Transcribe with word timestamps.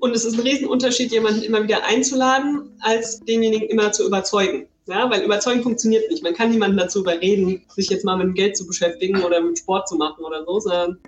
Und 0.00 0.14
es 0.14 0.24
ist 0.24 0.34
ein 0.34 0.40
Riesenunterschied, 0.40 1.12
jemanden 1.12 1.42
immer 1.42 1.62
wieder 1.62 1.84
einzuladen, 1.84 2.76
als 2.80 3.20
denjenigen 3.20 3.68
immer 3.68 3.92
zu 3.92 4.06
überzeugen. 4.06 4.66
Ja, 4.86 5.08
weil 5.08 5.22
überzeugen 5.22 5.62
funktioniert 5.62 6.10
nicht. 6.10 6.24
Man 6.24 6.34
kann 6.34 6.50
niemanden 6.50 6.76
dazu 6.76 7.00
überreden, 7.00 7.64
sich 7.68 7.88
jetzt 7.88 8.04
mal 8.04 8.16
mit 8.16 8.34
Geld 8.34 8.56
zu 8.56 8.66
beschäftigen 8.66 9.22
oder 9.22 9.40
mit 9.40 9.58
Sport 9.58 9.88
zu 9.88 9.94
machen 9.94 10.24
oder 10.24 10.44
so, 10.44 10.58
sondern 10.58 10.98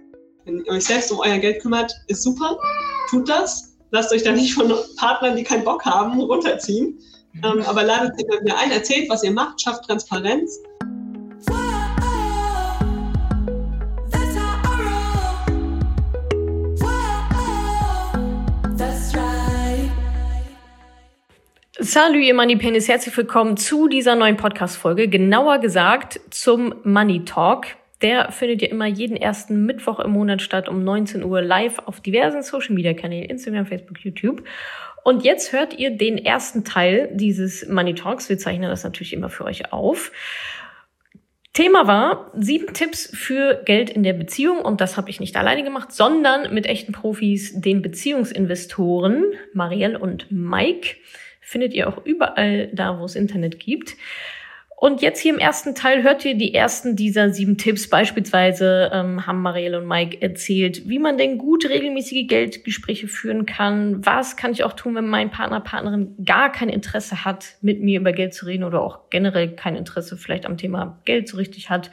wenn 0.45 0.65
ihr 0.65 0.73
euch 0.73 0.85
selbst 0.85 1.11
um 1.11 1.19
euer 1.19 1.39
Geld 1.39 1.61
kümmert, 1.61 1.93
ist 2.07 2.23
super. 2.23 2.57
Tut 3.11 3.29
das. 3.29 3.77
Lasst 3.91 4.13
euch 4.13 4.23
da 4.23 4.33
nicht 4.33 4.55
von 4.55 4.73
Partnern, 4.97 5.37
die 5.37 5.43
keinen 5.43 5.65
Bock 5.65 5.85
haben, 5.85 6.21
runterziehen. 6.21 6.99
Ähm, 7.43 7.63
aber 7.63 7.83
ladet 7.83 8.13
immer 8.21 8.41
wieder 8.45 8.59
ein, 8.59 8.71
erzählt, 8.71 9.09
was 9.09 9.25
ihr 9.25 9.33
macht, 9.33 9.61
schafft 9.61 9.85
Transparenz 9.85 10.61
Salut, 21.85 22.23
ihr 22.23 22.33
Money 22.33 22.57
Pennies. 22.57 22.89
Herzlich 22.89 23.15
willkommen 23.15 23.59
zu 23.59 23.89
dieser 23.89 24.17
neuen 24.17 24.39
Podcast-Folge. 24.39 25.07
Genauer 25.07 25.59
gesagt 25.59 26.19
zum 26.31 26.75
Money 26.83 27.27
Talk. 27.27 27.67
Der 28.01 28.33
findet 28.33 28.63
ja 28.63 28.69
immer 28.69 28.87
jeden 28.87 29.19
ersten 29.19 29.67
Mittwoch 29.67 30.01
im 30.01 30.13
Monat 30.13 30.41
statt 30.41 30.67
um 30.67 30.83
19 30.83 31.23
Uhr 31.23 31.43
live 31.43 31.81
auf 31.81 32.01
diversen 32.01 32.43
Social 32.43 32.75
Media 32.75 32.95
Kanälen, 32.95 33.29
Instagram, 33.29 33.67
Facebook, 33.67 34.03
YouTube. 34.03 34.45
Und 35.05 35.25
jetzt 35.25 35.53
hört 35.53 35.79
ihr 35.79 35.91
den 35.91 36.17
ersten 36.17 36.65
Teil 36.65 37.11
dieses 37.13 37.69
Money 37.69 37.95
Talks. 37.95 38.31
Wir 38.31 38.39
zeichnen 38.39 38.71
das 38.71 38.83
natürlich 38.83 39.13
immer 39.13 39.29
für 39.29 39.45
euch 39.45 39.71
auf. 39.71 40.11
Thema 41.53 41.87
war 41.87 42.33
sieben 42.35 42.73
Tipps 42.73 43.15
für 43.15 43.63
Geld 43.63 43.91
in 43.91 44.05
der 44.05 44.15
Beziehung 44.15 44.61
und 44.61 44.81
das 44.81 44.97
habe 44.97 45.11
ich 45.11 45.21
nicht 45.21 45.37
alleine 45.37 45.63
gemacht, 45.63 45.93
sondern 45.93 46.55
mit 46.55 46.65
echten 46.65 46.93
Profis, 46.93 47.61
den 47.61 47.83
Beziehungsinvestoren 47.83 49.35
Marielle 49.53 49.99
und 49.99 50.33
Mike 50.33 50.97
findet 51.55 51.73
ihr 51.73 51.89
auch 51.89 52.05
überall 52.05 52.69
da, 52.73 52.99
wo 52.99 53.05
es 53.05 53.15
Internet 53.15 53.61
gibt. 53.61 53.95
Und 54.77 55.03
jetzt 55.03 55.21
hier 55.21 55.33
im 55.33 55.39
ersten 55.39 55.77
Teil 55.77 56.03
hört 56.03 56.25
ihr 56.25 56.35
die 56.35 56.53
ersten 56.53 56.97
dieser 56.97 57.31
sieben 57.31 57.57
Tipps. 57.57 57.89
Beispielsweise 57.89 58.91
ähm, 58.93 59.25
haben 59.25 59.41
Marielle 59.41 59.79
und 59.79 59.87
Mike 59.87 60.21
erzählt, 60.21 60.89
wie 60.89 60.99
man 60.99 61.17
denn 61.17 61.39
gut 61.39 61.69
regelmäßige 61.69 62.27
Geldgespräche 62.27 63.07
führen 63.07 63.47
kann. 63.47 64.05
Was 64.05 64.37
kann 64.37 64.51
ich 64.51 64.65
auch 64.65 64.73
tun, 64.73 64.97
wenn 64.97 65.07
mein 65.07 65.31
Partner, 65.31 65.61
Partnerin 65.61 66.17
gar 66.25 66.51
kein 66.51 66.69
Interesse 66.69 67.25
hat, 67.25 67.55
mit 67.63 67.81
mir 67.81 68.01
über 68.01 68.11
Geld 68.11 68.35
zu 68.35 68.47
reden 68.47 68.65
oder 68.65 68.83
auch 68.83 69.11
generell 69.11 69.55
kein 69.55 69.77
Interesse 69.77 70.17
vielleicht 70.17 70.45
am 70.45 70.57
Thema 70.57 71.01
Geld 71.05 71.29
so 71.29 71.37
richtig 71.37 71.71
hat. 71.71 71.93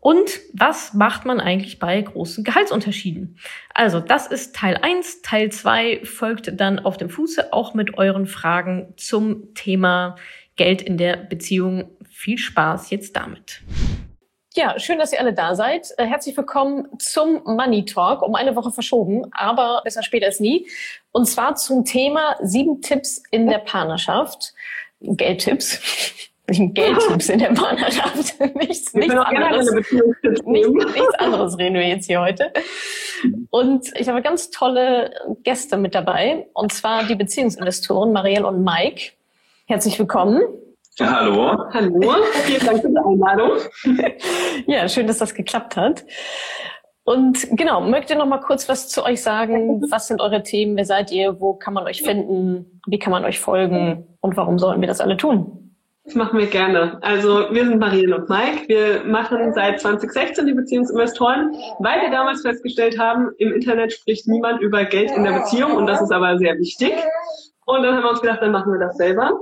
Und 0.00 0.40
was 0.52 0.94
macht 0.94 1.24
man 1.24 1.40
eigentlich 1.40 1.78
bei 1.78 2.00
großen 2.00 2.44
Gehaltsunterschieden? 2.44 3.38
Also, 3.74 4.00
das 4.00 4.26
ist 4.26 4.54
Teil 4.54 4.76
1. 4.76 5.22
Teil 5.22 5.50
2 5.50 6.04
folgt 6.04 6.60
dann 6.60 6.78
auf 6.78 6.96
dem 6.96 7.10
Fuße 7.10 7.52
auch 7.52 7.74
mit 7.74 7.98
euren 7.98 8.26
Fragen 8.26 8.94
zum 8.96 9.54
Thema 9.54 10.16
Geld 10.56 10.82
in 10.82 10.98
der 10.98 11.16
Beziehung. 11.16 11.90
Viel 12.08 12.38
Spaß 12.38 12.90
jetzt 12.90 13.16
damit. 13.16 13.62
Ja, 14.54 14.78
schön, 14.78 14.98
dass 14.98 15.12
ihr 15.12 15.20
alle 15.20 15.34
da 15.34 15.54
seid. 15.54 15.92
Äh, 15.98 16.06
herzlich 16.06 16.36
willkommen 16.36 16.88
zum 16.98 17.42
Money 17.44 17.84
Talk, 17.84 18.22
um 18.22 18.34
eine 18.34 18.56
Woche 18.56 18.72
verschoben, 18.72 19.26
aber 19.30 19.82
besser 19.84 20.02
später 20.02 20.26
als 20.26 20.40
nie. 20.40 20.68
Und 21.12 21.26
zwar 21.26 21.54
zum 21.54 21.84
Thema 21.84 22.36
sieben 22.42 22.80
Tipps 22.80 23.22
in 23.30 23.46
der 23.46 23.58
Partnerschaft. 23.58 24.54
Geldtipps. 25.00 26.27
Geldtipps 26.48 27.28
in 27.28 27.38
der 27.38 27.52
Partnerschaft. 27.52 28.40
nichts, 28.54 28.94
nichts, 28.94 29.14
anderes, 29.14 29.70
nichts, 29.72 30.42
nichts 30.44 31.14
anderes 31.18 31.58
reden 31.58 31.74
wir 31.74 31.86
jetzt 31.86 32.06
hier 32.06 32.20
heute. 32.20 32.52
Und 33.50 33.88
ich 33.98 34.08
habe 34.08 34.22
ganz 34.22 34.50
tolle 34.50 35.12
Gäste 35.42 35.76
mit 35.76 35.94
dabei, 35.94 36.46
und 36.54 36.72
zwar 36.72 37.04
die 37.04 37.16
Beziehungsinvestoren 37.16 38.12
Marielle 38.12 38.46
und 38.46 38.64
Mike. 38.64 39.12
Herzlich 39.66 39.98
willkommen. 39.98 40.42
Ja, 40.96 41.20
hallo. 41.20 41.64
Hallo. 41.70 42.14
Vielen 42.44 42.66
Dank 42.66 42.80
für 42.80 42.88
die 42.88 42.96
Einladung. 42.96 43.58
ja, 44.66 44.88
schön, 44.88 45.06
dass 45.06 45.18
das 45.18 45.34
geklappt 45.34 45.76
hat. 45.76 46.04
Und 47.04 47.46
genau, 47.52 47.80
mögt 47.80 48.10
ihr 48.10 48.16
noch 48.16 48.26
mal 48.26 48.40
kurz 48.40 48.68
was 48.68 48.88
zu 48.88 49.04
euch 49.04 49.22
sagen? 49.22 49.82
Was 49.90 50.08
sind 50.08 50.20
eure 50.20 50.42
Themen? 50.42 50.76
Wer 50.76 50.84
seid 50.84 51.10
ihr? 51.10 51.40
Wo 51.40 51.54
kann 51.54 51.72
man 51.72 51.84
euch 51.84 52.02
finden? 52.02 52.80
Wie 52.86 52.98
kann 52.98 53.12
man 53.12 53.24
euch 53.24 53.38
folgen? 53.38 54.06
Und 54.20 54.36
warum 54.36 54.58
sollten 54.58 54.80
wir 54.80 54.88
das 54.88 55.00
alle 55.00 55.16
tun? 55.16 55.67
Das 56.08 56.14
machen 56.14 56.38
wir 56.38 56.46
gerne. 56.46 56.96
Also 57.02 57.52
wir 57.52 57.66
sind 57.66 57.78
Marielle 57.78 58.16
und 58.16 58.30
Mike. 58.30 58.66
Wir 58.66 59.04
machen 59.04 59.52
seit 59.52 59.78
2016 59.78 60.46
die 60.46 60.54
Beziehungsinvestoren, 60.54 61.52
weil 61.80 62.00
wir 62.00 62.10
damals 62.10 62.40
festgestellt 62.40 62.98
haben, 62.98 63.28
im 63.36 63.52
Internet 63.52 63.92
spricht 63.92 64.26
niemand 64.26 64.62
über 64.62 64.86
Geld 64.86 65.10
in 65.10 65.24
der 65.24 65.32
Beziehung 65.40 65.72
und 65.72 65.86
das 65.86 66.00
ist 66.00 66.10
aber 66.10 66.38
sehr 66.38 66.56
wichtig. 66.56 66.94
Und 67.66 67.82
dann 67.82 67.94
haben 67.94 68.04
wir 68.04 68.10
uns 68.12 68.22
gedacht, 68.22 68.40
dann 68.40 68.52
machen 68.52 68.72
wir 68.72 68.78
das 68.78 68.96
selber. 68.96 69.38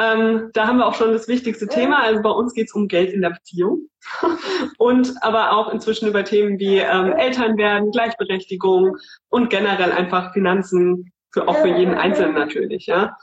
Ähm, 0.00 0.50
da 0.52 0.66
haben 0.66 0.78
wir 0.78 0.88
auch 0.88 0.96
schon 0.96 1.12
das 1.12 1.28
wichtigste 1.28 1.68
Thema. 1.68 2.02
Also 2.02 2.22
bei 2.22 2.30
uns 2.30 2.54
geht 2.54 2.66
es 2.66 2.74
um 2.74 2.88
Geld 2.88 3.12
in 3.12 3.20
der 3.20 3.30
Beziehung. 3.30 3.88
und 4.78 5.14
aber 5.20 5.52
auch 5.52 5.72
inzwischen 5.72 6.08
über 6.08 6.24
Themen 6.24 6.58
wie 6.58 6.78
ähm, 6.78 7.12
Eltern 7.12 7.56
werden, 7.56 7.92
Gleichberechtigung 7.92 8.96
und 9.28 9.48
generell 9.48 9.92
einfach 9.92 10.32
Finanzen, 10.32 11.12
für, 11.32 11.46
auch 11.46 11.56
für 11.58 11.68
jeden 11.68 11.94
Einzelnen 11.94 12.34
natürlich, 12.34 12.86
ja. 12.86 13.16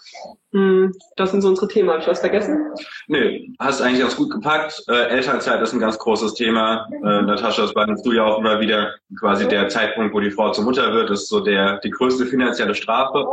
Hm, 0.52 0.94
das 1.18 1.32
sind 1.32 1.42
so 1.42 1.50
unsere 1.50 1.68
Themen. 1.68 1.90
Habe 1.90 2.02
ich 2.02 2.08
was 2.08 2.22
vergessen? 2.22 2.74
Nee, 3.08 3.52
hast 3.60 3.82
eigentlich 3.82 4.00
ganz 4.00 4.16
gut 4.16 4.32
gepackt. 4.32 4.84
Äh, 4.88 5.10
Elternzeit 5.10 5.62
ist 5.62 5.74
ein 5.74 5.80
ganz 5.80 5.98
großes 5.98 6.34
Thema. 6.36 6.88
Äh, 6.92 7.22
Natascha, 7.24 7.64
das 7.64 7.74
meinst 7.74 8.06
du 8.06 8.14
ja 8.14 8.24
auch 8.24 8.40
immer 8.40 8.60
wieder. 8.60 8.94
Quasi 9.20 9.48
der 9.48 9.68
Zeitpunkt, 9.70 10.14
wo 10.14 10.20
die 10.20 10.32
Frau 10.32 10.52
zur 10.52 10.64
Mutter 10.64 10.94
wird, 10.94 11.10
ist 11.10 11.28
so 11.28 11.42
der, 11.42 11.80
die 11.80 11.90
größte 11.90 12.26
finanzielle 12.26 12.76
Strafe. 12.76 13.26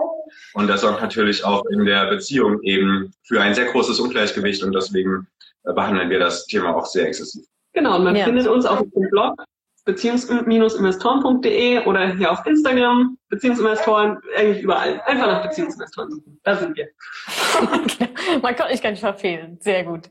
Und 0.54 0.68
das 0.68 0.80
sorgt 0.80 1.00
natürlich 1.00 1.44
auch 1.44 1.64
in 1.66 1.84
der 1.84 2.06
Beziehung 2.06 2.60
eben 2.62 3.12
für 3.22 3.40
ein 3.40 3.54
sehr 3.54 3.66
großes 3.66 4.00
Ungleichgewicht 4.00 4.62
und 4.64 4.72
deswegen 4.72 5.28
äh, 5.64 5.72
behandeln 5.72 6.10
wir 6.10 6.18
das 6.18 6.46
Thema 6.46 6.74
auch 6.74 6.86
sehr 6.86 7.06
exzessiv. 7.06 7.44
Genau, 7.74 7.96
und 7.96 8.04
man 8.04 8.16
ja. 8.16 8.24
findet 8.24 8.46
uns 8.48 8.66
auf 8.66 8.80
dem 8.80 9.10
Blog 9.10 9.34
beziehungs-investoren.de 9.84 11.84
oder 11.84 12.16
hier 12.16 12.32
auf 12.32 12.44
Instagram, 12.46 13.18
Beziehungsinvestoren, 13.28 14.18
eigentlich 14.36 14.62
überall. 14.62 15.00
Einfach 15.04 15.26
nach 15.26 15.42
Beziehungsinvestoren 15.42 16.10
suchen. 16.10 16.40
Da 16.42 16.56
sind 16.56 16.76
wir. 16.76 16.88
Man 18.42 18.56
kann 18.56 18.70
ich 18.70 18.82
gar 18.82 18.90
nicht 18.90 19.00
verfehlen. 19.00 19.58
Sehr 19.60 19.84
gut. 19.84 20.10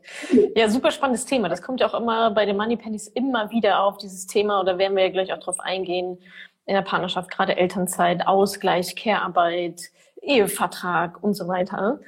Ja, 0.56 0.70
super 0.70 0.92
spannendes 0.92 1.26
Thema. 1.26 1.50
Das 1.50 1.62
kommt 1.62 1.80
ja 1.80 1.88
auch 1.88 2.00
immer 2.00 2.32
bei 2.32 2.46
den 2.46 2.56
Money 2.56 2.78
Pennies 2.78 3.08
immer 3.08 3.50
wieder 3.50 3.82
auf, 3.82 3.98
dieses 3.98 4.28
Thema. 4.28 4.62
Oder 4.62 4.78
werden 4.78 4.96
wir 4.96 5.04
ja 5.04 5.12
gleich 5.12 5.34
auch 5.34 5.40
drauf 5.40 5.60
eingehen. 5.60 6.20
In 6.66 6.76
der 6.76 6.82
Partnerschaft, 6.82 7.30
gerade 7.30 7.58
Elternzeit, 7.58 8.26
Ausgleich, 8.26 8.96
Care-Arbeit, 8.96 9.82
Ehevertrag 10.22 11.22
und 11.22 11.34
so 11.34 11.48
weiter. 11.48 12.00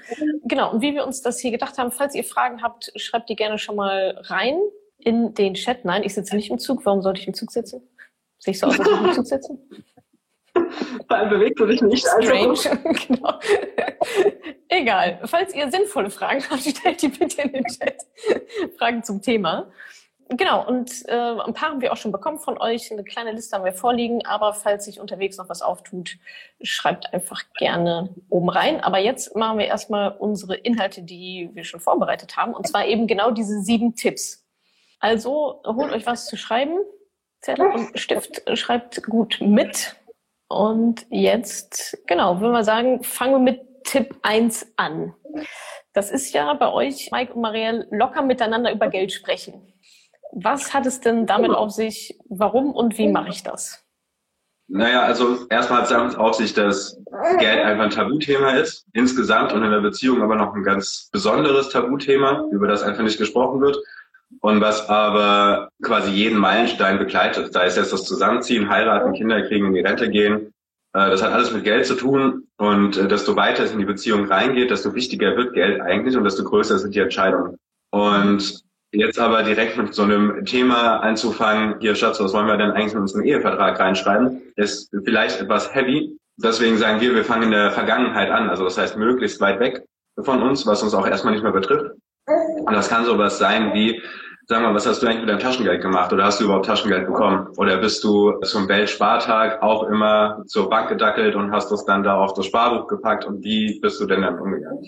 Genau. 0.44 0.72
Und 0.72 0.82
wie 0.82 0.94
wir 0.94 1.06
uns 1.06 1.22
das 1.22 1.40
hier 1.40 1.52
gedacht 1.52 1.78
haben, 1.78 1.92
falls 1.92 2.16
ihr 2.16 2.24
Fragen 2.24 2.62
habt, 2.62 2.92
schreibt 2.96 3.30
die 3.30 3.36
gerne 3.36 3.58
schon 3.58 3.76
mal 3.76 4.18
rein 4.22 4.58
in 5.06 5.34
den 5.36 5.54
Chat. 5.54 5.86
Nein, 5.86 6.04
ich 6.04 6.14
sitze 6.14 6.36
nicht 6.36 6.50
im 6.50 6.60
Zug. 6.60 6.86
Warum 6.86 7.02
sollte 7.02 7.22
ich 7.22 7.28
im 7.28 7.34
Zug 7.34 7.52
sitzen? 7.52 7.82
Sehe 8.40 8.52
ich 8.52 8.60
so 8.60 8.68
aus, 8.68 8.80
als 8.80 8.90
ich 8.90 9.02
im 9.02 9.14
Zug 9.14 9.26
sitze? 9.26 9.58
Vor 11.08 11.18
allem 11.18 11.30
bewegst 11.30 11.60
du 11.60 11.66
dich 11.68 11.82
nicht. 11.82 12.06
Also. 12.08 12.56
Strange, 12.56 12.98
genau. 13.08 13.40
Egal. 14.68 15.20
Falls 15.26 15.54
ihr 15.54 15.70
sinnvolle 15.70 16.10
Fragen 16.10 16.44
habt, 16.50 16.62
stellt 16.64 17.02
die 17.02 17.10
bitte 17.10 17.44
in 17.44 17.54
den 17.54 17.66
Chat. 17.66 17.98
Fragen 18.78 19.04
zum 19.04 19.22
Thema. 19.22 19.72
Genau, 20.30 20.68
und 20.68 21.08
äh, 21.08 21.14
ein 21.14 21.54
paar 21.54 21.70
haben 21.70 21.82
wir 21.82 21.94
auch 21.94 21.98
schon 21.98 22.12
bekommen 22.12 22.40
von 22.40 22.58
euch. 22.58 22.92
Eine 22.92 23.04
kleine 23.04 23.32
Liste 23.32 23.56
haben 23.56 23.64
wir 23.64 23.74
vorliegen, 23.74 24.26
aber 24.26 24.54
falls 24.54 24.86
sich 24.86 25.00
unterwegs 25.00 25.38
noch 25.38 25.50
was 25.50 25.62
auftut, 25.62 26.18
schreibt 26.64 27.14
einfach 27.14 27.44
gerne 27.60 28.10
oben 28.30 28.50
rein. 28.50 28.82
Aber 28.82 28.98
jetzt 28.98 29.36
machen 29.36 29.60
wir 29.60 29.68
erstmal 29.68 30.14
unsere 30.18 30.56
Inhalte, 30.56 31.04
die 31.04 31.52
wir 31.54 31.64
schon 31.64 31.80
vorbereitet 31.80 32.38
haben. 32.38 32.56
Und 32.56 32.68
zwar 32.68 32.88
eben 32.88 33.06
genau 33.06 33.30
diese 33.30 33.62
sieben 33.62 33.96
Tipps. 33.96 34.45
Also 35.06 35.62
holt 35.64 35.94
euch 35.94 36.08
was 36.08 36.26
zu 36.26 36.36
schreiben, 36.36 36.80
Zettel 37.40 37.68
und 37.68 38.00
Stift, 38.00 38.42
schreibt 38.58 39.04
gut 39.04 39.38
mit. 39.40 39.96
Und 40.48 41.06
jetzt, 41.12 41.96
genau, 42.08 42.40
würde 42.40 42.54
man 42.54 42.64
sagen, 42.64 43.04
fangen 43.04 43.34
wir 43.34 43.54
mit 43.54 43.84
Tipp 43.84 44.16
1 44.24 44.74
an. 44.78 45.14
Das 45.94 46.10
ist 46.10 46.34
ja 46.34 46.52
bei 46.56 46.74
euch, 46.74 47.12
Mike 47.12 47.34
und 47.34 47.42
Marielle, 47.42 47.88
locker 47.92 48.24
miteinander 48.24 48.72
über 48.72 48.88
Geld 48.88 49.12
sprechen. 49.12 49.72
Was 50.32 50.74
hat 50.74 50.88
es 50.88 51.02
denn 51.02 51.28
damit 51.28 51.52
auf 51.52 51.70
sich? 51.70 52.18
Warum 52.28 52.74
und 52.74 52.98
wie 52.98 53.08
mache 53.08 53.30
ich 53.30 53.44
das? 53.44 53.86
Naja, 54.68 55.04
also 55.04 55.46
erstmal 55.52 55.82
hat 55.82 55.86
es 55.86 55.92
damit 55.92 56.16
auf 56.16 56.34
sich, 56.34 56.56
dass 56.56 57.00
Geld 57.38 57.64
einfach 57.64 57.84
ein 57.84 57.92
Tabuthema 57.92 58.54
ist, 58.54 58.88
insgesamt 58.94 59.54
und 59.54 59.64
in 59.64 59.70
der 59.70 59.82
Beziehung 59.82 60.24
aber 60.24 60.36
noch 60.36 60.56
ein 60.56 60.64
ganz 60.64 61.10
besonderes 61.12 61.70
Tabuthema, 61.70 62.48
über 62.52 62.68
das 62.68 62.82
einfach 62.82 63.04
nicht 63.04 63.20
gesprochen 63.20 63.62
wird 63.62 63.78
und 64.42 64.62
was 64.62 64.88
aber 64.90 65.70
quasi 65.82 66.12
jeden 66.12 66.38
Meilenstein 66.38 66.98
begleitet. 66.98 67.56
Da 67.56 67.64
ist 67.64 67.78
jetzt 67.78 67.94
das 67.94 68.06
Zusammenziehen, 68.06 68.70
heiraten, 68.70 69.14
Kinder 69.14 69.42
kriegen, 69.44 69.68
in 69.68 69.74
die 69.74 69.82
Rente 69.82 70.10
gehen. 70.10 70.54
Äh, 70.94 71.10
das 71.10 71.22
hat 71.22 71.34
alles 71.34 71.52
mit 71.52 71.64
Geld 71.64 71.86
zu 71.86 71.96
tun 71.96 72.48
und 72.58 72.98
äh, 72.98 73.08
desto 73.08 73.36
weiter 73.36 73.64
es 73.64 73.72
in 73.72 73.80
die 73.80 73.86
Beziehung 73.86 74.26
reingeht, 74.26 74.72
desto 74.72 74.94
wichtiger 74.94 75.36
wird 75.36 75.54
Geld 75.54 75.82
eigentlich 75.82 76.16
und 76.16 76.24
desto 76.24 76.44
größer 76.44 76.80
sind 76.80 76.96
die 76.96 77.00
Entscheidungen. 77.00 77.58
Und 77.92 78.62
jetzt 78.92 79.20
aber 79.20 79.44
direkt 79.44 79.78
mit 79.78 79.94
so 79.94 80.04
einem 80.04 80.46
Thema 80.46 80.98
anzufangen, 80.98 81.76
hier 81.80 81.96
Schatz, 81.96 82.20
was 82.20 82.34
wollen 82.34 82.48
wir 82.48 82.58
denn 82.58 82.72
eigentlich 82.72 82.94
in 82.94 83.00
unseren 83.00 83.24
Ehevertrag 83.24 83.80
reinschreiben, 83.80 84.42
ist 84.56 84.90
vielleicht 85.04 85.42
etwas 85.42 85.74
heavy. 85.74 86.18
deswegen 86.38 86.78
sagen 86.78 87.02
wir, 87.02 87.14
wir 87.14 87.26
fangen 87.26 87.44
in 87.44 87.52
der 87.52 87.72
Vergangenheit 87.72 88.32
an. 88.32 88.50
Also 88.50 88.64
das 88.64 88.78
heißt 88.78 88.98
möglichst 88.98 89.42
weit 89.42 89.60
weg 89.60 89.84
von 90.22 90.42
uns, 90.42 90.66
was 90.66 90.82
uns 90.82 90.94
auch 90.94 91.08
erstmal 91.08 91.34
nicht 91.34 91.44
mehr 91.44 91.52
betrifft. 91.52 91.92
Und 92.28 92.74
das 92.74 92.90
kann 92.90 93.06
sowas 93.06 93.38
sein 93.38 93.74
wie, 93.74 94.02
sag 94.48 94.62
mal, 94.62 94.74
was 94.74 94.86
hast 94.86 95.02
du 95.02 95.08
eigentlich 95.08 95.22
mit 95.22 95.30
deinem 95.30 95.40
Taschengeld 95.40 95.82
gemacht? 95.82 96.12
Oder 96.12 96.26
hast 96.26 96.40
du 96.40 96.46
überhaupt 96.46 96.66
Taschengeld 96.66 97.08
bekommen? 97.08 97.48
Oder 97.58 97.78
bist 97.78 98.04
du 98.04 98.40
zum 98.44 98.68
Weltspartag 98.68 99.62
auch 99.62 99.84
immer 99.90 100.44
zur 100.48 100.70
Bank 100.70 100.90
gedackelt 100.90 101.36
und 101.36 101.52
hast 101.52 101.72
das 101.72 101.86
dann 101.86 102.04
da 102.04 102.18
auf 102.18 102.34
das 102.34 102.48
Sparbuch 102.48 102.88
gepackt? 102.88 103.26
Und 103.26 103.44
wie 103.44 103.80
bist 103.80 104.00
du 104.00 104.06
denn 104.06 104.22
dann 104.22 104.40
umgegangen? 104.40 104.84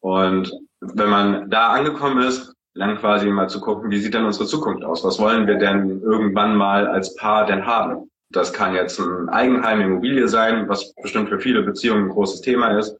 Und 0.00 0.52
wenn 0.80 1.08
man 1.08 1.50
da 1.50 1.68
angekommen 1.68 2.22
ist, 2.22 2.52
dann 2.74 2.98
quasi 2.98 3.28
mal 3.28 3.48
zu 3.48 3.60
gucken, 3.60 3.90
wie 3.90 3.98
sieht 3.98 4.14
denn 4.14 4.24
unsere 4.24 4.46
Zukunft 4.46 4.84
aus? 4.84 5.04
Was 5.04 5.18
wollen 5.18 5.46
wir 5.46 5.56
denn 5.56 6.02
irgendwann 6.02 6.56
mal 6.56 6.86
als 6.86 7.14
Paar 7.14 7.46
denn 7.46 7.64
haben? 7.64 8.10
Das 8.30 8.52
kann 8.52 8.74
jetzt 8.74 8.98
ein 8.98 9.28
Eigenheim, 9.28 9.80
Immobilie 9.80 10.26
sein, 10.28 10.68
was 10.68 10.92
bestimmt 10.94 11.28
für 11.28 11.38
viele 11.38 11.62
Beziehungen 11.62 12.06
ein 12.06 12.08
großes 12.10 12.40
Thema 12.40 12.76
ist. 12.78 12.98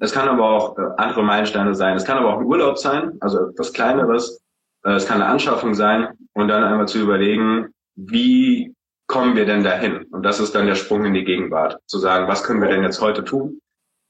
Es 0.00 0.12
kann 0.12 0.28
aber 0.28 0.48
auch 0.50 0.78
äh, 0.78 0.82
andere 0.98 1.22
Meilensteine 1.22 1.74
sein. 1.74 1.96
Es 1.96 2.04
kann 2.04 2.18
aber 2.18 2.34
auch 2.34 2.40
ein 2.40 2.46
Urlaub 2.46 2.78
sein, 2.78 3.16
also 3.20 3.48
etwas 3.48 3.72
Kleineres. 3.72 4.42
Äh, 4.84 4.92
es 4.92 5.06
kann 5.06 5.22
eine 5.22 5.30
Anschaffung 5.30 5.74
sein 5.74 6.08
und 6.34 6.48
dann 6.48 6.64
einmal 6.64 6.88
zu 6.88 6.98
überlegen, 6.98 7.68
wie 7.94 8.74
kommen 9.06 9.36
wir 9.36 9.46
denn 9.46 9.64
dahin? 9.64 10.04
Und 10.10 10.22
das 10.22 10.40
ist 10.40 10.54
dann 10.54 10.66
der 10.66 10.74
Sprung 10.74 11.04
in 11.04 11.14
die 11.14 11.24
Gegenwart. 11.24 11.78
Zu 11.86 11.98
sagen, 11.98 12.28
was 12.28 12.44
können 12.44 12.60
wir 12.60 12.68
denn 12.68 12.82
jetzt 12.82 13.00
heute 13.00 13.24
tun, 13.24 13.60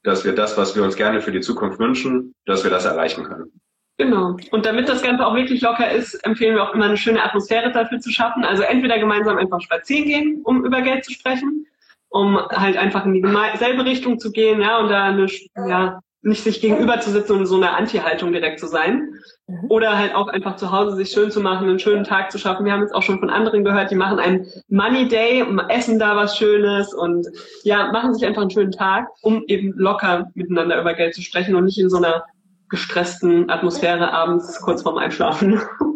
dass 0.03 0.25
wir 0.25 0.33
das, 0.33 0.57
was 0.57 0.75
wir 0.75 0.83
uns 0.83 0.95
gerne 0.95 1.21
für 1.21 1.31
die 1.31 1.41
Zukunft 1.41 1.79
wünschen, 1.79 2.33
dass 2.45 2.63
wir 2.63 2.71
das 2.71 2.85
erreichen 2.85 3.23
können. 3.23 3.51
Genau. 3.97 4.37
Und 4.51 4.65
damit 4.65 4.87
das 4.87 5.01
Ganze 5.01 5.25
auch 5.25 5.35
wirklich 5.35 5.61
locker 5.61 5.89
ist, 5.89 6.13
empfehlen 6.23 6.55
wir 6.55 6.63
auch 6.63 6.73
immer 6.73 6.85
eine 6.85 6.97
schöne 6.97 7.23
Atmosphäre 7.23 7.71
dafür 7.71 7.99
zu 7.99 8.11
schaffen. 8.11 8.43
Also 8.43 8.61
entweder 8.63 8.99
gemeinsam 8.99 9.37
einfach 9.37 9.59
spazieren 9.59 10.05
gehen, 10.05 10.41
um 10.43 10.63
über 10.65 10.81
Geld 10.81 11.03
zu 11.03 11.11
sprechen, 11.11 11.65
um 12.09 12.37
halt 12.37 12.77
einfach 12.77 13.05
in 13.05 13.13
dieselbe 13.13 13.85
Richtung 13.85 14.19
zu 14.19 14.31
gehen, 14.31 14.61
ja, 14.61 14.79
und 14.79 14.89
da 14.89 15.05
eine, 15.05 15.27
ja, 15.55 15.99
nicht 16.21 16.43
sich 16.43 16.61
gegenüber 16.61 16.99
zu 16.99 17.11
sitzen 17.11 17.33
und 17.33 17.45
so 17.45 17.55
eine 17.55 17.75
Anti-Haltung 17.75 18.31
direkt 18.31 18.59
zu 18.59 18.67
sein. 18.67 19.13
Mhm. 19.47 19.65
Oder 19.69 19.97
halt 19.97 20.13
auch 20.13 20.27
einfach 20.27 20.57
zu 20.57 20.71
Hause 20.71 20.95
sich 20.95 21.11
schön 21.11 21.31
zu 21.31 21.39
machen, 21.39 21.69
einen 21.69 21.79
schönen 21.79 22.03
Tag 22.03 22.31
zu 22.31 22.37
schaffen. 22.37 22.65
Wir 22.65 22.73
haben 22.73 22.81
jetzt 22.81 22.93
auch 22.93 23.03
schon 23.03 23.19
von 23.19 23.29
anderen 23.29 23.63
gehört, 23.63 23.91
die 23.91 23.95
machen 23.95 24.19
einen 24.19 24.45
Money 24.67 25.07
Day, 25.07 25.45
essen 25.69 25.99
da 25.99 26.15
was 26.15 26.37
Schönes 26.37 26.93
und 26.93 27.27
ja, 27.63 27.91
machen 27.91 28.13
sich 28.13 28.25
einfach 28.25 28.41
einen 28.41 28.51
schönen 28.51 28.71
Tag, 28.71 29.07
um 29.21 29.43
eben 29.47 29.73
locker 29.77 30.29
miteinander 30.33 30.79
über 30.81 30.93
Geld 30.93 31.15
zu 31.15 31.21
sprechen 31.21 31.55
und 31.55 31.65
nicht 31.65 31.79
in 31.79 31.89
so 31.89 31.97
einer 31.97 32.25
gestressten 32.69 33.49
Atmosphäre 33.49 34.11
abends 34.11 34.59
kurz 34.61 34.81
vorm 34.81 34.97
Einschlafen. 34.97 35.61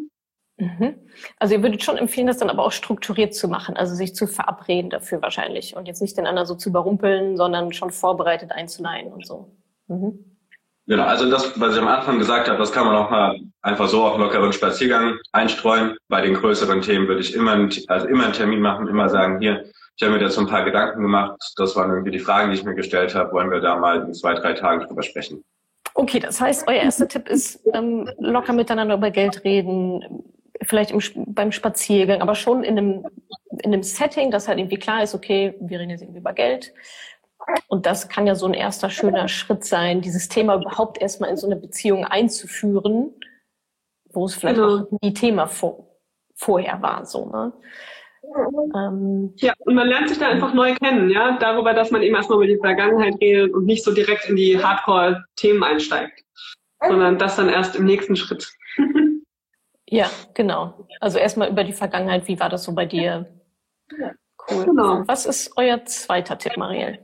Also 1.42 1.56
ihr 1.56 1.64
würdet 1.64 1.84
schon 1.84 1.98
empfehlen, 1.98 2.28
das 2.28 2.38
dann 2.38 2.52
aber 2.52 2.64
auch 2.64 2.72
strukturiert 2.72 3.34
zu 3.34 3.48
machen, 3.48 3.76
also 3.76 3.96
sich 3.96 4.14
zu 4.14 4.28
verabreden 4.28 4.92
dafür 4.92 5.24
wahrscheinlich 5.24 5.76
und 5.76 5.88
jetzt 5.88 6.00
nicht 6.00 6.16
den 6.16 6.28
anderen 6.28 6.46
so 6.46 6.54
zu 6.54 6.70
überrumpeln, 6.70 7.36
sondern 7.36 7.74
schon 7.74 7.90
vorbereitet 7.90 8.52
einzuleihen 8.52 9.12
und 9.12 9.26
so. 9.26 9.52
Mhm. 9.88 10.38
Genau, 10.86 11.04
also 11.04 11.32
das, 11.32 11.60
was 11.60 11.74
ich 11.74 11.82
am 11.82 11.88
Anfang 11.88 12.20
gesagt 12.20 12.48
habe, 12.48 12.60
das 12.60 12.72
kann 12.72 12.86
man 12.86 12.96
auch 12.96 13.10
mal 13.10 13.40
einfach 13.64 13.88
so 13.88 14.04
auf 14.04 14.20
lockeren 14.20 14.54
Spaziergang 14.54 15.18
einstreuen. 15.32 15.98
Bei 16.10 16.22
den 16.22 16.36
größeren 16.36 16.82
Themen 16.82 17.08
würde 17.08 17.22
ich 17.22 17.34
immer, 17.34 17.54
also 17.88 18.08
immer 18.08 18.26
einen 18.26 18.34
Termin 18.34 18.62
machen, 18.62 18.88
immer 18.88 19.10
sagen, 19.10 19.40
hier, 19.40 19.66
ich 19.98 20.04
habe 20.04 20.14
mir 20.14 20.20
dazu 20.20 20.42
ein 20.42 20.48
paar 20.48 20.64
Gedanken 20.64 21.02
gemacht. 21.02 21.42
Das 21.56 21.76
waren 21.76 21.90
irgendwie 21.90 22.12
die 22.12 22.20
Fragen, 22.20 22.52
die 22.52 22.58
ich 22.58 22.64
mir 22.64 22.76
gestellt 22.76 23.16
habe. 23.16 23.32
Wollen 23.32 23.50
wir 23.50 23.62
da 23.62 23.78
mal 23.78 24.02
in 24.04 24.14
zwei, 24.14 24.36
drei 24.36 24.54
Tagen 24.54 24.86
drüber 24.86 25.02
sprechen? 25.02 25.44
Okay, 25.96 26.20
das 26.20 26.40
heißt, 26.40 26.68
euer 26.68 26.84
erster 26.84 27.08
Tipp 27.08 27.28
ist 27.28 27.68
ähm, 27.74 28.08
locker 28.20 28.54
miteinander 28.54 28.94
über 28.94 29.10
Geld 29.10 29.44
reden, 29.44 30.04
vielleicht 30.64 30.92
im, 30.92 31.02
beim 31.34 31.52
Spaziergang, 31.52 32.22
aber 32.22 32.36
schon 32.36 32.64
in 32.64 32.78
einem, 32.78 33.06
in 33.64 33.74
einem 33.74 33.84
Setting, 33.84 34.32
dass 34.32 34.48
halt 34.48 34.60
irgendwie 34.60 34.78
klar 34.78 35.04
ist, 35.04 35.16
okay, 35.16 35.56
wir 35.60 35.80
reden 35.80 35.90
jetzt 35.92 36.02
irgendwie 36.02 36.20
über 36.20 36.34
Geld. 36.34 36.74
Und 37.68 37.86
das 37.86 38.08
kann 38.08 38.28
ja 38.28 38.36
so 38.36 38.46
ein 38.46 38.54
erster 38.54 38.90
schöner 38.90 39.28
Schritt 39.28 39.66
sein, 39.66 40.02
dieses 40.02 40.30
Thema 40.30 40.56
überhaupt 40.56 41.02
erstmal 41.02 41.30
in 41.30 41.38
so 41.38 41.48
eine 41.48 41.56
Beziehung 41.56 42.06
einzuführen, 42.06 43.14
wo 44.12 44.26
es 44.26 44.36
vielleicht 44.36 44.58
genau. 44.58 44.84
auch 44.84 44.88
nie 45.02 45.14
Thema 45.14 45.48
vor, 45.48 45.88
vorher 46.36 46.82
war, 46.82 47.06
so, 47.06 47.26
ne? 47.26 47.54
Ähm, 48.76 49.34
ja, 49.38 49.54
und 49.60 49.74
man 49.74 49.88
lernt 49.88 50.08
sich 50.08 50.20
da 50.20 50.28
einfach 50.28 50.54
neu 50.54 50.76
kennen, 50.76 51.10
ja, 51.10 51.38
darüber, 51.40 51.74
dass 51.74 51.90
man 51.90 52.04
eben 52.04 52.16
erstmal 52.16 52.38
über 52.38 52.48
die 52.48 52.60
Vergangenheit 52.60 53.16
redet 53.20 53.54
und 53.54 53.66
nicht 53.66 53.84
so 53.84 53.92
direkt 53.92 54.30
in 54.30 54.36
die 54.36 54.64
Hardcore-Themen 54.64 55.64
einsteigt, 55.64 56.24
sondern 56.88 57.18
das 57.18 57.36
dann 57.36 57.50
erst 57.50 57.76
im 57.76 57.86
nächsten 57.86 58.16
Schritt. 58.16 58.48
ja, 59.92 60.10
genau. 60.34 60.88
Also 61.02 61.18
erstmal 61.18 61.50
über 61.50 61.66
die 61.66 61.74
Vergangenheit, 61.74 62.26
wie 62.30 62.40
war 62.40 62.48
das 62.48 62.64
so 62.64 62.74
bei 62.74 62.86
dir? 62.86 63.28
Cool. 64.50 64.66
Genau. 64.66 65.04
Was 65.06 65.26
ist 65.26 65.52
euer 65.58 65.84
zweiter 65.84 66.38
Tipp, 66.38 66.56
Marielle? 66.56 67.00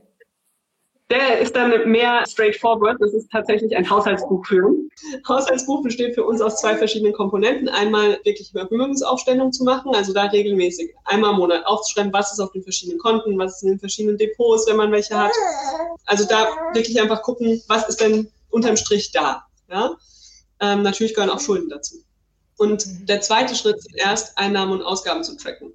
Der 1.10 1.38
ist 1.38 1.54
dann 1.54 1.90
mehr 1.90 2.24
straightforward. 2.26 2.96
Das 2.98 3.12
ist 3.12 3.30
tatsächlich 3.30 3.76
ein 3.76 3.88
Haushaltsbuch 3.88 4.44
führen. 4.46 4.88
Haushaltsbuch 5.28 5.82
besteht 5.82 6.14
für 6.14 6.24
uns 6.24 6.40
aus 6.40 6.60
zwei 6.60 6.76
verschiedenen 6.76 7.12
Komponenten. 7.12 7.68
Einmal 7.68 8.18
wirklich 8.24 8.50
Vermögensaufstellung 8.52 9.52
zu 9.52 9.64
machen, 9.64 9.94
also 9.94 10.14
da 10.14 10.24
regelmäßig 10.24 10.94
einmal 11.04 11.32
im 11.32 11.38
Monat 11.38 11.66
aufzuschreiben, 11.66 12.12
was 12.12 12.32
ist 12.32 12.40
auf 12.40 12.52
den 12.52 12.62
verschiedenen 12.62 12.98
Konten, 12.98 13.38
was 13.38 13.56
ist 13.56 13.62
in 13.64 13.68
den 13.70 13.78
verschiedenen 13.78 14.16
Depots, 14.16 14.66
wenn 14.66 14.76
man 14.76 14.92
welche 14.92 15.14
hat. 15.14 15.32
Also 16.06 16.26
da 16.26 16.46
wirklich 16.72 16.98
einfach 17.00 17.22
gucken, 17.22 17.62
was 17.68 17.86
ist 17.86 18.00
denn 18.00 18.30
unterm 18.48 18.78
Strich 18.78 19.12
da. 19.12 19.44
Ja? 19.70 19.94
Ähm, 20.60 20.82
natürlich 20.82 21.14
gehören 21.14 21.30
auch 21.30 21.40
Schulden 21.40 21.68
dazu. 21.68 21.96
Und 22.58 23.08
der 23.08 23.20
zweite 23.20 23.54
Schritt 23.54 23.76
ist 23.76 23.94
erst 23.94 24.36
Einnahmen 24.36 24.72
und 24.72 24.82
Ausgaben 24.82 25.24
zu 25.24 25.36
tracken. 25.36 25.72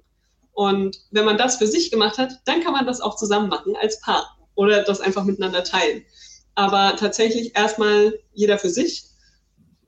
Und 0.52 1.00
wenn 1.10 1.24
man 1.24 1.38
das 1.38 1.56
für 1.56 1.66
sich 1.66 1.90
gemacht 1.90 2.18
hat, 2.18 2.32
dann 2.44 2.62
kann 2.62 2.74
man 2.74 2.86
das 2.86 3.00
auch 3.00 3.16
zusammen 3.16 3.48
machen 3.48 3.74
als 3.80 4.00
Paar 4.00 4.38
oder 4.54 4.84
das 4.84 5.00
einfach 5.00 5.24
miteinander 5.24 5.64
teilen. 5.64 6.04
Aber 6.54 6.94
tatsächlich 6.96 7.56
erstmal 7.56 8.16
jeder 8.34 8.58
für 8.58 8.68
sich, 8.68 9.04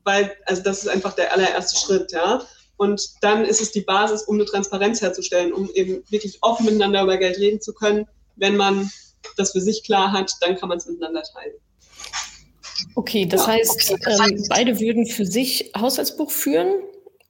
weil, 0.03 0.35
also 0.47 0.63
das 0.63 0.79
ist 0.79 0.89
einfach 0.89 1.13
der 1.13 1.33
allererste 1.33 1.79
Schritt, 1.79 2.13
ja. 2.13 2.43
Und 2.79 3.23
dann 3.23 3.45
ist 3.45 3.61
es 3.61 3.73
die 3.73 3.83
Basis, 3.83 4.23
um 4.25 4.37
eine 4.37 4.45
Transparenz 4.45 5.01
herzustellen, 5.01 5.53
um 5.53 5.71
eben 5.71 6.03
wirklich 6.11 6.39
offen 6.43 6.67
miteinander 6.67 7.03
über 7.03 7.17
Geld 7.19 7.39
reden 7.39 7.61
zu 7.61 7.73
können. 7.73 8.09
Wenn 8.37 8.57
man 8.57 8.91
das 9.37 9.53
für 9.53 9.61
sich 9.61 9.85
klar 9.85 10.13
hat, 10.13 10.33
dann 10.41 10.57
kann 10.57 10.69
man 10.69 10.79
es 10.79 10.87
miteinander 10.87 11.23
teilen. 11.23 11.55
Okay, 12.95 13.27
das 13.27 13.43
ja, 13.43 13.55
heißt, 13.55 13.93
okay, 13.93 14.03
das 14.05 14.21
ähm, 14.21 14.45
beide 14.49 14.81
würden 14.81 15.07
für 15.07 15.27
sich 15.27 15.73
Haushaltsbuch 15.77 16.31
führen 16.31 16.73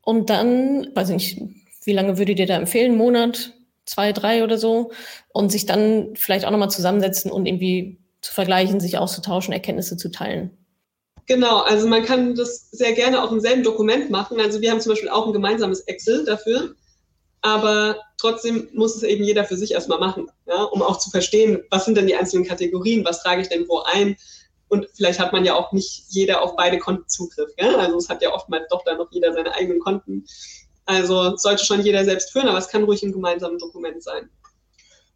und 0.03 0.31
dann, 0.31 0.89
weiß 0.95 1.11
ich 1.11 1.15
nicht, 1.15 1.43
wie 1.85 1.93
lange 1.93 2.19
würdet 2.19 2.39
ihr 2.39 2.47
da 2.47 2.57
empfehlen? 2.57 2.97
Monat, 2.97 3.53
zwei, 3.85 4.13
drei 4.13 4.45
oder 4.45 4.59
so 4.59 4.91
und 5.33 5.51
sich 5.51 5.67
dann 5.67 6.15
vielleicht 6.15 6.45
auch 6.45 6.51
nochmal 6.51 6.71
zusammensetzen 6.71 7.31
und 7.31 7.47
irgendwie 7.47 7.99
zu 8.21 8.33
vergleichen, 8.33 8.81
sich 8.81 8.99
auszutauschen, 8.99 9.53
Erkenntnisse 9.53 9.97
zu 9.97 10.11
teilen. 10.11 10.51
Genau, 11.27 11.59
also 11.61 11.89
man 11.89 12.05
kann 12.05 12.35
das 12.35 12.71
sehr 12.71 12.93
gerne 12.93 13.23
auch 13.23 13.33
im 13.33 13.41
selben 13.41 13.63
Dokument 13.63 14.11
machen. 14.11 14.41
Also 14.41 14.61
wir 14.61 14.71
haben 14.71 14.81
zum 14.81 14.91
Beispiel 14.91 15.09
auch 15.09 15.27
ein 15.27 15.33
gemeinsames 15.33 15.81
Excel 15.81 16.25
dafür, 16.25 16.75
aber 17.43 17.97
trotzdem 18.19 18.69
muss 18.73 18.97
es 18.97 19.03
eben 19.03 19.25
jeder 19.25 19.45
für 19.45 19.57
sich 19.57 19.73
erstmal 19.73 19.99
machen, 19.99 20.29
ja, 20.47 20.63
um 20.65 20.83
auch 20.83 20.99
zu 20.99 21.11
verstehen, 21.11 21.63
was 21.71 21.85
sind 21.85 21.97
denn 21.97 22.07
die 22.07 22.15
einzelnen 22.15 22.47
Kategorien, 22.47 23.05
was 23.05 23.23
trage 23.23 23.43
ich 23.43 23.49
denn 23.49 23.67
wo 23.69 23.81
ein. 23.81 24.17
Und 24.69 24.89
vielleicht 24.95 25.21
hat 25.21 25.33
man 25.33 25.45
ja 25.45 25.55
auch 25.55 25.73
nicht 25.73 26.05
jeder 26.09 26.43
auf 26.43 26.57
beide 26.57 26.79
Konten 26.79 27.09
Zugriff. 27.09 27.51
Ja? 27.59 27.77
Also 27.77 27.99
es 27.99 28.09
hat 28.09 28.23
ja 28.23 28.33
oftmals 28.33 28.65
doch 28.71 28.83
dann 28.85 28.99
noch 28.99 29.11
jeder 29.11 29.33
seine 29.33 29.55
eigenen 29.55 29.81
Konten. 29.81 30.25
Also 30.87 31.37
sollte 31.37 31.65
schon 31.65 31.83
jeder 31.83 32.05
selbst 32.05 32.33
führen, 32.33 32.49
aber 32.49 32.59
es 32.59 32.69
kann 32.69 32.85
ruhig 32.85 33.03
ein 33.03 33.13
gemeinsames 33.13 33.61
Dokument 33.61 34.03
sein. 34.03 34.31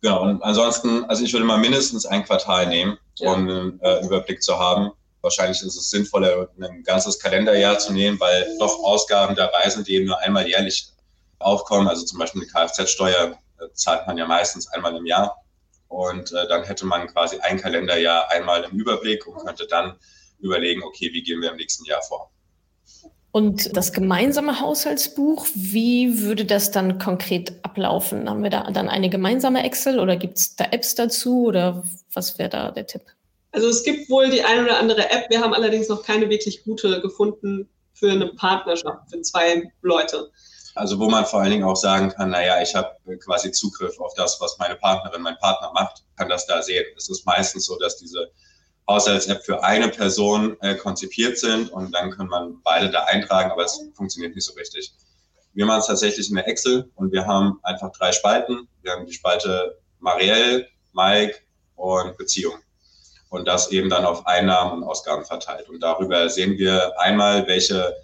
Genau, 0.02 0.23
und 0.23 0.42
ansonsten, 0.42 1.04
also 1.04 1.25
ich 1.25 1.33
würde 1.33 1.45
mal 1.45 1.59
mindestens 1.59 2.07
ein 2.07 2.25
Quartal 2.25 2.66
nehmen, 2.66 2.99
ja. 3.19 3.33
um 3.33 3.49
einen 3.49 3.80
äh, 3.80 4.04
Überblick 4.04 4.42
zu 4.42 4.59
haben. 4.59 4.92
Wahrscheinlich 5.21 5.61
ist 5.62 5.76
es 5.76 5.90
sinnvoller, 5.90 6.49
ein 6.59 6.83
ganzes 6.83 7.19
Kalenderjahr 7.19 7.78
zu 7.78 7.92
nehmen, 7.92 8.19
weil 8.19 8.57
doch 8.59 8.83
Ausgaben 8.83 9.37
dabei 9.37 9.69
sind, 9.69 9.87
die 9.87 9.97
eben 9.97 10.07
nur 10.07 10.19
einmal 10.21 10.49
jährlich 10.49 10.88
aufkommen. 11.38 11.87
Also 11.87 12.04
zum 12.07 12.19
Beispiel 12.19 12.42
eine 12.42 12.50
Kfz-Steuer 12.50 13.38
äh, 13.61 13.64
zahlt 13.75 14.07
man 14.07 14.16
ja 14.16 14.26
meistens 14.26 14.69
einmal 14.69 14.97
im 14.97 15.04
Jahr. 15.04 15.37
Und 15.91 16.33
äh, 16.33 16.47
dann 16.47 16.63
hätte 16.63 16.87
man 16.87 17.09
quasi 17.09 17.39
ein 17.41 17.61
Kalenderjahr 17.61 18.31
einmal 18.31 18.63
im 18.63 18.79
Überblick 18.79 19.27
und 19.27 19.45
könnte 19.45 19.67
dann 19.67 19.97
überlegen, 20.39 20.85
okay, 20.85 21.11
wie 21.13 21.23
gehen 21.23 21.43
wir 21.43 21.51
im 21.51 21.57
nächsten 21.57 21.85
Jahr 21.85 22.01
vor. 22.03 22.31
Und 23.33 23.77
das 23.77 23.93
gemeinsame 23.93 24.61
Haushaltsbuch, 24.61 25.47
wie 25.55 26.21
würde 26.21 26.45
das 26.45 26.71
dann 26.71 26.99
konkret 26.99 27.53
ablaufen? 27.65 28.31
Haben 28.31 28.45
wir 28.45 28.51
da 28.51 28.71
dann 28.71 28.89
eine 28.89 29.11
gemeinsame 29.11 29.65
Excel 29.65 29.99
oder 29.99 30.17
gibt 30.17 30.39
es 30.39 30.55
da 30.55 30.67
Apps 30.71 30.95
dazu 30.95 31.47
oder 31.47 31.83
was 32.15 32.39
wäre 32.39 32.49
da 32.49 32.71
der 32.71 32.87
Tipp? 32.87 33.03
Also 33.51 33.69
es 33.69 33.83
gibt 33.83 34.09
wohl 34.11 34.31
die 34.31 34.43
eine 34.43 34.65
oder 34.65 34.79
andere 34.79 35.11
App, 35.11 35.29
wir 35.29 35.41
haben 35.41 35.55
allerdings 35.55 35.89
noch 35.89 36.05
keine 36.05 36.31
wirklich 36.31 36.63
gute 36.63 37.01
gefunden 37.01 37.69
für 37.95 38.13
eine 38.13 38.29
Partnerschaft, 38.29 39.11
für 39.11 39.21
zwei 39.23 39.73
Leute. 39.83 40.31
Also 40.75 40.99
wo 40.99 41.09
man 41.09 41.27
vor 41.27 41.41
allen 41.41 41.50
Dingen 41.50 41.65
auch 41.65 41.77
sagen 41.77 42.11
kann, 42.11 42.31
naja, 42.31 42.62
ich 42.62 42.75
habe 42.75 42.95
quasi 43.19 43.50
Zugriff 43.50 43.99
auf 43.99 44.15
das, 44.15 44.41
was 44.41 44.57
meine 44.59 44.77
Partnerin, 44.77 45.23
mein 45.23 45.37
Partner 45.39 45.73
macht, 45.75 46.05
kann 46.17 46.29
das 46.29 46.47
da 46.47 46.62
sehen. 46.62 46.85
Es 46.97 47.09
ist 47.09 47.27
meistens 47.27 47.67
so, 47.67 47.77
dass 47.79 47.97
diese 47.97 48.31
Haushalts-App 48.89 49.45
für 49.45 49.62
eine 49.62 49.89
Person 49.89 50.57
äh, 50.61 50.75
konzipiert 50.75 51.39
sind 51.39 51.71
und 51.71 51.95
dann 51.95 52.11
kann 52.11 52.29
man 52.29 52.61
beide 52.62 52.91
da 52.91 53.05
eintragen, 53.05 53.50
aber 53.50 53.65
es 53.65 53.81
funktioniert 53.95 54.35
nicht 54.35 54.45
so 54.45 54.53
richtig. 54.55 54.93
Wir 55.53 55.67
machen 55.67 55.81
es 55.81 55.87
tatsächlich 55.87 56.29
in 56.29 56.37
der 56.37 56.47
Excel 56.47 56.91
und 56.95 57.12
wir 57.12 57.27
haben 57.27 57.59
einfach 57.62 57.91
drei 57.93 58.12
Spalten. 58.12 58.69
Wir 58.83 58.93
haben 58.93 59.07
die 59.07 59.12
Spalte 59.12 59.79
Marielle, 59.99 60.69
Mike 60.93 61.39
und 61.75 62.17
Beziehung. 62.17 62.55
Und 63.29 63.47
das 63.47 63.71
eben 63.71 63.89
dann 63.89 64.05
auf 64.05 64.27
Einnahmen 64.27 64.83
und 64.83 64.89
Ausgaben 64.89 65.25
verteilt. 65.25 65.69
Und 65.69 65.81
darüber 65.81 66.29
sehen 66.29 66.59
wir 66.59 66.99
einmal, 66.99 67.47
welche 67.47 67.95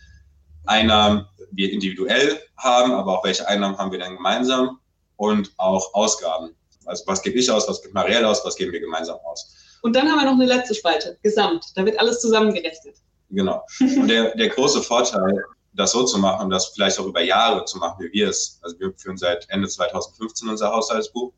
Einnahmen 0.66 1.26
wir 1.52 1.72
individuell 1.72 2.40
haben, 2.56 2.92
aber 2.92 3.18
auch 3.18 3.24
welche 3.24 3.46
Einnahmen 3.46 3.78
haben 3.78 3.92
wir 3.92 3.98
dann 3.98 4.16
gemeinsam 4.16 4.78
und 5.16 5.52
auch 5.56 5.94
Ausgaben. 5.94 6.54
Also 6.84 7.04
was 7.06 7.22
gebe 7.22 7.38
ich 7.38 7.50
aus, 7.50 7.68
was 7.68 7.82
gibt 7.82 7.94
Marielle 7.94 8.28
aus, 8.28 8.44
was 8.44 8.56
geben 8.56 8.72
wir 8.72 8.80
gemeinsam 8.80 9.18
aus. 9.24 9.54
Und 9.82 9.94
dann 9.94 10.08
haben 10.08 10.18
wir 10.18 10.24
noch 10.24 10.32
eine 10.32 10.46
letzte 10.46 10.74
Spalte, 10.74 11.18
Gesamt. 11.22 11.64
Da 11.74 11.84
wird 11.84 11.98
alles 11.98 12.20
zusammengerechnet. 12.20 12.96
Genau. 13.30 13.64
Und 13.80 14.08
der, 14.08 14.34
der 14.36 14.48
große 14.48 14.82
Vorteil, 14.82 15.44
das 15.72 15.92
so 15.92 16.04
zu 16.04 16.18
machen 16.18 16.44
und 16.44 16.50
das 16.50 16.68
vielleicht 16.68 16.98
auch 16.98 17.06
über 17.06 17.22
Jahre 17.22 17.64
zu 17.64 17.78
machen, 17.78 18.04
wie 18.04 18.12
wir 18.12 18.28
es, 18.30 18.58
also 18.62 18.78
wir 18.78 18.92
führen 18.96 19.16
seit 19.16 19.48
Ende 19.50 19.68
2015 19.68 20.48
unser 20.48 20.72
Haushaltsbuch, 20.72 21.32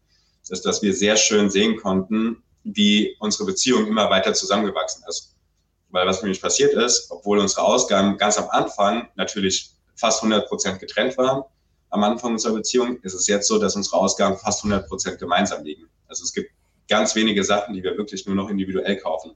ist, 0.48 0.64
dass 0.64 0.82
wir 0.82 0.94
sehr 0.94 1.16
schön 1.16 1.50
sehen 1.50 1.76
konnten, 1.76 2.42
wie 2.64 3.16
unsere 3.20 3.44
Beziehung 3.44 3.86
immer 3.86 4.08
weiter 4.10 4.32
zusammengewachsen 4.34 5.04
ist. 5.08 5.34
Weil 5.90 6.06
was 6.06 6.22
nämlich 6.22 6.40
passiert 6.40 6.74
ist, 6.74 7.10
obwohl 7.10 7.38
unsere 7.38 7.62
Ausgaben 7.62 8.18
ganz 8.18 8.38
am 8.38 8.48
Anfang 8.50 9.08
natürlich 9.16 9.70
fast 9.96 10.22
100 10.22 10.48
Prozent 10.48 10.80
getrennt 10.80 11.16
waren, 11.16 11.42
am 11.90 12.04
Anfang 12.04 12.32
unserer 12.32 12.54
Beziehung, 12.54 12.98
ist 13.02 13.14
es 13.14 13.26
jetzt 13.26 13.48
so, 13.48 13.58
dass 13.58 13.74
unsere 13.74 13.96
Ausgaben 13.96 14.36
fast 14.36 14.64
100 14.64 14.86
Prozent 14.86 15.18
gemeinsam 15.18 15.64
liegen. 15.64 15.88
Also 16.06 16.24
es 16.24 16.32
gibt 16.32 16.50
ganz 16.88 17.14
wenige 17.14 17.42
Sachen, 17.44 17.74
die 17.74 17.82
wir 17.82 17.96
wirklich 17.96 18.26
nur 18.26 18.34
noch 18.34 18.50
individuell 18.50 18.96
kaufen. 18.96 19.32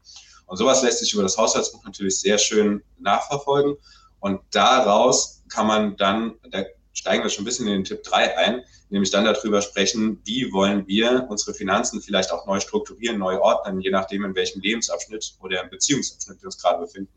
Und 0.46 0.56
sowas 0.56 0.82
lässt 0.82 0.98
sich 0.98 1.12
über 1.14 1.22
das 1.22 1.38
Haushaltsbuch 1.38 1.84
natürlich 1.84 2.20
sehr 2.20 2.38
schön 2.38 2.82
nachverfolgen. 2.98 3.76
Und 4.20 4.40
daraus 4.50 5.42
kann 5.48 5.66
man 5.66 5.96
dann, 5.96 6.34
da 6.50 6.64
steigen 6.92 7.22
wir 7.22 7.30
schon 7.30 7.42
ein 7.42 7.46
bisschen 7.46 7.66
in 7.66 7.74
den 7.74 7.84
Tipp 7.84 8.02
3 8.02 8.36
ein, 8.36 8.62
nämlich 8.90 9.10
dann 9.10 9.24
darüber 9.24 9.62
sprechen, 9.62 10.20
wie 10.24 10.52
wollen 10.52 10.86
wir 10.86 11.26
unsere 11.28 11.54
Finanzen 11.54 12.00
vielleicht 12.00 12.32
auch 12.32 12.46
neu 12.46 12.60
strukturieren, 12.60 13.18
neu 13.18 13.38
ordnen, 13.38 13.80
je 13.80 13.90
nachdem, 13.90 14.24
in 14.24 14.34
welchem 14.34 14.60
Lebensabschnitt 14.60 15.34
oder 15.40 15.64
Beziehungsabschnitt 15.66 16.40
wir 16.40 16.46
uns 16.46 16.58
gerade 16.58 16.80
befinden. 16.80 17.12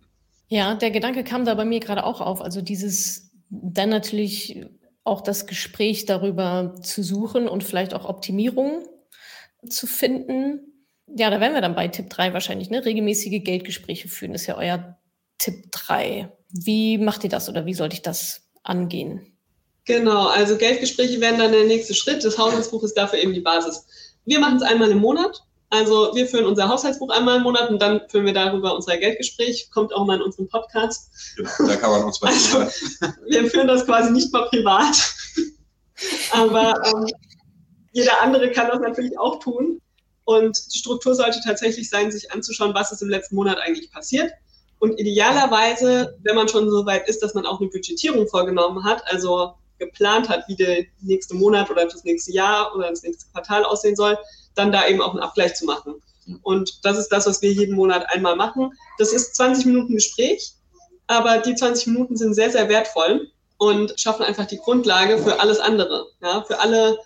Ja, 0.48 0.76
der 0.76 0.92
Gedanke 0.92 1.24
kam 1.24 1.46
da 1.46 1.56
bei 1.56 1.66
mir 1.66 1.80
gerade 1.80 2.04
auch 2.04 2.22
auf. 2.22 2.42
Also 2.42 2.62
dieses 2.62 3.32
dann 3.50 3.90
natürlich 3.90 4.66
auch 5.04 5.22
das 5.22 5.48
Gespräch 5.48 6.06
darüber 6.06 6.76
zu 6.82 7.04
suchen 7.04 7.48
und 7.48 7.64
vielleicht 7.64 7.94
auch 7.94 8.06
Optimierungen 8.06 8.88
zu 9.70 9.88
finden. 9.88 10.86
Ja, 11.08 11.30
da 11.30 11.40
wären 11.40 11.54
wir 11.54 11.62
dann 11.62 11.76
bei 11.76 11.88
Tipp 11.88 12.10
3 12.10 12.34
wahrscheinlich, 12.34 12.70
ne? 12.70 12.84
Regelmäßige 12.84 13.44
Geldgespräche 13.44 14.08
führen 14.08 14.34
ist 14.34 14.48
ja 14.48 14.58
euer 14.58 14.98
Tipp 15.38 15.72
3. 15.72 16.32
Wie 16.50 16.98
macht 16.98 17.24
ihr 17.24 17.30
das 17.30 17.50
oder 17.50 17.66
wie 17.66 17.74
sollte 17.74 17.96
ich 17.96 18.02
das 18.02 18.50
angehen? 18.64 19.35
Genau, 19.86 20.28
also 20.28 20.58
Geldgespräche 20.58 21.22
wären 21.22 21.38
dann 21.38 21.52
der 21.52 21.66
nächste 21.66 21.94
Schritt. 21.94 22.24
Das 22.24 22.38
Haushaltsbuch 22.38 22.84
ist 22.84 22.96
dafür 22.96 23.20
eben 23.20 23.34
die 23.34 23.42
Basis. 23.42 23.86
Wir 24.26 24.40
machen 24.40 24.58
es 24.58 24.64
einmal 24.64 24.90
im 24.90 24.98
Monat. 24.98 25.44
Also 25.70 26.12
wir 26.16 26.28
führen 26.28 26.46
unser 26.46 26.70
Haushaltsbuch 26.70 27.10
einmal 27.10 27.38
im 27.38 27.44
Monat 27.44 27.70
und 27.70 27.82
dann 27.82 28.02
führen 28.10 28.26
wir 28.26 28.34
darüber 28.34 28.76
unser 28.76 28.98
Geldgespräch. 28.98 29.70
Kommt 29.72 29.94
auch 29.94 30.06
mal 30.06 30.16
in 30.16 30.22
unseren 30.22 30.48
Podcast. 30.48 31.12
Genau, 31.36 31.50
da 31.68 31.76
kann 31.76 31.92
man 31.92 32.04
uns 32.04 32.22
was 32.22 32.56
also, 32.56 32.72
Wir 33.28 33.50
führen 33.50 33.68
das 33.68 33.86
quasi 33.86 34.12
nicht 34.12 34.34
mal 34.34 34.48
privat. 34.48 34.96
Aber 36.32 36.82
ähm, 36.86 37.08
jeder 37.92 38.22
andere 38.22 38.52
kann 38.52 38.68
das 38.68 38.80
natürlich 38.80 39.18
auch 39.20 39.40
tun. 39.40 39.82
Und 40.24 40.58
die 40.74 40.80
Struktur 40.80 41.14
sollte 41.14 41.40
tatsächlich 41.44 41.90
sein, 41.90 42.12
sich 42.12 42.32
anzuschauen, 42.32 42.74
was 42.74 42.92
ist 42.92 43.04
im 43.04 43.10
letzten 43.10 43.36
Monat 43.36 43.60
eigentlich 43.60 43.92
passiert. 43.92 44.32
Und 44.80 45.00
idealerweise, 45.00 46.18
wenn 46.24 46.36
man 46.36 46.50
schon 46.50 46.70
so 46.70 46.86
weit 46.86 47.08
ist, 47.08 47.22
dass 47.22 47.36
man 47.36 47.46
auch 47.46 47.60
eine 47.60 47.70
Budgetierung 47.70 48.28
vorgenommen 48.28 48.84
hat, 48.84 49.04
also 49.08 49.54
geplant 49.80 50.30
hat, 50.30 50.48
wie 50.48 50.56
der 50.56 50.86
nächste 51.02 51.36
Monat 51.36 51.70
oder 51.70 51.86
das 51.86 52.04
nächste 52.04 52.32
Jahr 52.32 52.76
oder 52.76 52.90
das 52.90 53.04
nächste 53.04 53.30
Quartal 53.32 53.64
aussehen 53.64 53.96
soll, 53.96 54.18
dann 54.56 54.72
da 54.72 54.88
eben 54.88 55.02
auch 55.02 55.12
einen 55.12 55.24
Abgleich 55.24 55.56
zu 55.56 55.66
machen. 55.66 55.96
Und 56.42 56.84
das 56.84 56.98
ist 56.98 57.10
das, 57.10 57.28
was 57.28 57.42
wir 57.42 57.52
jeden 57.52 57.76
Monat 57.76 58.10
einmal 58.10 58.36
machen. 58.36 58.72
Das 58.98 59.14
ist 59.14 59.36
20 59.36 59.66
Minuten 59.68 59.94
Gespräch, 59.94 60.54
aber 61.08 61.40
die 61.40 61.56
20 61.56 61.88
Minuten 61.88 62.18
sind 62.18 62.34
sehr, 62.34 62.50
sehr 62.50 62.68
wertvoll 62.70 63.30
und 63.58 64.00
schaffen 64.00 64.24
einfach 64.24 64.46
die 64.46 64.58
Grundlage 64.58 65.18
für 65.18 65.40
alles 65.40 65.60
andere, 65.60 66.08
ja, 66.22 66.44
für 66.44 66.60
alle 66.60 66.98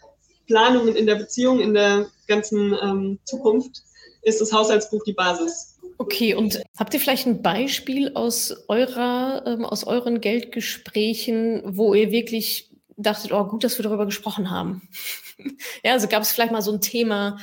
Planungen 0.47 0.95
in 0.95 1.05
der 1.05 1.15
Beziehung, 1.15 1.59
in 1.59 1.73
der 1.73 2.07
ganzen 2.27 2.75
ähm, 2.81 3.19
Zukunft 3.25 3.83
ist 4.21 4.41
das 4.41 4.51
Haushaltsbuch 4.51 5.03
die 5.03 5.13
Basis. 5.13 5.68
Okay, 6.01 6.33
und 6.33 6.61
habt 6.77 6.93
ihr 6.93 6.99
vielleicht 7.01 7.27
ein 7.27 7.41
Beispiel 7.41 8.13
aus 8.15 8.55
eurer, 8.69 9.43
ähm, 9.45 9.65
aus 9.65 9.83
euren 9.83 10.21
Geldgesprächen, 10.21 11.61
wo 11.65 11.93
ihr 11.93 12.09
wirklich 12.09 12.71
dachtet, 12.95 13.33
oh, 13.33 13.43
gut, 13.43 13.65
dass 13.65 13.77
wir 13.77 13.83
darüber 13.83 14.05
gesprochen 14.05 14.49
haben? 14.49 14.87
ja, 15.83 15.91
also 15.91 16.07
gab 16.07 16.23
es 16.23 16.31
vielleicht 16.31 16.53
mal 16.53 16.61
so 16.61 16.71
ein 16.71 16.79
Thema, 16.79 17.37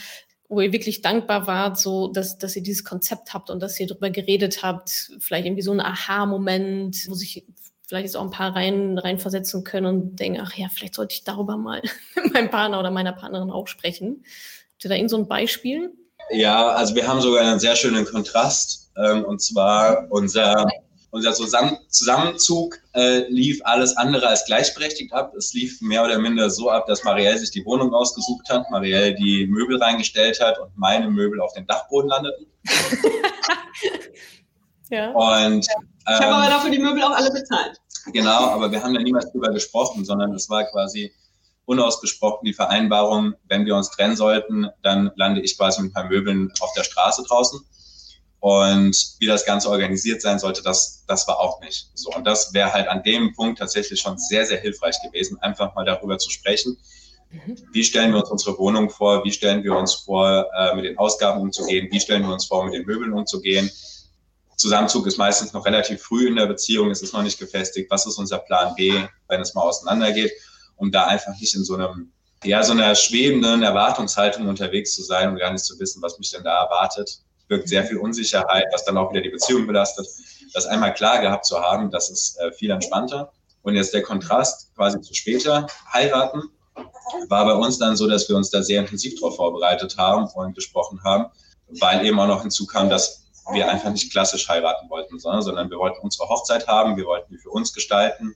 wo 0.49 0.63
ihr 0.63 0.73
wirklich 0.73 1.03
dankbar 1.03 1.47
wart, 1.47 1.79
so 1.79 2.09
dass, 2.09 2.39
dass 2.39 2.57
ihr 2.57 2.63
dieses 2.63 2.83
Konzept 2.83 3.35
habt 3.35 3.51
und 3.51 3.61
dass 3.61 3.79
ihr 3.79 3.89
darüber 3.89 4.09
geredet 4.09 4.63
habt, 4.63 5.11
vielleicht 5.19 5.45
irgendwie 5.45 5.63
so 5.63 5.73
ein 5.73 5.81
Aha-Moment, 5.81 7.11
wo 7.11 7.15
sich 7.15 7.45
vielleicht 7.87 8.07
jetzt 8.07 8.17
auch 8.17 8.25
ein 8.25 8.31
paar 8.31 8.57
rein 8.57 8.97
reinversetzen 8.97 9.65
können 9.65 9.87
und 9.87 10.17
denken, 10.17 10.41
ach 10.43 10.55
ja, 10.55 10.69
vielleicht 10.71 10.95
sollte 10.95 11.13
ich 11.13 11.25
darüber 11.25 11.59
mal 11.59 11.83
mit 12.25 12.33
meinem 12.33 12.49
Partner 12.49 12.81
oder 12.81 12.91
meiner 12.91 13.13
Partnerin 13.13 13.51
auch 13.51 13.67
sprechen. 13.67 14.25
Habt 14.73 14.85
ihr 14.87 14.89
da 14.89 14.95
irgend 14.95 15.11
so 15.11 15.19
ein 15.19 15.29
Beispiel? 15.29 15.93
Ja, 16.31 16.71
also 16.71 16.95
wir 16.95 17.07
haben 17.07 17.21
sogar 17.21 17.43
einen 17.43 17.61
sehr 17.61 17.77
schönen 17.77 18.05
Kontrast. 18.05 18.91
Ähm, 18.97 19.25
und 19.25 19.41
zwar 19.41 20.07
unser, 20.11 20.67
unser 21.11 21.33
Zusammen 21.35 21.79
Zusammenzug 21.89 22.79
äh, 22.95 23.29
lief 23.29 23.61
alles 23.65 23.97
andere 23.97 24.29
als 24.29 24.45
gleichberechtigt 24.47 25.13
ab. 25.13 25.35
Es 25.37 25.53
lief 25.53 25.81
mehr 25.81 26.05
oder 26.05 26.19
minder 26.19 26.51
so 26.51 26.71
ab, 26.71 26.87
dass 26.87 27.05
Marielle 27.05 27.39
sich 27.39 27.51
die 27.51 27.65
Wohnung 27.65 27.95
ausgesucht 27.95 28.49
hat, 28.49 28.71
Marielle 28.71 29.15
die 29.15 29.47
Möbel 29.47 29.83
reingestellt 29.83 30.41
hat 30.41 30.59
und 30.59 30.77
meine 30.77 31.11
Möbel 31.11 31.41
auf 31.41 31.53
dem 31.53 31.67
Dachboden 31.67 32.09
landeten. 32.09 32.47
ja. 34.91 35.11
Und, 35.11 35.53
ähm, 35.53 35.61
ich 36.09 36.21
habe 36.21 36.35
aber 36.35 36.51
dafür 36.51 36.71
die 36.71 36.79
Möbel 36.79 37.03
auch 37.03 37.11
alle 37.11 37.31
bezahlt. 37.31 37.81
Genau, 38.13 38.51
aber 38.51 38.71
wir 38.71 38.83
haben 38.83 38.95
da 38.95 39.01
niemals 39.01 39.31
drüber 39.33 39.51
gesprochen, 39.51 40.05
sondern 40.05 40.33
es 40.33 40.49
war 40.49 40.65
quasi 40.65 41.13
unausgesprochen 41.67 42.47
die 42.47 42.55
Vereinbarung, 42.55 43.35
wenn 43.49 43.67
wir 43.67 43.77
uns 43.77 43.91
trennen 43.91 44.17
sollten, 44.17 44.69
dann 44.83 45.11
lande 45.17 45.43
ich 45.43 45.59
quasi 45.59 45.83
mit 45.83 45.91
ein 45.91 45.95
paar 45.95 46.09
Möbeln 46.09 46.53
auf 46.61 46.73
der 46.75 46.85
Straße 46.85 47.25
draußen. 47.25 47.61
Und 48.39 49.17
wie 49.19 49.27
das 49.27 49.45
Ganze 49.45 49.69
organisiert 49.69 50.23
sein 50.23 50.39
sollte, 50.39 50.63
das, 50.63 51.05
das 51.09 51.27
war 51.27 51.41
auch 51.41 51.61
nicht 51.61 51.91
so. 51.95 52.11
Und 52.11 52.25
das 52.25 52.55
wäre 52.55 52.73
halt 52.73 52.87
an 52.89 53.03
dem 53.03 53.35
Punkt 53.35 53.59
tatsächlich 53.59 54.01
schon 54.01 54.19
sehr, 54.19 54.47
sehr 54.47 54.61
hilfreich 54.61 54.97
gewesen, 55.03 55.39
einfach 55.41 55.75
mal 55.75 55.85
darüber 55.85 56.19
zu 56.19 56.31
sprechen. 56.31 56.79
Mhm. 57.31 57.59
Wie 57.73 57.83
stellen 57.83 58.13
wir 58.13 58.21
uns 58.21 58.31
unsere 58.31 58.57
Wohnung 58.59 58.89
vor? 58.89 59.25
Wie 59.25 59.33
stellen 59.33 59.65
wir 59.65 59.75
uns 59.75 59.95
vor, 59.95 60.47
äh, 60.57 60.77
mit 60.77 60.85
den 60.85 60.97
Ausgaben 60.97 61.41
umzugehen? 61.41 61.89
Wie 61.91 61.99
stellen 61.99 62.23
wir 62.23 62.33
uns 62.33 62.47
vor, 62.47 62.65
mit 62.65 62.75
den 62.75 62.87
Möbeln 62.87 63.13
umzugehen? 63.13 63.71
Zusammenzug 64.57 65.07
ist 65.07 65.19
meistens 65.19 65.53
noch 65.53 65.67
relativ 65.67 66.01
früh 66.01 66.29
in 66.29 66.37
der 66.37 66.47
Beziehung, 66.47 66.91
es 66.91 67.03
ist 67.03 67.13
noch 67.13 67.23
nicht 67.23 67.39
gefestigt. 67.39 67.91
Was 67.91 68.07
ist 68.07 68.17
unser 68.17 68.39
Plan 68.39 68.75
B, 68.75 68.93
wenn 69.29 69.41
es 69.41 69.55
mal 69.55 69.63
auseinandergeht? 69.63 70.33
Um 70.77 70.91
da 70.91 71.07
einfach 71.07 71.39
nicht 71.39 71.55
in 71.55 71.65
so 71.65 71.75
einem, 71.75 72.13
ja, 72.45 72.63
so 72.63 72.73
einer 72.73 72.95
schwebenden 72.95 73.63
Erwartungshaltung 73.63 74.47
unterwegs 74.49 74.95
zu 74.95 75.03
sein 75.03 75.31
und 75.31 75.39
gar 75.39 75.53
nicht 75.53 75.65
zu 75.65 75.79
wissen, 75.79 76.03
was 76.03 76.19
mich 76.19 76.31
denn 76.31 76.45
da 76.45 76.65
erwartet. 76.65 77.19
Wirkt 77.49 77.69
sehr 77.69 77.85
viel 77.85 77.99
Unsicherheit, 77.99 78.67
was 78.73 78.85
dann 78.85 78.99
auch 78.99 79.11
wieder 79.11 79.23
die 79.23 79.31
Beziehung 79.31 79.67
belastet. 79.67 80.07
Das 80.53 80.67
einmal 80.67 80.95
klar 80.95 81.21
gehabt 81.21 81.47
zu 81.47 81.61
haben, 81.61 81.91
das 81.91 82.11
ist 82.11 82.39
äh, 82.39 82.53
viel 82.53 82.71
entspannter. 82.71 83.33
Und 83.63 83.75
jetzt 83.75 83.95
der 83.95 84.03
Kontrast 84.03 84.75
quasi 84.75 85.01
zu 85.01 85.15
später 85.15 85.67
heiraten, 85.93 86.43
war 87.29 87.45
bei 87.45 87.55
uns 87.55 87.79
dann 87.79 87.97
so, 87.97 88.07
dass 88.07 88.29
wir 88.29 88.37
uns 88.37 88.51
da 88.51 88.63
sehr 88.63 88.81
intensiv 88.81 89.19
darauf 89.19 89.37
vorbereitet 89.37 89.97
haben 89.97 90.27
und 90.35 90.55
gesprochen 90.55 91.03
haben, 91.05 91.27
weil 91.81 92.05
eben 92.05 92.19
auch 92.21 92.27
noch 92.27 92.43
hinzukam, 92.43 92.91
dass 92.91 93.27
wir 93.53 93.69
einfach 93.69 93.91
nicht 93.91 94.11
klassisch 94.11 94.49
heiraten 94.49 94.89
wollten, 94.91 95.19
sondern 95.19 95.71
wir 95.71 95.79
wollten 95.79 96.01
unsere 96.01 96.29
Hochzeit 96.29 96.67
haben, 96.67 96.97
wir 96.97 97.07
wollten 97.07 97.33
die 97.33 97.39
für 97.39 97.51
uns 97.51 97.73
gestalten, 97.73 98.35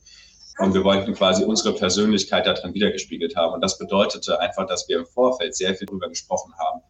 und 0.58 0.74
wir 0.74 0.84
wollten 0.84 1.14
quasi 1.14 1.44
unsere 1.44 1.74
Persönlichkeit 1.74 2.46
darin 2.46 2.74
wiedergespiegelt 2.74 3.36
haben. 3.36 3.54
Und 3.54 3.60
das 3.62 3.78
bedeutete 3.78 4.38
einfach, 4.40 4.66
dass 4.66 4.88
wir 4.88 4.98
im 4.98 5.06
Vorfeld 5.06 5.54
sehr 5.54 5.74
viel 5.74 5.86
darüber 5.86 6.08
gesprochen 6.08 6.52
haben. 6.58 6.80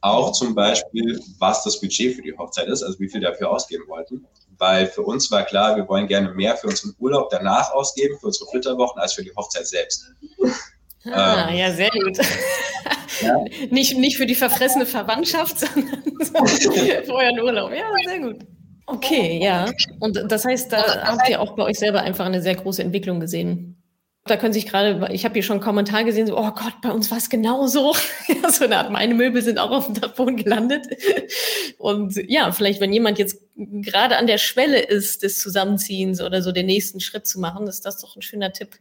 Auch 0.00 0.32
zum 0.32 0.54
Beispiel, 0.54 1.18
was 1.38 1.64
das 1.64 1.80
Budget 1.80 2.16
für 2.16 2.22
die 2.22 2.36
Hochzeit 2.36 2.68
ist, 2.68 2.82
also 2.82 2.98
wie 2.98 3.08
viel 3.08 3.22
dafür 3.22 3.50
ausgeben 3.50 3.84
wollten. 3.88 4.26
Weil 4.58 4.86
für 4.86 5.02
uns 5.02 5.30
war 5.30 5.44
klar, 5.44 5.76
wir 5.76 5.88
wollen 5.88 6.06
gerne 6.06 6.30
mehr 6.32 6.56
für 6.56 6.66
unseren 6.66 6.94
Urlaub 6.98 7.30
danach 7.30 7.72
ausgeben, 7.72 8.18
für 8.18 8.26
unsere 8.26 8.50
Flitterwochen, 8.50 9.00
als 9.00 9.14
für 9.14 9.22
die 9.22 9.34
Hochzeit 9.34 9.66
selbst. 9.66 10.12
Ah, 11.06 11.48
ähm, 11.48 11.56
ja, 11.56 11.72
sehr 11.72 11.90
gut. 11.90 12.18
Ja. 13.20 13.44
Nicht, 13.70 13.96
nicht 13.96 14.16
für 14.16 14.26
die 14.26 14.34
verfressene 14.34 14.86
Verwandtschaft, 14.86 15.60
sondern 15.60 16.02
für 17.04 17.14
euren 17.14 17.40
Urlaub. 17.40 17.70
Ja, 17.72 17.84
sehr 18.06 18.20
gut. 18.20 18.44
Okay, 18.86 19.40
ja. 19.42 19.66
Und 20.00 20.30
das 20.30 20.44
heißt, 20.44 20.72
da 20.72 21.04
habt 21.04 21.28
ihr 21.28 21.40
auch 21.40 21.56
bei 21.56 21.64
euch 21.64 21.78
selber 21.78 22.02
einfach 22.02 22.26
eine 22.26 22.42
sehr 22.42 22.54
große 22.54 22.82
Entwicklung 22.82 23.20
gesehen. 23.20 23.80
Da 24.26 24.38
können 24.38 24.54
sich 24.54 24.66
gerade, 24.66 25.12
ich 25.12 25.24
habe 25.24 25.34
hier 25.34 25.42
schon 25.42 25.56
einen 25.56 25.64
Kommentar 25.64 26.04
gesehen, 26.04 26.26
so, 26.26 26.38
oh 26.38 26.50
Gott, 26.52 26.80
bei 26.82 26.90
uns 26.90 27.10
war 27.10 27.18
es 27.18 27.28
genauso. 27.28 27.94
so 28.50 28.64
eine 28.64 28.78
Art, 28.78 28.90
meine 28.90 29.14
Möbel 29.14 29.42
sind 29.42 29.58
auch 29.58 29.70
auf 29.70 29.86
dem 29.86 30.00
Dachboden 30.00 30.36
gelandet. 30.36 30.86
Und 31.78 32.16
ja, 32.28 32.50
vielleicht, 32.52 32.80
wenn 32.80 32.92
jemand 32.92 33.18
jetzt 33.18 33.42
gerade 33.56 34.16
an 34.16 34.26
der 34.26 34.38
Schwelle 34.38 34.80
ist 34.80 35.22
des 35.22 35.38
Zusammenziehens 35.40 36.22
oder 36.22 36.40
so 36.40 36.52
den 36.52 36.66
nächsten 36.66 37.00
Schritt 37.00 37.26
zu 37.26 37.38
machen, 37.38 37.66
ist 37.66 37.84
das 37.84 38.00
doch 38.00 38.16
ein 38.16 38.22
schöner 38.22 38.52
Tipp, 38.52 38.78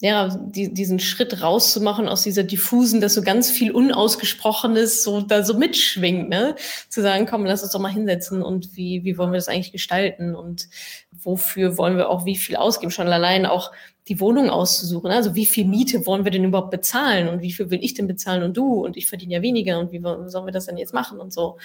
ja, 0.00 0.28
die, 0.28 0.74
diesen 0.74 1.00
Schritt 1.00 1.40
rauszumachen 1.40 2.06
aus 2.06 2.22
dieser 2.22 2.42
diffusen, 2.42 3.00
dass 3.00 3.14
so 3.14 3.22
ganz 3.22 3.50
viel 3.50 3.72
Unausgesprochenes 3.72 5.02
so 5.02 5.22
da 5.22 5.42
so 5.42 5.54
mitschwingt, 5.54 6.28
ne? 6.28 6.54
Zu 6.90 7.00
sagen, 7.00 7.24
komm, 7.24 7.46
lass 7.46 7.62
uns 7.62 7.72
doch 7.72 7.80
mal 7.80 7.92
hinsetzen 7.92 8.42
und 8.42 8.76
wie, 8.76 9.04
wie 9.04 9.16
wollen 9.16 9.32
wir 9.32 9.38
das 9.38 9.48
eigentlich 9.48 9.72
gestalten 9.72 10.34
und 10.34 10.68
wofür 11.12 11.78
wollen 11.78 11.96
wir 11.96 12.10
auch 12.10 12.26
wie 12.26 12.36
viel 12.36 12.56
ausgeben? 12.56 12.92
Schon 12.92 13.08
allein 13.08 13.46
auch 13.46 13.72
die 14.08 14.20
Wohnung 14.20 14.50
auszusuchen. 14.50 15.10
Also 15.10 15.34
wie 15.34 15.46
viel 15.46 15.64
Miete 15.64 16.04
wollen 16.04 16.24
wir 16.24 16.30
denn 16.30 16.44
überhaupt 16.44 16.70
bezahlen 16.70 17.28
und 17.28 17.40
wie 17.40 17.52
viel 17.52 17.70
will 17.70 17.82
ich 17.82 17.94
denn 17.94 18.06
bezahlen 18.06 18.42
und 18.42 18.56
du 18.56 18.84
und 18.84 18.98
ich 18.98 19.06
verdiene 19.06 19.34
ja 19.34 19.42
weniger 19.42 19.78
und 19.80 19.92
wie 19.92 20.00
sollen 20.00 20.46
wir 20.46 20.52
das 20.52 20.66
denn 20.66 20.76
jetzt 20.76 20.94
machen 20.94 21.18
und 21.18 21.32
so. 21.32 21.58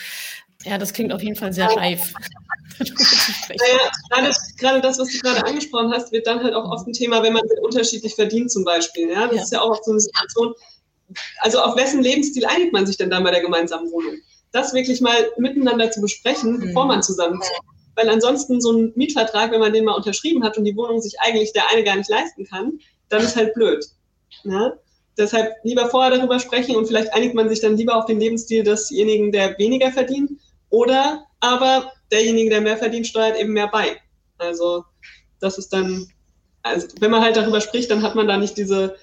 Ja, 0.64 0.78
das 0.78 0.94
klingt 0.94 1.12
auf 1.12 1.24
jeden 1.24 1.36
Fall 1.36 1.54
sehr 1.54 1.68
reif. 1.68 2.14
naja, 2.80 3.92
gerade, 4.10 4.32
gerade 4.58 4.82
das, 4.82 5.00
was 5.00 5.10
du 5.10 5.20
gerade 5.20 5.46
angesprochen 5.46 5.92
hast, 5.92 6.12
wird 6.12 6.28
dann 6.28 6.44
halt 6.44 6.54
auch 6.54 6.70
oft 6.72 6.88
ein 6.88 6.94
Thema, 6.94 7.22
wenn 7.24 7.34
man 7.34 7.44
unterschiedlich 7.62 8.16
verdient 8.16 8.52
zum 8.52 8.64
Beispiel. 8.64 9.10
Ja? 9.10 9.28
Das 9.28 9.36
ja. 9.36 9.44
ist 9.44 9.52
ja 9.52 9.62
auch 9.62 9.82
so 9.84 9.92
eine 9.92 10.00
Situation. 10.00 10.54
Also 11.40 11.60
auf 11.60 11.76
wessen 11.76 12.02
Lebensstil 12.02 12.46
einigt 12.46 12.74
man 12.74 12.86
sich 12.86 12.98
denn 12.98 13.10
dann 13.10 13.24
bei 13.24 13.32
der 13.32 13.42
gemeinsamen 13.42 13.92
Wohnung? 13.92 14.16
Das 14.52 14.74
wirklich 14.74 15.02
mal 15.02 15.30
miteinander 15.38 15.92
zu 15.92 16.02
besprechen, 16.02 16.54
mhm. 16.54 16.60
bevor 16.62 16.86
man 16.86 17.04
zusammenzieht. 17.04 17.58
Weil 17.96 18.10
ansonsten 18.10 18.62
so 18.62 18.72
ein 18.72 18.94
Mietvertrag, 18.96 19.52
wenn 19.52 19.60
man 19.60 19.74
den 19.74 19.86
mal 19.86 19.96
unterschrieben 19.96 20.44
hat 20.44 20.58
und 20.58 20.64
die 20.64 20.76
Wohnung 20.76 21.02
sich 21.02 21.20
eigentlich 21.20 21.52
der 21.54 21.70
eine 21.70 21.84
gar 21.84 21.98
nicht 21.98 22.10
leisten 22.10 22.46
kann, 22.46 22.80
dann 23.10 23.22
ist 23.22 23.36
halt 23.36 23.54
blöd. 23.54 23.86
Ja? 24.44 24.74
Deshalb 25.18 25.54
lieber 25.64 25.90
vorher 25.90 26.16
darüber 26.16 26.40
sprechen 26.40 26.76
und 26.76 26.88
vielleicht 26.88 27.14
einigt 27.14 27.36
man 27.36 27.50
sich 27.50 27.60
dann 27.60 27.76
lieber 27.76 27.96
auf 27.96 28.06
den 28.06 28.20
Lebensstil 28.20 28.64
desjenigen, 28.64 29.32
der 29.32 29.58
weniger 29.58 29.92
verdient 29.92 30.32
oder 30.72 31.28
aber 31.40 31.92
derjenige, 32.12 32.50
der 32.50 32.62
mehr 32.62 32.78
verdient, 32.78 33.06
steuert 33.06 33.38
eben 33.38 33.54
mehr 33.54 33.68
bei. 33.68 34.02
Also 34.38 34.86
das 35.40 35.58
ist 35.58 35.70
dann, 35.70 36.08
also 36.64 36.88
wenn 37.00 37.12
man 37.12 37.22
halt 37.22 37.36
darüber 37.36 37.62
spricht, 37.62 37.92
dann 37.92 38.02
hat 38.02 38.16
man 38.16 38.28
da 38.28 38.38
nicht 38.38 38.58
diese 38.58 38.96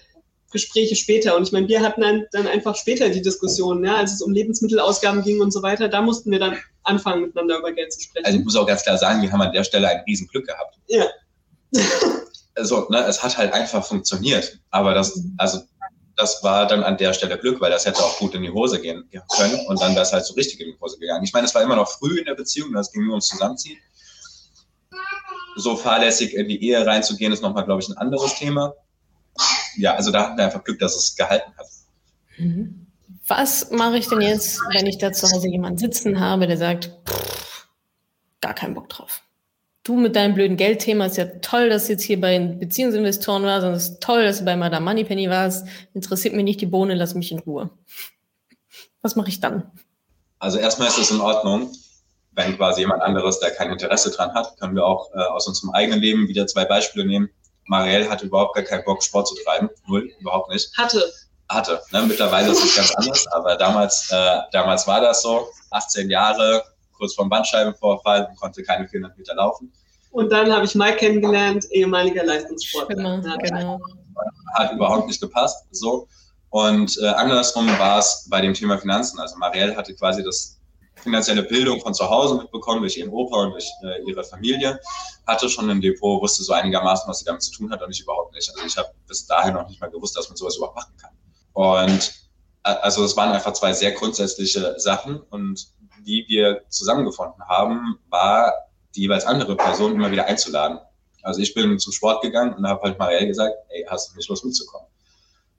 Gespräche 0.50 0.96
später. 0.96 1.36
Und 1.36 1.42
ich 1.42 1.52
meine, 1.52 1.68
wir 1.68 1.82
hatten 1.82 2.00
dann, 2.00 2.46
einfach 2.46 2.74
später 2.74 3.10
die 3.10 3.22
Diskussion, 3.22 3.84
ja, 3.84 3.96
als 3.96 4.14
es 4.14 4.22
um 4.22 4.32
Lebensmittelausgaben 4.32 5.22
ging 5.22 5.40
und 5.40 5.52
so 5.52 5.62
weiter, 5.62 5.88
da 5.88 6.00
mussten 6.00 6.30
wir 6.30 6.38
dann 6.38 6.56
anfangen, 6.84 7.22
miteinander 7.22 7.58
über 7.58 7.72
Geld 7.72 7.92
zu 7.92 8.00
sprechen. 8.00 8.24
Also 8.24 8.38
ich 8.38 8.44
muss 8.44 8.56
auch 8.56 8.66
ganz 8.66 8.82
klar 8.82 8.96
sagen, 8.96 9.20
wir 9.20 9.30
haben 9.30 9.42
an 9.42 9.52
der 9.52 9.64
Stelle 9.64 9.88
ein 9.88 10.02
Riesenglück 10.06 10.46
gehabt. 10.46 10.78
Ja. 10.86 11.06
also, 12.54 12.88
ne, 12.88 13.04
es 13.04 13.22
hat 13.22 13.36
halt 13.36 13.52
einfach 13.52 13.84
funktioniert. 13.84 14.58
Aber 14.70 14.94
das, 14.94 15.20
also 15.36 15.60
das 16.18 16.42
war 16.42 16.66
dann 16.66 16.82
an 16.82 16.96
der 16.96 17.12
Stelle 17.14 17.38
Glück, 17.38 17.60
weil 17.60 17.70
das 17.70 17.86
hätte 17.86 18.00
auch 18.00 18.18
gut 18.18 18.34
in 18.34 18.42
die 18.42 18.50
Hose 18.50 18.80
gehen 18.80 19.08
können 19.36 19.66
und 19.66 19.80
dann 19.80 19.92
wäre 19.92 20.02
es 20.02 20.12
halt 20.12 20.26
so 20.26 20.34
richtig 20.34 20.58
in 20.60 20.72
die 20.72 20.80
Hose 20.80 20.98
gegangen. 20.98 21.22
Ich 21.22 21.32
meine, 21.32 21.46
es 21.46 21.54
war 21.54 21.62
immer 21.62 21.76
noch 21.76 21.88
früh 21.88 22.18
in 22.18 22.24
der 22.24 22.34
Beziehung, 22.34 22.72
das 22.72 22.90
ging 22.90 23.04
nur 23.04 23.12
ums 23.12 23.28
Zusammenziehen. 23.28 23.78
So 25.56 25.76
fahrlässig 25.76 26.34
in 26.34 26.48
die 26.48 26.60
Ehe 26.62 26.84
reinzugehen, 26.84 27.32
ist 27.32 27.40
nochmal, 27.40 27.64
glaube 27.64 27.82
ich, 27.82 27.88
ein 27.88 27.96
anderes 27.96 28.34
Thema. 28.34 28.74
Ja, 29.76 29.94
also 29.94 30.10
da 30.10 30.24
hatten 30.24 30.36
wir 30.36 30.44
einfach 30.44 30.64
Glück, 30.64 30.80
dass 30.80 30.96
es 30.96 31.14
gehalten 31.14 31.52
hat. 31.56 31.66
Mhm. 32.36 32.86
Was 33.28 33.70
mache 33.70 33.98
ich 33.98 34.08
denn 34.08 34.20
jetzt, 34.20 34.60
wenn 34.72 34.86
ich 34.86 34.98
da 34.98 35.12
zu 35.12 35.30
Hause 35.30 35.48
jemanden 35.48 35.78
sitzen 35.78 36.18
habe, 36.18 36.48
der 36.48 36.56
sagt, 36.56 36.90
pff, 37.08 37.68
gar 38.40 38.54
keinen 38.54 38.74
Bock 38.74 38.88
drauf? 38.88 39.22
Du 39.88 39.96
mit 39.96 40.16
deinem 40.16 40.34
blöden 40.34 40.56
Geldthema 40.56 41.06
ist 41.06 41.16
ja 41.16 41.24
toll, 41.40 41.70
dass 41.70 41.86
du 41.86 41.92
jetzt 41.92 42.02
hier 42.02 42.20
bei 42.20 42.38
Beziehungsinvestoren 42.38 43.42
warst 43.44 43.66
und 43.66 43.72
es 43.72 43.88
ist 43.88 44.02
toll, 44.02 44.22
dass 44.24 44.38
du 44.38 44.44
bei 44.44 44.56
Madame 44.56 44.84
Moneypenny 44.84 45.30
warst. 45.30 45.66
Interessiert 45.94 46.34
mich 46.34 46.44
nicht 46.44 46.60
die 46.60 46.66
Bohne, 46.66 46.94
lass 46.94 47.14
mich 47.14 47.32
in 47.32 47.38
Ruhe. 47.38 47.70
Was 49.00 49.16
mache 49.16 49.30
ich 49.30 49.40
dann? 49.40 49.70
Also 50.38 50.58
erstmal 50.58 50.88
ist 50.88 50.98
es 50.98 51.10
in 51.10 51.20
Ordnung, 51.20 51.72
wenn 52.32 52.56
quasi 52.56 52.82
jemand 52.82 53.02
anderes 53.02 53.40
da 53.40 53.50
kein 53.50 53.72
Interesse 53.72 54.10
dran 54.10 54.34
hat, 54.34 54.58
können 54.60 54.76
wir 54.76 54.84
auch 54.84 55.10
äh, 55.14 55.20
aus 55.20 55.48
unserem 55.48 55.70
eigenen 55.70 56.00
Leben 56.00 56.28
wieder 56.28 56.46
zwei 56.46 56.64
Beispiele 56.64 57.06
nehmen. 57.06 57.30
Marielle 57.64 58.08
hatte 58.10 58.26
überhaupt 58.26 58.54
gar 58.54 58.64
keinen 58.64 58.84
Bock, 58.84 59.02
Sport 59.02 59.28
zu 59.28 59.34
treiben. 59.42 59.70
Null, 59.86 60.10
überhaupt 60.20 60.50
nicht. 60.50 60.76
Hatte. 60.76 61.02
Hatte. 61.48 61.80
Ne? 61.92 62.02
Mittlerweile 62.02 62.50
ist 62.50 62.62
es 62.62 62.76
ganz 62.76 62.94
anders, 62.94 63.26
aber 63.28 63.56
damals, 63.56 64.10
äh, 64.10 64.38
damals 64.52 64.86
war 64.86 65.00
das 65.00 65.22
so. 65.22 65.48
18 65.70 66.10
Jahre, 66.10 66.62
kurz 66.98 67.14
vorm 67.14 67.28
Bandscheibenvorfall 67.28 68.26
und 68.28 68.36
konnte 68.36 68.62
keine 68.62 68.88
400 68.88 69.16
Meter 69.16 69.34
laufen. 69.34 69.72
Und 70.10 70.32
dann 70.32 70.52
habe 70.52 70.64
ich 70.64 70.74
Mike 70.74 70.96
kennengelernt, 70.96 71.64
ehemaliger 71.70 72.24
Leistungssportler. 72.24 72.96
Genau, 72.96 73.36
genau. 73.38 73.80
Hat 74.54 74.72
überhaupt 74.72 75.06
nicht 75.06 75.20
gepasst. 75.20 75.66
So. 75.70 76.08
Und 76.50 76.98
äh, 77.02 77.06
andersrum 77.08 77.68
war 77.78 77.98
es 77.98 78.26
bei 78.30 78.40
dem 78.40 78.54
Thema 78.54 78.78
Finanzen. 78.78 79.20
Also 79.20 79.36
Marielle 79.36 79.76
hatte 79.76 79.94
quasi 79.94 80.24
das 80.24 80.58
finanzielle 81.02 81.42
Bildung 81.42 81.80
von 81.80 81.94
zu 81.94 82.08
Hause 82.08 82.36
mitbekommen 82.36 82.80
durch 82.80 82.96
ihren 82.96 83.10
Opa 83.10 83.44
und 83.44 83.52
durch 83.52 83.70
äh, 83.84 84.02
ihre 84.08 84.24
Familie, 84.24 84.80
hatte 85.26 85.48
schon 85.48 85.70
ein 85.70 85.80
Depot, 85.80 86.20
wusste 86.20 86.42
so 86.42 86.52
einigermaßen, 86.52 87.08
was 87.08 87.20
sie 87.20 87.24
damit 87.24 87.42
zu 87.42 87.52
tun 87.52 87.70
hat 87.70 87.82
und 87.82 87.90
ich 87.90 88.00
überhaupt 88.00 88.34
nicht. 88.34 88.50
Also 88.50 88.66
ich 88.66 88.76
habe 88.76 88.88
bis 89.06 89.26
dahin 89.26 89.54
noch 89.54 89.68
nicht 89.68 89.80
mal 89.80 89.90
gewusst, 89.90 90.16
dass 90.16 90.28
man 90.28 90.36
sowas 90.36 90.56
überhaupt 90.56 90.76
machen 90.76 90.94
kann. 91.00 91.10
Und 91.52 92.12
also 92.62 93.04
es 93.04 93.16
waren 93.16 93.32
einfach 93.32 93.52
zwei 93.52 93.72
sehr 93.72 93.92
grundsätzliche 93.92 94.78
Sachen 94.78 95.20
und 95.20 95.68
wie 96.04 96.24
wir 96.28 96.62
zusammengefunden 96.68 97.42
haben, 97.46 97.98
war 98.08 98.52
die 98.94 99.02
jeweils 99.02 99.24
andere 99.24 99.56
Person 99.56 99.94
immer 99.94 100.10
wieder 100.10 100.26
einzuladen. 100.26 100.78
Also 101.22 101.40
ich 101.40 101.54
bin 101.54 101.78
zum 101.78 101.92
Sport 101.92 102.22
gegangen 102.22 102.54
und 102.54 102.66
habe 102.66 102.82
halt 102.82 102.98
Marielle 102.98 103.26
gesagt, 103.26 103.54
ey, 103.68 103.84
hast 103.88 104.10
du 104.10 104.16
nicht 104.16 104.28
Lust 104.28 104.44
mitzukommen? 104.44 104.86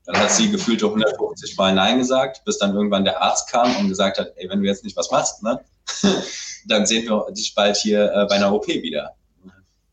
Dann 0.05 0.17
hat 0.17 0.31
sie 0.31 0.49
gefühlte 0.49 0.85
150 0.85 1.55
Mal 1.57 1.75
Nein 1.75 1.99
gesagt, 1.99 2.43
bis 2.45 2.57
dann 2.57 2.73
irgendwann 2.73 3.03
der 3.03 3.21
Arzt 3.21 3.49
kam 3.49 3.75
und 3.75 3.89
gesagt 3.89 4.17
hat, 4.17 4.31
ey, 4.37 4.49
wenn 4.49 4.61
du 4.61 4.67
jetzt 4.67 4.83
nicht 4.83 4.97
was 4.97 5.11
machst, 5.11 5.43
ne, 5.43 5.59
dann 6.65 6.85
sehen 6.85 7.05
wir 7.05 7.27
dich 7.31 7.53
bald 7.53 7.77
hier 7.77 8.11
äh, 8.11 8.25
bei 8.25 8.35
einer 8.35 8.53
OP 8.53 8.67
wieder. 8.67 9.15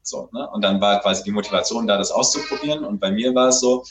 So, 0.02 0.28
ne? 0.32 0.48
Und 0.50 0.62
dann 0.62 0.80
war 0.80 1.00
quasi 1.00 1.24
die 1.24 1.32
Motivation 1.32 1.87
da, 1.87 1.98
das 1.98 2.12
auszuprobieren. 2.12 2.85
Und 2.85 3.00
bei 3.00 3.11
mir 3.11 3.35
war 3.35 3.48
es 3.48 3.61
so, 3.61 3.85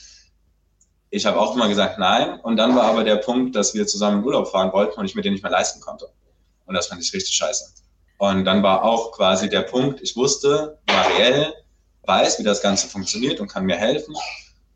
ich 1.09 1.25
habe 1.25 1.39
auch 1.39 1.55
immer 1.55 1.67
gesagt 1.67 1.99
nein. 1.99 2.39
Und 2.39 2.57
dann 2.57 2.75
war 2.75 2.85
aber 2.85 3.03
der 3.03 3.17
Punkt, 3.17 3.55
dass 3.55 3.73
wir 3.73 3.85
zusammen 3.85 4.19
in 4.19 4.25
Urlaub 4.25 4.47
fahren 4.47 4.71
wollten 4.71 4.99
und 4.99 5.05
ich 5.05 5.15
mir 5.15 5.21
den 5.21 5.33
nicht 5.33 5.43
mehr 5.43 5.51
leisten 5.51 5.81
konnte. 5.81 6.09
Und 6.65 6.75
das 6.75 6.87
fand 6.87 7.01
ich 7.01 7.13
richtig 7.13 7.35
scheiße. 7.35 7.65
Und 8.17 8.45
dann 8.45 8.63
war 8.63 8.83
auch 8.83 9.11
quasi 9.11 9.49
der 9.49 9.61
Punkt, 9.61 10.01
ich 10.01 10.15
wusste, 10.15 10.79
Marielle 10.87 11.53
weiß, 12.03 12.39
wie 12.39 12.43
das 12.43 12.61
Ganze 12.61 12.87
funktioniert 12.87 13.39
und 13.39 13.47
kann 13.47 13.65
mir 13.65 13.75
helfen. 13.75 14.15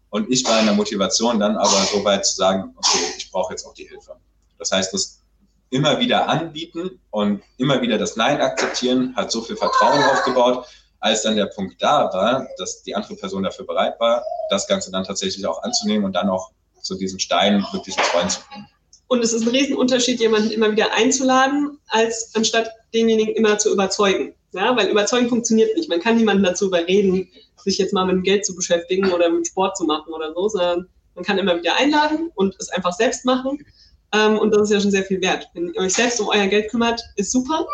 Und 0.09 0.29
ich 0.29 0.45
war 0.45 0.59
in 0.59 0.65
der 0.65 0.75
Motivation 0.75 1.39
dann 1.39 1.55
aber 1.55 1.85
so 1.91 2.03
weit 2.03 2.25
zu 2.25 2.35
sagen, 2.35 2.73
okay, 2.75 3.13
ich 3.17 3.31
brauche 3.31 3.53
jetzt 3.53 3.65
auch 3.65 3.73
die 3.73 3.87
Hilfe. 3.87 4.15
Das 4.57 4.71
heißt, 4.71 4.93
das 4.93 5.21
immer 5.69 5.99
wieder 5.99 6.27
anbieten 6.27 6.99
und 7.11 7.43
immer 7.57 7.81
wieder 7.81 7.97
das 7.97 8.15
Nein 8.15 8.41
akzeptieren, 8.41 9.15
hat 9.15 9.31
so 9.31 9.41
viel 9.41 9.55
Vertrauen 9.55 10.03
aufgebaut, 10.03 10.65
als 10.99 11.21
dann 11.21 11.35
der 11.35 11.45
Punkt 11.45 11.81
da 11.81 12.11
war, 12.11 12.47
dass 12.57 12.81
die 12.81 12.95
andere 12.95 13.15
Person 13.15 13.43
dafür 13.43 13.65
bereit 13.65 13.99
war, 13.99 14.23
das 14.49 14.67
Ganze 14.67 14.91
dann 14.91 15.03
tatsächlich 15.03 15.45
auch 15.45 15.61
anzunehmen 15.63 16.05
und 16.05 16.13
dann 16.13 16.29
auch 16.29 16.51
zu 16.81 16.95
diesem 16.95 17.19
Stein 17.19 17.65
wirklich 17.71 17.95
ins 17.97 18.13
Rollen 18.13 18.29
zu 18.29 18.41
bringen. 18.49 18.67
Und 19.09 19.23
es 19.23 19.33
ist 19.33 19.41
ein 19.41 19.49
Riesenunterschied, 19.49 20.19
jemanden 20.19 20.51
immer 20.51 20.71
wieder 20.71 20.93
einzuladen, 20.93 21.79
als 21.87 22.31
anstatt 22.35 22.69
denjenigen 22.93 23.33
immer 23.33 23.57
zu 23.57 23.73
überzeugen. 23.73 24.35
Ja, 24.53 24.77
weil 24.77 24.87
überzeugen 24.87 25.29
funktioniert 25.29 25.75
nicht. 25.75 25.89
Man 25.89 25.99
kann 25.99 26.15
niemanden 26.15 26.43
dazu 26.43 26.67
überreden, 26.67 27.27
sich 27.57 27.79
jetzt 27.79 27.91
mal 27.91 28.05
mit 28.05 28.15
dem 28.15 28.23
Geld 28.23 28.45
zu 28.45 28.55
beschäftigen 28.55 29.11
oder 29.11 29.29
mit 29.31 29.47
Sport 29.47 29.77
zu 29.77 29.85
machen 29.85 30.13
oder 30.13 30.31
so, 30.33 30.49
sondern 30.49 30.87
man 31.15 31.25
kann 31.25 31.39
immer 31.39 31.57
wieder 31.57 31.75
einladen 31.75 32.31
und 32.35 32.55
es 32.59 32.69
einfach 32.69 32.93
selbst 32.93 33.25
machen. 33.25 33.65
Ähm, 34.13 34.37
und 34.37 34.51
das 34.51 34.63
ist 34.63 34.73
ja 34.73 34.79
schon 34.79 34.91
sehr 34.91 35.03
viel 35.03 35.21
wert. 35.21 35.47
Wenn 35.55 35.73
ihr 35.73 35.81
euch 35.81 35.93
selbst 35.93 36.21
um 36.21 36.27
euer 36.27 36.47
Geld 36.47 36.69
kümmert, 36.69 37.01
ist 37.15 37.31
super. 37.31 37.65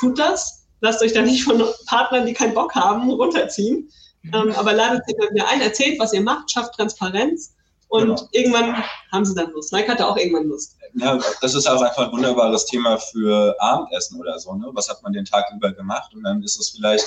Tut 0.00 0.18
das. 0.18 0.66
Lasst 0.80 1.02
euch 1.02 1.12
da 1.12 1.22
nicht 1.22 1.44
von 1.44 1.62
Partnern, 1.86 2.26
die 2.26 2.32
keinen 2.32 2.54
Bock 2.54 2.74
haben, 2.74 3.08
runterziehen. 3.08 3.88
Ähm, 4.34 4.52
aber 4.56 4.72
ladet 4.72 5.06
sich 5.06 5.16
immer 5.16 5.30
wieder 5.30 5.48
ein, 5.48 5.60
erzählt, 5.60 6.00
was 6.00 6.12
ihr 6.12 6.20
macht, 6.20 6.50
schafft 6.50 6.74
Transparenz 6.74 7.54
und 7.90 8.06
genau. 8.06 8.28
irgendwann 8.32 8.84
haben 9.10 9.24
sie 9.24 9.34
dann 9.34 9.50
Lust. 9.50 9.72
Mike 9.72 9.88
hatte 9.88 10.06
auch 10.06 10.16
irgendwann 10.16 10.46
Lust. 10.46 10.76
Ja, 10.94 11.18
das 11.40 11.54
ist 11.54 11.66
auch 11.66 11.80
einfach 11.80 12.06
ein 12.06 12.12
wunderbares 12.12 12.66
Thema 12.66 12.98
für 12.98 13.54
Abendessen 13.60 14.18
oder 14.20 14.38
so. 14.38 14.54
Ne? 14.54 14.68
Was 14.72 14.88
hat 14.88 15.02
man 15.02 15.12
den 15.12 15.24
Tag 15.24 15.50
über 15.54 15.72
gemacht? 15.72 16.12
Und 16.14 16.24
dann 16.24 16.42
ist 16.42 16.58
es 16.58 16.70
vielleicht 16.70 17.06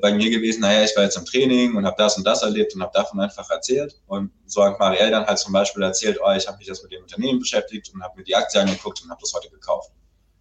bei 0.00 0.12
mir 0.12 0.30
gewesen, 0.30 0.60
naja, 0.60 0.82
ich 0.84 0.96
war 0.96 1.04
jetzt 1.04 1.16
im 1.16 1.24
Training 1.24 1.76
und 1.76 1.84
habe 1.84 1.96
das 1.98 2.16
und 2.16 2.24
das 2.24 2.42
erlebt 2.42 2.74
und 2.74 2.82
habe 2.82 2.92
davon 2.94 3.20
einfach 3.20 3.48
erzählt. 3.50 4.00
Und 4.06 4.30
so 4.46 4.64
hat 4.64 4.78
Marielle 4.78 5.10
dann 5.10 5.26
halt 5.26 5.38
zum 5.38 5.52
Beispiel 5.52 5.82
erzählt, 5.82 6.18
oh, 6.24 6.32
ich 6.32 6.46
habe 6.46 6.58
mich 6.58 6.66
jetzt 6.66 6.82
mit 6.82 6.92
dem 6.92 7.02
Unternehmen 7.02 7.38
beschäftigt 7.38 7.92
und 7.94 8.02
habe 8.02 8.16
mir 8.18 8.24
die 8.24 8.34
Aktie 8.34 8.60
angeguckt 8.60 9.02
und 9.02 9.10
habe 9.10 9.20
das 9.20 9.32
heute 9.34 9.50
gekauft. 9.50 9.90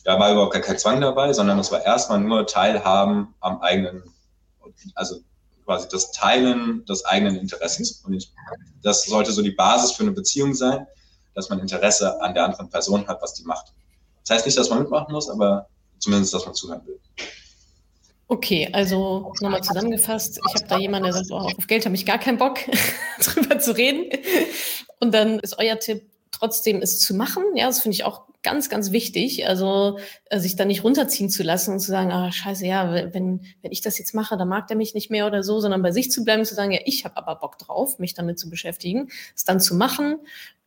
Da 0.03 0.19
war 0.19 0.31
überhaupt 0.31 0.53
gar 0.53 0.61
kein 0.61 0.77
Zwang 0.77 1.01
dabei, 1.01 1.33
sondern 1.33 1.59
es 1.59 1.71
war 1.71 1.83
erstmal 1.83 2.19
nur 2.19 2.47
Teilhaben 2.47 3.35
am 3.41 3.61
eigenen, 3.61 4.03
also 4.95 5.19
quasi 5.65 5.87
das 5.89 6.11
Teilen 6.11 6.85
des 6.85 7.05
eigenen 7.05 7.35
Interessens. 7.35 8.01
Und 8.05 8.13
ich, 8.13 8.31
das 8.81 9.03
sollte 9.03 9.31
so 9.31 9.41
die 9.41 9.51
Basis 9.51 9.91
für 9.91 10.03
eine 10.03 10.13
Beziehung 10.13 10.53
sein, 10.53 10.87
dass 11.39 11.49
man 11.49 11.59
Interesse 11.59 12.21
an 12.21 12.33
der 12.33 12.43
anderen 12.43 12.69
Person 12.69 13.07
hat, 13.07 13.21
was 13.21 13.33
die 13.33 13.43
macht. 13.43 13.73
Das 14.27 14.35
heißt 14.35 14.45
nicht, 14.45 14.57
dass 14.57 14.69
man 14.69 14.79
mitmachen 14.79 15.11
muss, 15.13 15.29
aber 15.29 15.67
zumindest, 15.97 16.33
dass 16.33 16.45
man 16.45 16.53
zuhören 16.53 16.85
will. 16.85 16.99
Okay, 18.27 18.69
also 18.73 19.33
nochmal 19.39 19.63
zusammengefasst, 19.63 20.39
ich 20.45 20.53
habe 20.53 20.67
da 20.67 20.77
jemanden, 20.77 21.05
der 21.05 21.13
sagt, 21.13 21.31
oh, 21.31 21.49
auf 21.57 21.67
Geld 21.67 21.85
habe 21.85 21.95
ich 21.95 22.05
gar 22.05 22.19
keinen 22.19 22.37
Bock, 22.37 22.59
drüber 23.23 23.57
zu 23.57 23.75
reden. 23.75 24.11
Und 24.99 25.13
dann 25.13 25.39
ist 25.39 25.57
euer 25.57 25.79
Tipp, 25.79 26.03
trotzdem 26.31 26.81
es 26.81 26.99
zu 26.99 27.15
machen. 27.15 27.43
Ja, 27.55 27.67
das 27.67 27.79
finde 27.79 27.95
ich 27.95 28.03
auch 28.03 28.28
ganz, 28.41 28.69
ganz 28.69 28.91
wichtig. 28.91 29.47
Also 29.47 29.99
äh, 30.25 30.39
sich 30.39 30.55
da 30.55 30.65
nicht 30.65 30.83
runterziehen 30.83 31.29
zu 31.29 31.43
lassen 31.43 31.73
und 31.73 31.79
zu 31.79 31.87
sagen, 31.87 32.11
ah, 32.11 32.31
scheiße, 32.31 32.65
ja, 32.65 32.93
wenn, 33.13 33.41
wenn 33.61 33.71
ich 33.71 33.81
das 33.81 33.97
jetzt 33.97 34.13
mache, 34.13 34.37
dann 34.37 34.47
mag 34.47 34.67
der 34.67 34.77
mich 34.77 34.93
nicht 34.93 35.09
mehr 35.09 35.27
oder 35.27 35.43
so, 35.43 35.59
sondern 35.59 35.81
bei 35.81 35.91
sich 35.91 36.11
zu 36.11 36.23
bleiben 36.23 36.41
und 36.41 36.45
zu 36.45 36.55
sagen, 36.55 36.71
ja, 36.71 36.79
ich 36.85 37.05
habe 37.05 37.17
aber 37.17 37.35
Bock 37.35 37.57
drauf, 37.57 37.99
mich 37.99 38.13
damit 38.13 38.39
zu 38.39 38.49
beschäftigen, 38.49 39.09
es 39.35 39.43
dann 39.43 39.59
zu 39.59 39.75
machen 39.75 40.17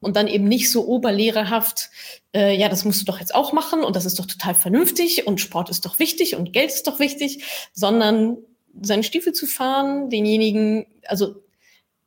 und 0.01 0.17
dann 0.17 0.27
eben 0.27 0.45
nicht 0.45 0.71
so 0.71 0.87
oberlehrerhaft, 0.87 1.91
äh, 2.35 2.55
ja, 2.57 2.69
das 2.69 2.85
musst 2.85 3.01
du 3.01 3.05
doch 3.05 3.21
jetzt 3.21 3.35
auch 3.35 3.53
machen 3.53 3.83
und 3.85 3.97
das 3.97 4.05
ist 4.05 4.19
doch 4.19 4.27
total 4.27 4.55
vernünftig 4.55 5.27
und 5.27 5.41
Sport 5.41 5.71
ist 5.71 5.87
doch 5.87 5.99
wichtig 5.99 6.37
und 6.37 6.53
Geld 6.53 6.71
ist 6.71 6.87
doch 6.87 6.99
wichtig, 6.99 7.71
sondern 7.73 8.37
seinen 8.81 9.03
Stiefel 9.03 9.33
zu 9.33 9.47
fahren, 9.47 10.11
denjenigen, 10.11 10.87
also 11.07 11.37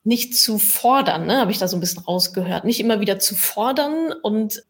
nicht 0.04 0.38
zu 0.38 0.60
fordern, 0.60 1.26
ne, 1.26 1.40
habe 1.40 1.52
ich 1.52 1.58
da 1.58 1.68
so 1.68 1.76
ein 1.76 1.80
bisschen 1.80 2.04
rausgehört. 2.04 2.64
Nicht 2.64 2.80
immer 2.80 3.00
wieder 3.00 3.18
zu 3.18 3.36
fordern 3.36 4.14
und 4.22 4.64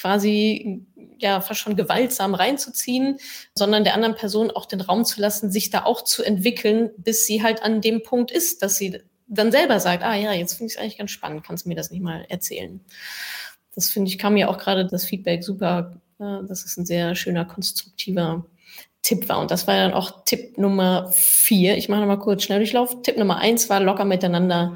quasi 0.00 0.86
ja 1.18 1.40
fast 1.40 1.60
schon 1.60 1.76
gewaltsam 1.76 2.34
reinzuziehen, 2.34 3.18
sondern 3.54 3.84
der 3.84 3.94
anderen 3.94 4.16
Person 4.16 4.50
auch 4.50 4.66
den 4.66 4.80
Raum 4.80 5.04
zu 5.04 5.20
lassen, 5.20 5.50
sich 5.50 5.70
da 5.70 5.84
auch 5.84 6.02
zu 6.02 6.22
entwickeln, 6.22 6.90
bis 6.96 7.26
sie 7.26 7.42
halt 7.42 7.62
an 7.62 7.80
dem 7.80 8.02
Punkt 8.02 8.30
ist, 8.30 8.62
dass 8.62 8.76
sie 8.76 9.00
dann 9.28 9.52
selber 9.52 9.78
sagt, 9.78 10.02
ah 10.02 10.14
ja, 10.14 10.32
jetzt 10.32 10.54
finde 10.54 10.68
ich 10.68 10.76
es 10.76 10.80
eigentlich 10.80 10.98
ganz 10.98 11.10
spannend, 11.10 11.44
kannst 11.44 11.64
du 11.64 11.68
mir 11.68 11.74
das 11.74 11.90
nicht 11.90 12.02
mal 12.02 12.24
erzählen. 12.28 12.80
Das 13.74 13.90
finde 13.90 14.10
ich, 14.10 14.18
kam 14.18 14.34
mir 14.34 14.50
auch 14.50 14.58
gerade 14.58 14.86
das 14.86 15.04
Feedback 15.04 15.44
super, 15.44 16.00
äh, 16.18 16.38
das 16.48 16.64
ist 16.64 16.78
ein 16.78 16.86
sehr 16.86 17.14
schöner, 17.14 17.44
konstruktiver 17.44 18.46
Tipp 19.02 19.28
war. 19.28 19.38
Und 19.38 19.50
das 19.50 19.66
war 19.66 19.76
dann 19.76 19.92
auch 19.92 20.24
Tipp 20.24 20.58
Nummer 20.58 21.10
vier. 21.12 21.76
Ich 21.76 21.88
mache 21.88 22.00
nochmal 22.00 22.18
kurz 22.18 22.42
Schnelldurchlauf. 22.42 23.02
Tipp 23.02 23.16
Nummer 23.16 23.36
eins 23.36 23.70
war 23.70 23.80
locker 23.80 24.04
miteinander 24.04 24.74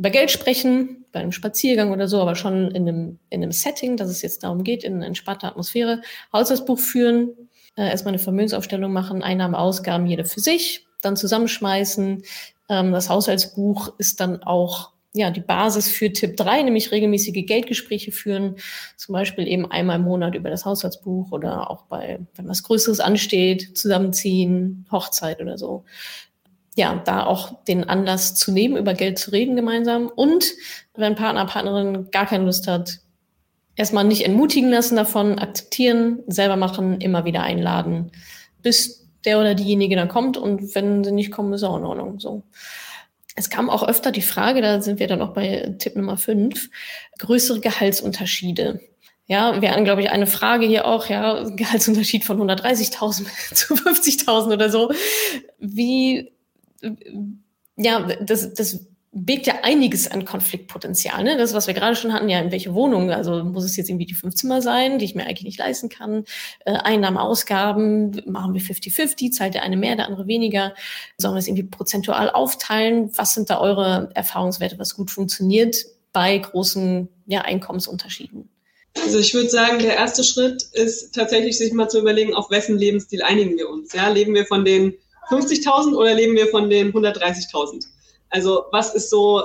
über 0.00 0.08
Geld 0.08 0.30
sprechen, 0.30 1.04
bei 1.12 1.20
einem 1.20 1.30
Spaziergang 1.30 1.92
oder 1.92 2.08
so, 2.08 2.22
aber 2.22 2.34
schon 2.34 2.70
in 2.70 2.88
einem, 2.88 3.18
in 3.28 3.42
einem 3.42 3.52
Setting, 3.52 3.98
dass 3.98 4.08
es 4.08 4.22
jetzt 4.22 4.42
darum 4.42 4.64
geht, 4.64 4.82
in 4.82 4.94
einer 4.94 5.06
entspannter 5.06 5.48
Atmosphäre. 5.48 6.00
Haushaltsbuch 6.32 6.78
führen, 6.78 7.36
äh, 7.76 7.90
erstmal 7.90 8.14
eine 8.14 8.18
Vermögensaufstellung 8.18 8.94
machen, 8.94 9.22
Einnahmen, 9.22 9.54
Ausgaben, 9.54 10.06
jede 10.06 10.24
für 10.24 10.40
sich, 10.40 10.86
dann 11.02 11.18
zusammenschmeißen. 11.18 12.22
Ähm, 12.70 12.92
das 12.92 13.10
Haushaltsbuch 13.10 13.92
ist 13.98 14.20
dann 14.20 14.42
auch 14.42 14.92
ja, 15.12 15.30
die 15.30 15.40
Basis 15.40 15.90
für 15.90 16.10
Tipp 16.10 16.34
3, 16.38 16.62
nämlich 16.62 16.92
regelmäßige 16.92 17.44
Geldgespräche 17.44 18.10
führen, 18.10 18.56
zum 18.96 19.12
Beispiel 19.12 19.46
eben 19.48 19.70
einmal 19.70 19.96
im 19.96 20.04
Monat 20.04 20.34
über 20.34 20.48
das 20.48 20.64
Haushaltsbuch 20.64 21.30
oder 21.30 21.70
auch 21.70 21.82
bei, 21.86 22.20
wenn 22.36 22.48
was 22.48 22.62
Größeres 22.62 23.00
ansteht, 23.00 23.76
zusammenziehen, 23.76 24.86
Hochzeit 24.90 25.42
oder 25.42 25.58
so. 25.58 25.84
Ja, 26.76 27.02
da 27.04 27.24
auch 27.24 27.64
den 27.64 27.88
Anlass 27.88 28.34
zu 28.34 28.52
nehmen, 28.52 28.76
über 28.76 28.94
Geld 28.94 29.18
zu 29.18 29.32
reden 29.32 29.56
gemeinsam. 29.56 30.08
Und 30.08 30.52
wenn 30.94 31.16
Partner, 31.16 31.44
Partnerin 31.46 32.10
gar 32.10 32.26
keine 32.26 32.44
Lust 32.44 32.68
hat, 32.68 33.00
erstmal 33.76 34.04
nicht 34.04 34.24
entmutigen 34.24 34.70
lassen 34.70 34.96
davon, 34.96 35.38
akzeptieren, 35.38 36.20
selber 36.26 36.56
machen, 36.56 37.00
immer 37.00 37.24
wieder 37.24 37.42
einladen, 37.42 38.12
bis 38.62 39.08
der 39.24 39.40
oder 39.40 39.54
diejenige 39.54 39.96
dann 39.96 40.08
kommt. 40.08 40.36
Und 40.36 40.74
wenn 40.74 41.04
sie 41.04 41.12
nicht 41.12 41.32
kommen, 41.32 41.52
ist 41.52 41.64
auch 41.64 41.76
in 41.76 41.84
Ordnung. 41.84 42.20
So. 42.20 42.44
Es 43.36 43.50
kam 43.50 43.70
auch 43.70 43.86
öfter 43.86 44.12
die 44.12 44.22
Frage, 44.22 44.60
da 44.60 44.80
sind 44.80 44.98
wir 44.98 45.06
dann 45.06 45.22
auch 45.22 45.32
bei 45.32 45.74
Tipp 45.78 45.96
Nummer 45.96 46.16
5, 46.16 46.68
größere 47.18 47.60
Gehaltsunterschiede. 47.60 48.80
Ja, 49.26 49.62
wir 49.62 49.70
hatten, 49.70 49.84
glaube 49.84 50.02
ich, 50.02 50.10
eine 50.10 50.26
Frage 50.26 50.66
hier 50.66 50.86
auch, 50.86 51.06
ja, 51.06 51.44
Gehaltsunterschied 51.48 52.24
von 52.24 52.38
130.000 52.40 53.24
zu 53.54 53.74
50.000 53.74 54.52
oder 54.52 54.70
so. 54.70 54.90
Wie, 55.58 56.32
ja, 57.76 58.06
das, 58.22 58.54
das 58.54 58.86
birgt 59.12 59.46
ja 59.46 59.54
einiges 59.62 60.08
an 60.08 60.24
Konfliktpotenzial. 60.24 61.24
Ne? 61.24 61.36
Das, 61.36 61.52
was 61.52 61.66
wir 61.66 61.74
gerade 61.74 61.96
schon 61.96 62.12
hatten, 62.12 62.28
ja, 62.28 62.38
in 62.40 62.52
welche 62.52 62.74
Wohnung? 62.74 63.10
Also 63.10 63.42
muss 63.42 63.64
es 63.64 63.76
jetzt 63.76 63.88
irgendwie 63.88 64.06
die 64.06 64.14
fünf 64.14 64.36
Zimmer 64.36 64.62
sein, 64.62 64.98
die 64.98 65.04
ich 65.04 65.16
mir 65.16 65.24
eigentlich 65.24 65.42
nicht 65.42 65.58
leisten 65.58 65.88
kann? 65.88 66.24
Äh, 66.64 66.72
Einnahmen, 66.72 67.16
Ausgaben, 67.16 68.22
machen 68.26 68.54
wir 68.54 68.60
50-50, 68.60 69.32
zahlt 69.32 69.54
der 69.54 69.64
eine 69.64 69.76
mehr, 69.76 69.96
der 69.96 70.06
andere 70.06 70.28
weniger? 70.28 70.74
Sollen 71.18 71.34
wir 71.34 71.40
es 71.40 71.48
irgendwie 71.48 71.64
prozentual 71.64 72.30
aufteilen? 72.30 73.10
Was 73.16 73.34
sind 73.34 73.50
da 73.50 73.58
eure 73.58 74.10
Erfahrungswerte, 74.14 74.78
was 74.78 74.94
gut 74.94 75.10
funktioniert 75.10 75.76
bei 76.12 76.38
großen 76.38 77.08
ja, 77.26 77.40
Einkommensunterschieden? 77.40 78.48
Also 79.02 79.18
ich 79.18 79.34
würde 79.34 79.48
sagen, 79.48 79.80
der 79.80 79.96
erste 79.96 80.22
Schritt 80.22 80.62
ist 80.72 81.14
tatsächlich, 81.14 81.58
sich 81.58 81.72
mal 81.72 81.88
zu 81.88 81.98
überlegen, 82.00 82.34
auf 82.34 82.50
wessen 82.50 82.78
Lebensstil 82.78 83.22
einigen 83.22 83.56
wir 83.56 83.68
uns. 83.68 83.92
Ja? 83.92 84.08
Leben 84.08 84.34
wir 84.34 84.46
von 84.46 84.64
den 84.64 84.94
50.000 85.30 85.94
oder 85.94 86.14
leben 86.14 86.34
wir 86.34 86.48
von 86.48 86.68
den 86.68 86.92
130.000? 86.92 87.84
Also 88.30 88.64
was 88.72 88.94
ist 88.94 89.10
so 89.10 89.42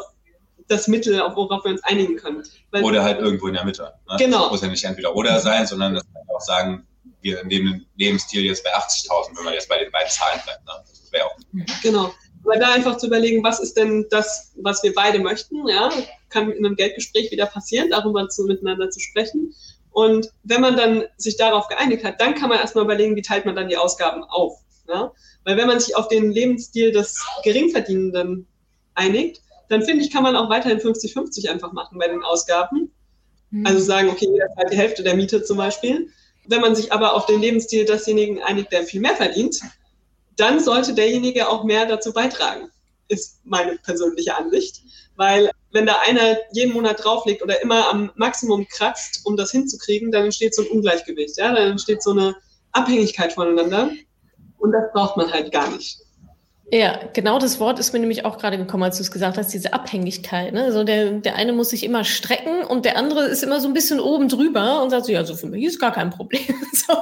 das 0.68 0.88
Mittel, 0.88 1.20
worauf 1.36 1.64
wir 1.64 1.72
uns 1.72 1.84
einigen 1.84 2.16
können? 2.16 2.44
Weil 2.72 2.84
oder 2.84 3.04
halt 3.04 3.20
irgendwo 3.20 3.48
in 3.48 3.54
der 3.54 3.66
Mitte. 3.66 3.94
Ne? 4.10 4.16
Genau. 4.18 4.44
Das 4.44 4.52
muss 4.52 4.62
ja 4.62 4.68
nicht 4.68 4.84
entweder 4.84 5.16
oder 5.16 5.40
sein, 5.40 5.68
sondern 5.68 5.94
das 5.94 6.04
kann 6.04 6.36
auch 6.36 6.42
sagen, 6.42 6.88
wir 7.22 7.44
nehmen 7.44 7.74
den 7.74 7.86
Lebensstil 7.98 8.44
jetzt 8.46 8.64
bei 8.64 8.74
80.000, 8.76 9.38
wenn 9.38 9.46
man 9.46 9.54
jetzt 9.54 9.70
bei 9.70 9.78
den 9.78 9.92
beiden 9.92 10.10
Zahlen 10.10 10.40
bleibt. 10.44 10.66
Ne? 10.66 10.74
Das 10.88 11.12
wäre 11.12 11.26
auch. 11.26 11.38
Genau. 11.82 12.14
Aber 12.44 12.60
da 12.60 12.74
einfach 12.74 12.98
zu 12.98 13.08
überlegen, 13.08 13.44
was 13.44 13.60
ist 13.60 13.76
denn 13.76 14.06
das, 14.12 14.54
was 14.62 14.84
wir 14.84 14.94
beide 14.94 15.20
möchten, 15.20 15.68
ja, 15.68 15.90
kann 16.30 16.52
in 16.52 16.64
einem 16.64 16.76
Geldgespräch 16.76 17.32
wieder 17.32 17.48
passieren, 17.48 17.90
darüber 17.90 18.30
zu, 18.30 18.44
miteinander 18.44 18.92
zu 18.92 19.00
sprechen. 19.00 19.56
Und 19.92 20.30
wenn 20.44 20.62
man 20.62 20.78
dann 20.78 21.06
sich 21.18 21.38
darauf 21.38 21.68
geeinigt 21.68 22.04
hat, 22.04 22.22
dann 22.22 22.36
kann 22.36 22.50
man 22.50 22.60
erstmal 22.60 22.84
überlegen, 22.84 23.16
wie 23.16 23.22
teilt 23.22 23.46
man 23.46 23.56
dann 23.56 23.70
die 23.70 23.78
Ausgaben 23.78 24.24
auf. 24.26 24.60
Ja? 24.88 25.12
Weil 25.46 25.58
wenn 25.58 25.68
man 25.68 25.80
sich 25.80 25.96
auf 25.96 26.10
den 26.10 26.32
Lebensstil 26.32 26.92
des 26.92 27.24
Geringverdienenden 27.44 28.48
einigt, 28.96 29.42
dann 29.70 29.84
finde 29.84 30.04
ich, 30.04 30.12
kann 30.12 30.24
man 30.24 30.36
auch 30.36 30.50
weiterhin 30.50 30.80
50-50 30.80 31.50
einfach 31.50 31.72
machen 31.72 31.98
bei 31.98 32.08
den 32.08 32.24
Ausgaben. 32.24 32.92
Mhm. 33.52 33.66
Also 33.66 33.80
sagen, 33.80 34.10
okay, 34.10 34.28
jeder 34.30 34.48
zahlt 34.56 34.74
die 34.74 34.78
Hälfte 34.78 35.04
der 35.04 35.16
Miete 35.16 35.44
zum 35.44 35.58
Beispiel. 35.58 36.10
Wenn 36.48 36.62
man 36.62 36.76
sich 36.76 36.92
aber 36.92 37.14
auf 37.14 37.26
den 37.26 37.42
Lebensstil 37.42 37.86
desjenigen 37.86 38.42
einigt, 38.44 38.72
der 38.72 38.84
viel 38.84 39.02
mehr 39.02 39.16
verdient, 39.16 39.60
dann 40.36 40.60
sollte 40.60 40.94
derjenige 40.94 41.48
auch 41.48 41.64
mehr 41.64 41.86
dazu 41.86 42.12
beitragen, 42.12 42.70
ist 43.08 43.40
meine 43.46 43.78
persönliche 43.78 44.36
Ansicht. 44.36 44.82
Weil 45.16 45.50
wenn 45.72 45.86
da 45.86 46.00
einer 46.06 46.38
jeden 46.52 46.74
Monat 46.74 47.04
drauflegt 47.04 47.42
oder 47.42 47.62
immer 47.62 47.90
am 47.90 48.12
Maximum 48.16 48.68
kratzt, 48.68 49.22
um 49.26 49.38
das 49.38 49.52
hinzukriegen, 49.52 50.12
dann 50.12 50.26
entsteht 50.26 50.54
so 50.54 50.64
ein 50.64 50.68
Ungleichgewicht. 50.70 51.38
Ja? 51.38 51.54
Dann 51.54 51.72
entsteht 51.72 52.04
so 52.04 52.12
eine 52.12 52.36
Abhängigkeit 52.72 53.34
voneinander. 53.34 53.92
Und 54.58 54.72
das 54.72 54.92
braucht 54.94 55.18
man 55.18 55.32
halt 55.32 55.52
gar 55.52 55.70
nicht. 55.70 56.00
Ja, 56.72 57.00
genau 57.14 57.38
das 57.38 57.60
Wort 57.60 57.78
ist 57.78 57.94
mir 57.94 58.00
nämlich 58.00 58.26
auch 58.26 58.40
gerade 58.40 58.58
gekommen, 58.58 58.82
als 58.82 58.98
du 58.98 59.04
es 59.04 59.12
gesagt 59.12 59.38
hast, 59.38 59.54
diese 59.54 59.72
Abhängigkeit. 59.72 60.52
Ne? 60.52 60.64
Also 60.64 60.84
der, 60.84 61.12
der 61.12 61.36
eine 61.36 61.54
muss 61.54 61.70
sich 61.70 61.84
immer 61.84 62.04
strecken 62.04 62.64
und 62.64 62.86
der 62.86 62.98
andere 62.98 63.26
ist 63.26 63.44
immer 63.44 63.60
so 63.60 63.68
ein 63.68 63.74
bisschen 63.76 64.00
oben 64.00 64.30
drüber 64.30 64.82
und 64.82 64.90
sagt 64.90 65.06
so, 65.06 65.12
ja, 65.12 65.24
so 65.24 65.36
für 65.36 65.46
mich 65.46 65.64
ist 65.64 65.80
gar 65.80 65.94
kein 65.94 66.10
Problem. 66.10 66.42
so, 66.74 66.96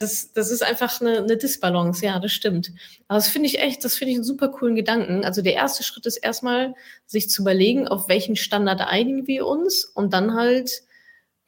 das, 0.00 0.32
das 0.32 0.50
ist 0.50 0.62
einfach 0.62 0.98
eine, 1.02 1.18
eine 1.18 1.36
Disbalance, 1.36 2.06
ja, 2.06 2.18
das 2.20 2.32
stimmt. 2.32 2.72
Aber 3.06 3.18
das 3.18 3.28
finde 3.28 3.48
ich 3.48 3.60
echt, 3.60 3.84
das 3.84 3.96
finde 3.96 4.12
ich 4.12 4.16
einen 4.16 4.24
super 4.24 4.48
coolen 4.48 4.76
Gedanken. 4.76 5.26
Also 5.26 5.42
der 5.42 5.54
erste 5.54 5.82
Schritt 5.82 6.06
ist 6.06 6.16
erstmal, 6.16 6.74
sich 7.04 7.28
zu 7.28 7.42
überlegen, 7.42 7.88
auf 7.88 8.08
welchen 8.08 8.34
Standard 8.34 8.80
einigen 8.80 9.26
wir 9.26 9.46
uns 9.46 9.84
und 9.84 10.14
dann 10.14 10.34
halt 10.34 10.84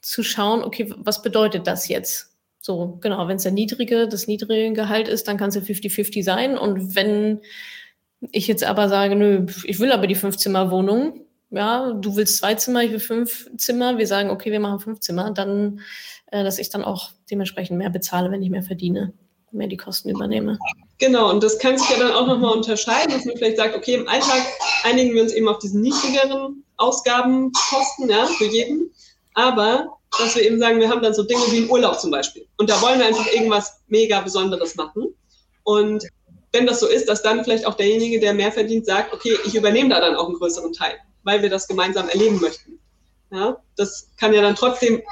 zu 0.03 0.23
schauen, 0.23 0.63
okay, 0.63 0.93
was 0.99 1.23
bedeutet 1.23 1.67
das 1.67 1.89
jetzt? 1.89 2.34
So, 2.65 2.97
genau, 3.03 3.29
wenn 3.29 3.37
es 3.37 3.43
der 3.43 3.53
niedrige, 3.53 4.09
das 4.09 4.27
niedrige 4.27 4.73
Gehalt 4.73 5.07
ist, 5.07 5.29
dann 5.29 5.37
kann 5.37 5.51
es 5.51 5.55
ja 5.55 5.61
50-50 5.61 6.25
sein. 6.25 6.57
Und 6.57 6.97
wenn 6.97 7.43
ich 8.31 8.47
jetzt 8.47 8.65
aber 8.65 8.89
sage, 8.89 9.17
nö, 9.17 9.45
ich 9.65 9.81
will 9.81 9.93
aber 9.93 10.07
die 10.07 10.15
Fünf-Zimmer-Wohnung, 10.15 11.27
ja, 11.51 11.93
du 11.93 12.17
willst 12.17 12.39
zwei 12.39 12.55
Zimmer, 12.55 12.83
ich 12.83 12.91
will 12.91 13.01
fünf 13.01 13.51
Zimmer, 13.59 13.99
wir 13.99 14.07
sagen, 14.07 14.31
okay, 14.31 14.51
wir 14.51 14.61
machen 14.61 14.81
fünf 14.81 15.01
Zimmer, 15.01 15.31
dann, 15.31 15.83
äh, 16.29 16.43
dass 16.43 16.59
ich 16.59 16.71
dann 16.71 16.85
auch 16.85 17.11
dementsprechend 17.31 17.77
mehr 17.77 17.91
bezahle, 17.91 18.31
wenn 18.31 18.43
ich 18.43 18.49
mehr 18.49 18.63
verdiene, 18.63 19.13
mehr 19.53 19.69
die 19.69 19.77
Kosten 19.77 20.09
übernehme. 20.09 20.59
Genau, 20.97 21.29
und 21.29 21.43
das 21.45 21.59
kann 21.59 21.77
sich 21.77 21.91
ja 21.91 21.99
dann 21.99 22.13
auch 22.13 22.27
nochmal 22.27 22.57
unterscheiden, 22.57 23.13
dass 23.13 23.27
man 23.27 23.37
vielleicht 23.37 23.59
sagt, 23.59 23.77
okay, 23.77 23.97
im 23.97 24.09
Alltag 24.09 24.41
einigen 24.85 25.15
wir 25.15 25.21
uns 25.21 25.35
eben 25.35 25.49
auf 25.49 25.59
diesen 25.59 25.83
niedrigeren 25.83 26.65
Ausgabenkosten, 26.79 28.09
ja, 28.09 28.25
für 28.25 28.47
jeden. 28.47 28.91
Aber 29.35 29.99
dass 30.19 30.37
wir 30.37 30.43
eben 30.43 30.59
sagen, 30.59 30.81
wir 30.81 30.89
haben 30.89 31.03
dann 31.03 31.15
so 31.15 31.23
Dinge 31.23 31.43
wie 31.51 31.59
einen 31.59 31.71
Urlaub 31.71 32.01
zum 32.01 32.11
Beispiel. 32.11 32.47
Und 32.57 32.71
da 32.71 32.81
wollen 32.83 32.99
wir 32.99 33.07
einfach 33.07 33.27
irgendwas 33.33 33.81
mega 33.89 34.21
Besonderes 34.21 34.75
machen. 34.77 35.15
Und 35.65 36.05
wenn 36.53 36.67
das 36.67 36.81
so 36.81 36.87
ist, 36.87 37.09
dass 37.09 37.23
dann 37.23 37.43
vielleicht 37.43 37.67
auch 37.67 37.75
derjenige, 37.75 38.21
der 38.21 38.33
mehr 38.33 38.53
verdient, 38.53 38.87
sagt, 38.87 39.13
okay, 39.13 39.37
ich 39.45 39.55
übernehme 39.55 39.91
da 39.91 40.01
dann 40.01 40.15
auch 40.15 40.27
einen 40.27 40.39
größeren 40.39 40.73
Teil, 40.73 40.95
weil 41.25 41.43
wir 41.43 41.51
das 41.51 41.67
gemeinsam 41.67 42.09
erleben 42.09 42.41
möchten. 42.41 42.79
Ja, 43.31 43.57
das 43.77 44.09
kann 44.21 44.33
ja 44.33 44.43
dann 44.43 44.55
trotzdem 44.55 45.03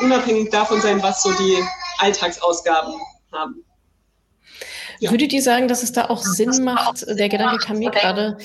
unabhängig 0.00 0.50
davon 0.50 0.80
sein, 0.82 1.02
was 1.02 1.22
so 1.22 1.32
die 1.32 1.56
Alltagsausgaben 1.98 2.92
haben. 3.32 3.64
Ja. 5.00 5.10
Würdet 5.10 5.32
ihr 5.32 5.42
sagen, 5.42 5.66
dass 5.66 5.82
es 5.82 5.92
da 5.92 6.10
auch 6.10 6.22
Sinn 6.22 6.62
macht, 6.62 7.06
der 7.08 7.30
Gedanke 7.30 7.56
kam 7.56 7.78
mir 7.78 7.90
gerade, 7.90 8.36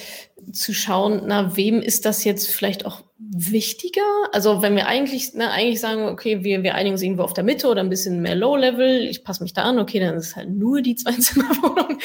zu 0.54 0.74
schauen, 0.74 1.24
na, 1.26 1.58
wem 1.58 1.82
ist 1.82 2.06
das 2.06 2.24
jetzt 2.24 2.50
vielleicht 2.50 2.86
auch 2.86 3.04
wichtiger? 3.18 4.02
Also 4.32 4.62
wenn 4.62 4.76
wir 4.76 4.88
eigentlich, 4.88 5.32
na, 5.34 5.52
eigentlich 5.52 5.82
sagen, 5.82 6.08
okay, 6.08 6.44
wir, 6.44 6.64
wir 6.64 6.76
einigen 6.76 6.94
uns 6.94 7.02
irgendwo 7.02 7.24
auf 7.24 7.34
der 7.34 7.44
Mitte 7.44 7.68
oder 7.68 7.82
ein 7.82 7.90
bisschen 7.90 8.22
mehr 8.22 8.36
Low-Level, 8.36 9.02
ich 9.02 9.24
passe 9.24 9.44
mich 9.44 9.54
da 9.54 9.64
an, 9.64 9.80
okay, 9.80 10.00
dann 10.00 10.16
ist 10.16 10.28
es 10.28 10.36
halt 10.36 10.50
nur 10.50 10.82
die 10.82 10.96
Zwei-Zimmer-Wohnung. 10.96 12.00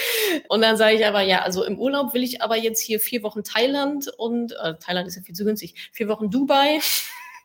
Und 0.48 0.62
dann 0.62 0.76
sage 0.76 0.96
ich 0.96 1.06
aber, 1.06 1.22
ja, 1.22 1.42
also 1.42 1.64
im 1.64 1.78
Urlaub 1.78 2.12
will 2.12 2.24
ich 2.24 2.42
aber 2.42 2.56
jetzt 2.56 2.80
hier 2.80 2.98
vier 2.98 3.22
Wochen 3.22 3.44
Thailand 3.44 4.08
und, 4.16 4.52
äh, 4.62 4.74
Thailand 4.80 5.06
ist 5.06 5.16
ja 5.16 5.22
viel 5.22 5.34
zu 5.34 5.44
günstig, 5.44 5.74
vier 5.92 6.08
Wochen 6.08 6.30
Dubai 6.30 6.80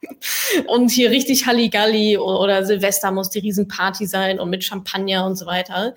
und 0.67 0.89
hier 0.89 1.11
richtig 1.11 1.45
Halligalli 1.45 2.17
oder 2.17 2.65
Silvester 2.65 3.11
muss 3.11 3.29
die 3.29 3.39
Riesenparty 3.39 4.07
sein 4.07 4.39
und 4.39 4.49
mit 4.49 4.63
Champagner 4.63 5.25
und 5.25 5.35
so 5.35 5.45
weiter, 5.45 5.95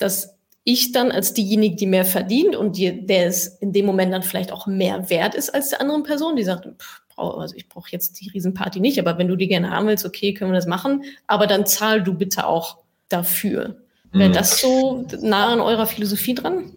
dass 0.00 0.36
ich 0.64 0.92
dann 0.92 1.10
als 1.10 1.34
diejenige, 1.34 1.76
die 1.76 1.86
mehr 1.86 2.04
verdient 2.04 2.54
und 2.54 2.76
die, 2.76 3.06
der 3.06 3.26
es 3.26 3.46
in 3.46 3.72
dem 3.72 3.86
Moment 3.86 4.12
dann 4.12 4.22
vielleicht 4.22 4.52
auch 4.52 4.66
mehr 4.66 5.08
wert 5.08 5.34
ist 5.34 5.50
als 5.50 5.70
der 5.70 5.80
anderen 5.80 6.02
Person, 6.02 6.36
die 6.36 6.44
sagt, 6.44 6.66
pff, 6.66 7.00
also 7.16 7.54
ich 7.54 7.68
brauche 7.68 7.90
jetzt 7.90 8.20
die 8.20 8.30
Riesenparty 8.30 8.80
nicht, 8.80 8.98
aber 8.98 9.18
wenn 9.18 9.28
du 9.28 9.36
die 9.36 9.48
gerne 9.48 9.70
haben 9.70 9.86
willst, 9.86 10.06
okay, 10.06 10.34
können 10.34 10.52
wir 10.52 10.56
das 10.56 10.66
machen, 10.66 11.04
aber 11.26 11.46
dann 11.46 11.66
zahl 11.66 12.02
du 12.02 12.14
bitte 12.14 12.46
auch 12.46 12.78
dafür. 13.08 13.76
Wäre 14.12 14.30
mhm. 14.30 14.34
das 14.34 14.60
so 14.60 15.06
nah 15.20 15.52
an 15.52 15.60
eurer 15.60 15.86
Philosophie 15.86 16.34
dran? 16.34 16.72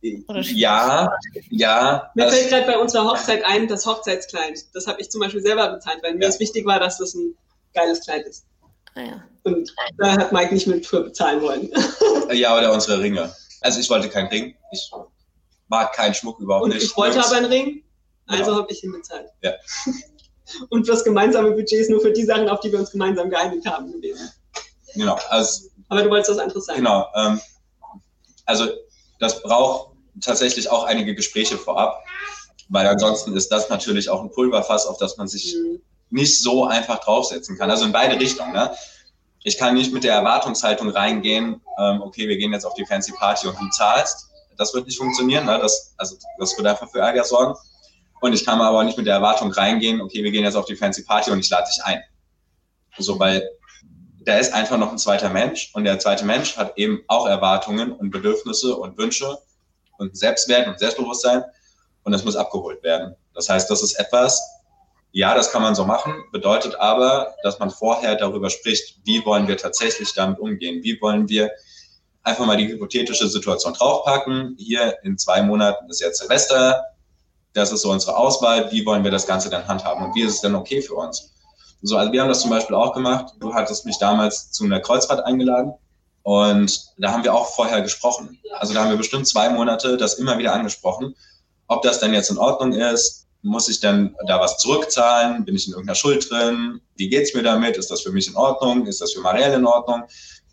Ja, 0.00 1.12
ja. 1.50 2.10
Mir 2.14 2.28
fällt 2.28 2.50
gerade 2.50 2.66
bei 2.66 2.78
unserer 2.78 3.04
Hochzeit 3.04 3.44
ein, 3.44 3.66
das 3.66 3.84
Hochzeitskleid. 3.84 4.66
Das 4.74 4.86
habe 4.86 5.00
ich 5.00 5.10
zum 5.10 5.20
Beispiel 5.20 5.42
selber 5.42 5.70
bezahlt, 5.70 5.98
weil 6.02 6.14
mir 6.14 6.28
es 6.28 6.38
wichtig 6.38 6.64
war, 6.66 6.78
dass 6.78 6.98
das 6.98 7.14
ein 7.14 7.34
geiles 7.74 8.00
Kleid 8.00 8.26
ist. 8.26 8.44
Ah, 8.94 9.00
ja. 9.00 9.24
Und 9.44 9.74
da 9.98 10.12
hat 10.12 10.32
Mike 10.32 10.54
nicht 10.54 10.66
mit 10.66 10.86
für 10.86 11.02
bezahlen 11.02 11.42
wollen. 11.42 11.70
Ja, 12.30 12.58
oder 12.58 12.74
unsere 12.74 13.00
Ringe. 13.00 13.34
Also 13.62 13.80
ich 13.80 13.88
wollte 13.88 14.10
keinen 14.10 14.28
Ring. 14.28 14.54
Ich 14.70 14.90
mag 15.68 15.94
keinen 15.94 16.12
Schmuck 16.12 16.38
überhaupt 16.40 16.64
Und 16.64 16.74
nicht. 16.74 16.82
Ich 16.82 16.94
wollte 16.94 17.24
aber 17.24 17.36
einen 17.36 17.46
Ring, 17.46 17.82
also 18.26 18.44
genau. 18.44 18.56
habe 18.58 18.70
ich 18.70 18.84
ihn 18.84 18.92
bezahlt. 18.92 19.30
Ja. 19.42 19.54
Und 20.68 20.86
das 20.88 21.04
gemeinsame 21.04 21.52
Budget 21.52 21.80
ist 21.80 21.90
nur 21.90 22.02
für 22.02 22.12
die 22.12 22.24
Sachen, 22.24 22.48
auf 22.48 22.60
die 22.60 22.70
wir 22.70 22.78
uns 22.78 22.90
gemeinsam 22.90 23.30
geeinigt 23.30 23.66
haben 23.66 23.90
gewesen. 23.92 24.30
Genau. 24.94 25.18
Also, 25.28 25.68
aber 25.88 26.02
du 26.02 26.10
wolltest 26.10 26.32
was 26.32 26.38
anderes 26.38 26.66
sagen. 26.66 26.80
Genau. 26.80 27.06
Ähm, 27.14 27.40
also 28.44 28.68
das 29.18 29.42
braucht 29.42 29.92
tatsächlich 30.20 30.70
auch 30.70 30.84
einige 30.84 31.14
Gespräche 31.14 31.56
vorab, 31.58 32.02
weil 32.68 32.86
ansonsten 32.86 33.36
ist 33.36 33.50
das 33.50 33.68
natürlich 33.68 34.08
auch 34.08 34.22
ein 34.22 34.30
Pulverfass, 34.30 34.86
auf 34.86 34.98
das 34.98 35.16
man 35.16 35.28
sich 35.28 35.54
mhm. 35.54 35.80
Nicht 36.10 36.42
so 36.42 36.64
einfach 36.64 37.00
draufsetzen 37.00 37.58
kann. 37.58 37.70
Also 37.70 37.84
in 37.84 37.92
beide 37.92 38.18
Richtungen. 38.18 38.52
Ne? 38.52 38.74
Ich 39.44 39.58
kann 39.58 39.74
nicht 39.74 39.92
mit 39.92 40.04
der 40.04 40.14
Erwartungshaltung 40.14 40.90
reingehen, 40.90 41.60
ähm, 41.78 42.02
okay, 42.02 42.28
wir 42.28 42.36
gehen 42.36 42.52
jetzt 42.52 42.64
auf 42.64 42.74
die 42.74 42.86
Fancy 42.86 43.12
Party 43.12 43.46
und 43.46 43.58
du 43.60 43.68
zahlst. 43.70 44.30
Das 44.56 44.74
wird 44.74 44.86
nicht 44.86 44.98
funktionieren. 44.98 45.46
Ne? 45.46 45.58
Das, 45.60 45.94
also, 45.96 46.16
das 46.38 46.56
wird 46.56 46.66
einfach 46.66 46.90
für 46.90 46.98
Ärger 47.00 47.24
sorgen. 47.24 47.54
Und 48.20 48.32
ich 48.32 48.44
kann 48.44 48.60
aber 48.60 48.82
nicht 48.82 48.98
mit 48.98 49.06
der 49.06 49.14
Erwartung 49.14 49.52
reingehen, 49.52 50.00
okay, 50.00 50.24
wir 50.24 50.30
gehen 50.30 50.42
jetzt 50.42 50.56
auf 50.56 50.64
die 50.64 50.74
Fancy 50.74 51.04
Party 51.04 51.30
und 51.30 51.38
ich 51.38 51.48
lade 51.50 51.68
dich 51.68 51.84
ein. 51.84 52.02
So, 52.98 53.18
weil 53.18 53.48
da 54.24 54.36
ist 54.38 54.52
einfach 54.52 54.76
noch 54.76 54.90
ein 54.90 54.98
zweiter 54.98 55.30
Mensch 55.30 55.70
und 55.74 55.84
der 55.84 55.98
zweite 55.98 56.24
Mensch 56.24 56.56
hat 56.56 56.76
eben 56.76 57.02
auch 57.06 57.26
Erwartungen 57.26 57.92
und 57.92 58.10
Bedürfnisse 58.10 58.76
und 58.76 58.98
Wünsche 58.98 59.38
und 59.98 60.16
Selbstwert 60.16 60.66
und 60.66 60.78
Selbstbewusstsein 60.78 61.44
und 62.02 62.12
das 62.12 62.24
muss 62.24 62.36
abgeholt 62.36 62.82
werden. 62.82 63.14
Das 63.34 63.48
heißt, 63.48 63.70
das 63.70 63.82
ist 63.82 63.94
etwas, 63.94 64.42
ja, 65.12 65.34
das 65.34 65.50
kann 65.50 65.62
man 65.62 65.74
so 65.74 65.84
machen, 65.84 66.14
bedeutet 66.32 66.74
aber, 66.76 67.34
dass 67.42 67.58
man 67.58 67.70
vorher 67.70 68.14
darüber 68.14 68.50
spricht, 68.50 68.98
wie 69.04 69.24
wollen 69.24 69.48
wir 69.48 69.56
tatsächlich 69.56 70.12
damit 70.14 70.38
umgehen, 70.38 70.82
wie 70.82 71.00
wollen 71.00 71.28
wir 71.28 71.50
einfach 72.22 72.46
mal 72.46 72.56
die 72.56 72.68
hypothetische 72.68 73.28
Situation 73.28 73.72
draufpacken. 73.72 74.56
Hier 74.58 74.96
in 75.02 75.16
zwei 75.16 75.42
Monaten 75.42 75.88
ist 75.88 76.00
jetzt 76.00 76.18
Silvester, 76.18 76.84
das 77.54 77.72
ist 77.72 77.82
so 77.82 77.90
unsere 77.90 78.16
Auswahl, 78.16 78.70
wie 78.70 78.84
wollen 78.84 79.02
wir 79.02 79.10
das 79.10 79.26
Ganze 79.26 79.48
dann 79.48 79.66
handhaben 79.66 80.04
und 80.04 80.14
wie 80.14 80.22
ist 80.22 80.34
es 80.34 80.40
denn 80.42 80.54
okay 80.54 80.82
für 80.82 80.94
uns? 80.94 81.32
So, 81.82 81.96
also 81.96 82.12
wir 82.12 82.20
haben 82.20 82.28
das 82.28 82.40
zum 82.40 82.50
Beispiel 82.50 82.74
auch 82.74 82.92
gemacht. 82.92 83.34
Du 83.38 83.54
hattest 83.54 83.86
mich 83.86 83.98
damals 83.98 84.50
zu 84.50 84.64
einer 84.64 84.80
Kreuzfahrt 84.80 85.24
eingeladen 85.24 85.72
und 86.22 86.92
da 86.98 87.12
haben 87.12 87.24
wir 87.24 87.32
auch 87.34 87.54
vorher 87.54 87.80
gesprochen. 87.80 88.38
Also 88.58 88.74
da 88.74 88.82
haben 88.82 88.90
wir 88.90 88.96
bestimmt 88.96 89.28
zwei 89.28 89.48
Monate 89.48 89.96
das 89.96 90.14
immer 90.14 90.38
wieder 90.38 90.52
angesprochen, 90.52 91.14
ob 91.68 91.82
das 91.82 92.00
denn 92.00 92.12
jetzt 92.12 92.30
in 92.30 92.38
Ordnung 92.38 92.72
ist. 92.72 93.27
Muss 93.48 93.68
ich 93.68 93.80
denn 93.80 94.14
da 94.26 94.40
was 94.40 94.58
zurückzahlen? 94.58 95.44
Bin 95.44 95.56
ich 95.56 95.66
in 95.66 95.72
irgendeiner 95.72 95.94
Schuld 95.94 96.30
drin? 96.30 96.80
Wie 96.96 97.08
geht's 97.08 97.34
mir 97.34 97.42
damit? 97.42 97.76
Ist 97.76 97.90
das 97.90 98.02
für 98.02 98.12
mich 98.12 98.28
in 98.28 98.36
Ordnung? 98.36 98.86
Ist 98.86 99.00
das 99.00 99.12
für 99.12 99.20
Marielle 99.20 99.56
in 99.56 99.66
Ordnung? 99.66 100.02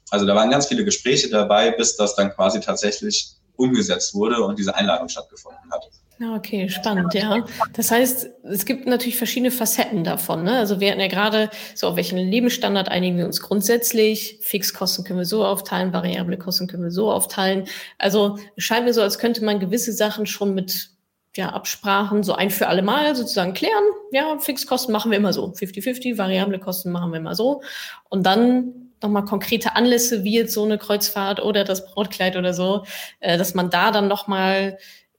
Also 0.09 0.25
da 0.25 0.35
waren 0.35 0.49
ganz 0.49 0.67
viele 0.67 0.85
Gespräche 0.85 1.29
dabei, 1.29 1.71
bis 1.71 1.97
das 1.97 2.15
dann 2.15 2.31
quasi 2.31 2.59
tatsächlich 2.59 3.31
umgesetzt 3.57 4.13
wurde 4.13 4.41
und 4.43 4.57
diese 4.59 4.75
Einladung 4.75 5.09
stattgefunden 5.09 5.71
hat. 5.71 5.89
Ja, 6.17 6.33
okay, 6.33 6.69
spannend, 6.69 7.13
ja. 7.13 7.45
Das 7.73 7.91
heißt, 7.91 8.29
es 8.43 8.65
gibt 8.65 8.87
natürlich 8.87 9.17
verschiedene 9.17 9.51
Facetten 9.51 10.05
davon. 10.05 10.43
Ne? 10.43 10.57
Also 10.57 10.79
wir 10.79 10.89
hatten 10.89 11.01
ja 11.01 11.09
gerade 11.09 11.49
so, 11.73 11.87
auf 11.87 11.97
welchen 11.97 12.17
Lebensstandard 12.17 12.87
einigen 12.87 13.17
wir 13.17 13.25
uns 13.25 13.41
grundsätzlich. 13.41 14.39
Fixkosten 14.41 15.03
können 15.03 15.19
wir 15.19 15.25
so 15.25 15.43
aufteilen, 15.43 15.91
variable 15.91 16.37
Kosten 16.37 16.67
können 16.67 16.83
wir 16.83 16.91
so 16.91 17.11
aufteilen. 17.11 17.67
Also 17.97 18.39
es 18.55 18.63
scheint 18.63 18.85
mir 18.85 18.93
so, 18.93 19.01
als 19.01 19.19
könnte 19.19 19.43
man 19.43 19.59
gewisse 19.59 19.91
Sachen 19.91 20.25
schon 20.25 20.53
mit 20.53 20.94
ja, 21.35 21.49
Absprachen 21.49 22.23
so 22.23 22.33
ein 22.33 22.49
für 22.49 22.67
alle 22.67 22.81
Mal 22.81 23.15
sozusagen 23.15 23.53
klären. 23.53 23.83
Ja, 24.11 24.37
Fixkosten 24.39 24.91
machen 24.91 25.11
wir 25.11 25.17
immer 25.17 25.33
so. 25.33 25.47
50-50, 25.47 26.17
variable 26.17 26.59
Kosten 26.59 26.91
machen 26.91 27.11
wir 27.11 27.19
immer 27.19 27.35
so. 27.35 27.61
Und 28.09 28.23
dann 28.25 28.91
nochmal 29.01 29.25
konkrete 29.25 29.75
Anlässe, 29.75 30.23
wie 30.23 30.35
jetzt 30.35 30.53
so 30.53 30.63
eine 30.63 30.77
Kreuzfahrt 30.77 31.41
oder 31.41 31.63
das 31.63 31.85
Brautkleid 31.85 32.37
oder 32.37 32.53
so, 32.53 32.85
äh, 33.19 33.37
dass 33.37 33.53
man 33.53 33.69
da 33.69 33.91
dann 33.91 34.07
nochmal 34.07 34.77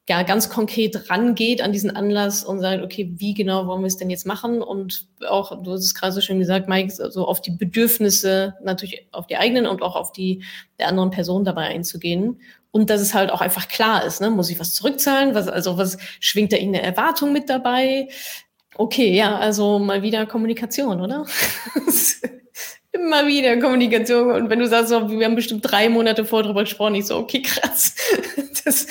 ja, 0.08 0.22
ganz 0.22 0.48
konkret 0.48 1.10
rangeht 1.10 1.60
an 1.60 1.72
diesen 1.72 1.90
Anlass 1.90 2.44
und 2.44 2.60
sagt, 2.60 2.82
okay, 2.82 3.12
wie 3.16 3.34
genau 3.34 3.66
wollen 3.66 3.82
wir 3.82 3.88
es 3.88 3.96
denn 3.96 4.08
jetzt 4.08 4.24
machen? 4.24 4.62
Und 4.62 5.08
auch, 5.28 5.62
du 5.62 5.72
hast 5.72 5.82
es 5.82 5.94
gerade 5.94 6.12
so 6.12 6.20
schön 6.20 6.38
gesagt, 6.38 6.68
Mike, 6.68 6.92
so 6.92 7.02
also 7.02 7.26
auf 7.26 7.40
die 7.40 7.50
Bedürfnisse, 7.50 8.54
natürlich 8.62 9.08
auf 9.10 9.26
die 9.26 9.36
eigenen 9.36 9.66
und 9.66 9.82
auch 9.82 9.96
auf 9.96 10.12
die 10.12 10.44
der 10.78 10.88
anderen 10.88 11.10
Person 11.10 11.44
dabei 11.44 11.64
einzugehen. 11.64 12.40
Und 12.76 12.90
dass 12.90 13.00
es 13.00 13.14
halt 13.14 13.30
auch 13.30 13.40
einfach 13.40 13.68
klar 13.68 14.04
ist, 14.04 14.20
ne? 14.20 14.28
muss 14.28 14.50
ich 14.50 14.60
was 14.60 14.74
zurückzahlen? 14.74 15.34
Was, 15.34 15.48
also 15.48 15.78
was 15.78 15.96
schwingt 16.20 16.52
da 16.52 16.58
irgendeine 16.58 16.84
Erwartung 16.84 17.32
mit 17.32 17.48
dabei? 17.48 18.08
Okay, 18.74 19.16
ja, 19.16 19.38
also 19.38 19.78
mal 19.78 20.02
wieder 20.02 20.26
Kommunikation, 20.26 21.00
oder? 21.00 21.24
Immer 22.92 23.26
wieder 23.26 23.56
Kommunikation. 23.56 24.30
Und 24.30 24.50
wenn 24.50 24.58
du 24.58 24.68
sagst, 24.68 24.90
so, 24.90 25.08
wir 25.08 25.24
haben 25.24 25.36
bestimmt 25.36 25.62
drei 25.62 25.88
Monate 25.88 26.26
vor 26.26 26.42
drüber 26.42 26.64
gesprochen, 26.64 26.96
ich 26.96 27.06
so, 27.06 27.16
okay, 27.16 27.40
krass. 27.40 27.94
Das, 28.66 28.86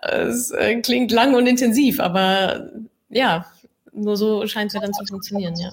das 0.00 0.50
äh, 0.52 0.80
klingt 0.80 1.12
lang 1.12 1.34
und 1.34 1.46
intensiv, 1.46 2.00
aber 2.00 2.70
ja, 3.10 3.44
nur 3.92 4.16
so 4.16 4.46
scheint 4.46 4.68
es 4.68 4.74
ja 4.74 4.80
dann 4.80 4.92
zu 4.92 5.04
funktionieren, 5.06 5.54
ja. 5.56 5.70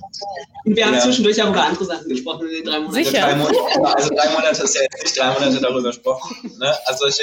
Und 0.66 0.76
wir 0.76 0.86
haben 0.86 0.94
ja. 0.94 1.00
zwischendurch 1.00 1.42
auch 1.42 1.50
über 1.50 1.64
andere 1.64 1.86
Sachen 1.86 2.10
gesprochen 2.10 2.48
in 2.48 2.54
den 2.56 2.66
drei 2.66 2.80
Monaten. 2.80 2.94
Sicher. 2.94 3.22
Drei 3.22 3.36
Monate, 3.36 3.58
also 3.96 4.10
drei 4.14 4.30
Monate 4.32 4.64
ist 4.64 4.76
ja 4.76 4.82
jetzt 4.82 5.04
nicht 5.04 5.18
drei 5.18 5.34
Monate 5.34 5.62
darüber 5.62 5.84
gesprochen. 5.84 6.58
Ne? 6.60 6.76
Also 6.86 7.08
ich, 7.08 7.18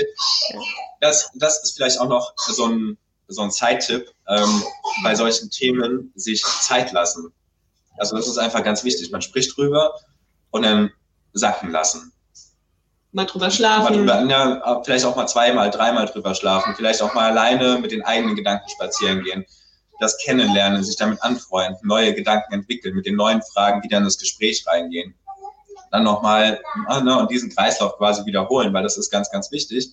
das, 1.00 1.30
das 1.34 1.62
ist 1.62 1.76
vielleicht 1.76 2.00
auch 2.00 2.08
noch 2.08 2.32
so 2.36 2.66
ein, 2.66 2.96
so 3.28 3.42
ein 3.42 3.50
Zeittipp, 3.50 4.10
ähm, 4.28 4.62
bei 5.02 5.14
solchen 5.14 5.50
Themen 5.50 6.12
sich 6.14 6.42
Zeit 6.42 6.92
lassen. 6.92 7.32
Also 7.98 8.16
das 8.16 8.26
ist 8.26 8.38
einfach 8.38 8.64
ganz 8.64 8.82
wichtig. 8.84 9.10
Man 9.10 9.22
spricht 9.22 9.56
drüber 9.56 9.94
und 10.50 10.62
dann 10.62 10.90
sacken 11.32 11.70
lassen. 11.70 12.12
Mal 13.12 13.26
drüber 13.26 13.50
schlafen. 13.50 14.04
Mal 14.06 14.22
drüber, 14.22 14.30
ja, 14.30 14.82
vielleicht 14.82 15.04
auch 15.04 15.16
mal 15.16 15.26
zweimal, 15.26 15.70
dreimal 15.70 16.06
drüber 16.06 16.34
schlafen. 16.34 16.74
Vielleicht 16.74 17.02
auch 17.02 17.14
mal 17.14 17.30
alleine 17.30 17.78
mit 17.78 17.90
den 17.90 18.02
eigenen 18.02 18.36
Gedanken 18.36 18.68
spazieren 18.68 19.22
gehen. 19.22 19.46
Das 19.98 20.18
kennenlernen, 20.18 20.84
sich 20.84 20.96
damit 20.96 21.22
anfreunden, 21.22 21.86
neue 21.86 22.14
Gedanken 22.14 22.52
entwickeln, 22.52 22.94
mit 22.94 23.06
den 23.06 23.16
neuen 23.16 23.42
Fragen 23.42 23.82
wieder 23.82 23.98
in 23.98 24.04
das 24.04 24.18
Gespräch 24.18 24.64
reingehen. 24.66 25.14
Dann 25.90 26.04
nochmal 26.04 26.60
ah, 26.86 27.00
ne, 27.00 27.18
und 27.18 27.30
diesen 27.30 27.54
Kreislauf 27.54 27.96
quasi 27.96 28.24
wiederholen, 28.26 28.72
weil 28.74 28.82
das 28.82 28.98
ist 28.98 29.10
ganz, 29.10 29.30
ganz 29.30 29.50
wichtig. 29.52 29.90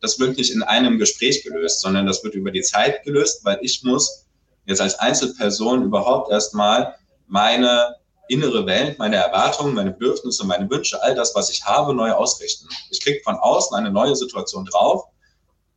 Das 0.00 0.18
wird 0.18 0.36
nicht 0.36 0.52
in 0.52 0.62
einem 0.62 0.98
Gespräch 0.98 1.42
gelöst, 1.42 1.80
sondern 1.80 2.06
das 2.06 2.22
wird 2.22 2.34
über 2.34 2.50
die 2.50 2.62
Zeit 2.62 3.02
gelöst, 3.04 3.44
weil 3.44 3.58
ich 3.62 3.82
muss 3.82 4.26
jetzt 4.66 4.80
als 4.80 4.98
Einzelperson 4.98 5.84
überhaupt 5.84 6.30
erstmal 6.30 6.94
meine 7.26 7.96
innere 8.28 8.64
Welt, 8.64 8.98
meine 8.98 9.16
Erwartungen, 9.16 9.74
meine 9.74 9.90
Bedürfnisse, 9.90 10.46
meine 10.46 10.70
Wünsche, 10.70 11.02
all 11.02 11.14
das, 11.14 11.34
was 11.34 11.50
ich 11.50 11.64
habe, 11.64 11.94
neu 11.94 12.12
ausrichten. 12.12 12.68
Ich 12.90 13.00
kriege 13.00 13.20
von 13.24 13.36
außen 13.36 13.76
eine 13.76 13.90
neue 13.90 14.14
Situation 14.14 14.64
drauf, 14.64 15.04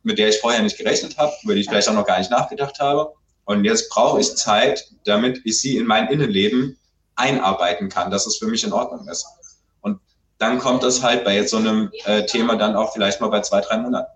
mit 0.04 0.18
der 0.18 0.28
ich 0.28 0.38
vorher 0.38 0.62
nicht 0.62 0.78
gerechnet 0.78 1.18
habe, 1.18 1.32
über 1.42 1.54
die 1.54 1.62
ich 1.62 1.68
vielleicht 1.68 1.88
auch 1.88 1.94
noch 1.94 2.06
gar 2.06 2.18
nicht 2.18 2.30
nachgedacht 2.30 2.78
habe. 2.78 3.12
Und 3.44 3.64
jetzt 3.64 3.90
brauche 3.90 4.20
ich 4.20 4.36
Zeit, 4.36 4.88
damit 5.04 5.42
ich 5.44 5.60
sie 5.60 5.76
in 5.76 5.86
mein 5.86 6.08
Innenleben 6.08 6.78
einarbeiten 7.14 7.88
kann, 7.88 8.10
dass 8.10 8.26
es 8.26 8.38
für 8.38 8.46
mich 8.46 8.64
in 8.64 8.72
Ordnung 8.72 9.06
ist. 9.08 9.26
Und 9.80 10.00
dann 10.38 10.58
kommt 10.58 10.82
das 10.82 11.02
halt 11.02 11.24
bei 11.24 11.34
jetzt 11.36 11.50
so 11.50 11.58
einem 11.58 11.90
äh, 12.04 12.24
Thema 12.26 12.56
dann 12.56 12.74
auch 12.74 12.92
vielleicht 12.92 13.20
mal 13.20 13.28
bei 13.28 13.40
zwei, 13.40 13.60
drei 13.60 13.78
Monaten. 13.78 14.10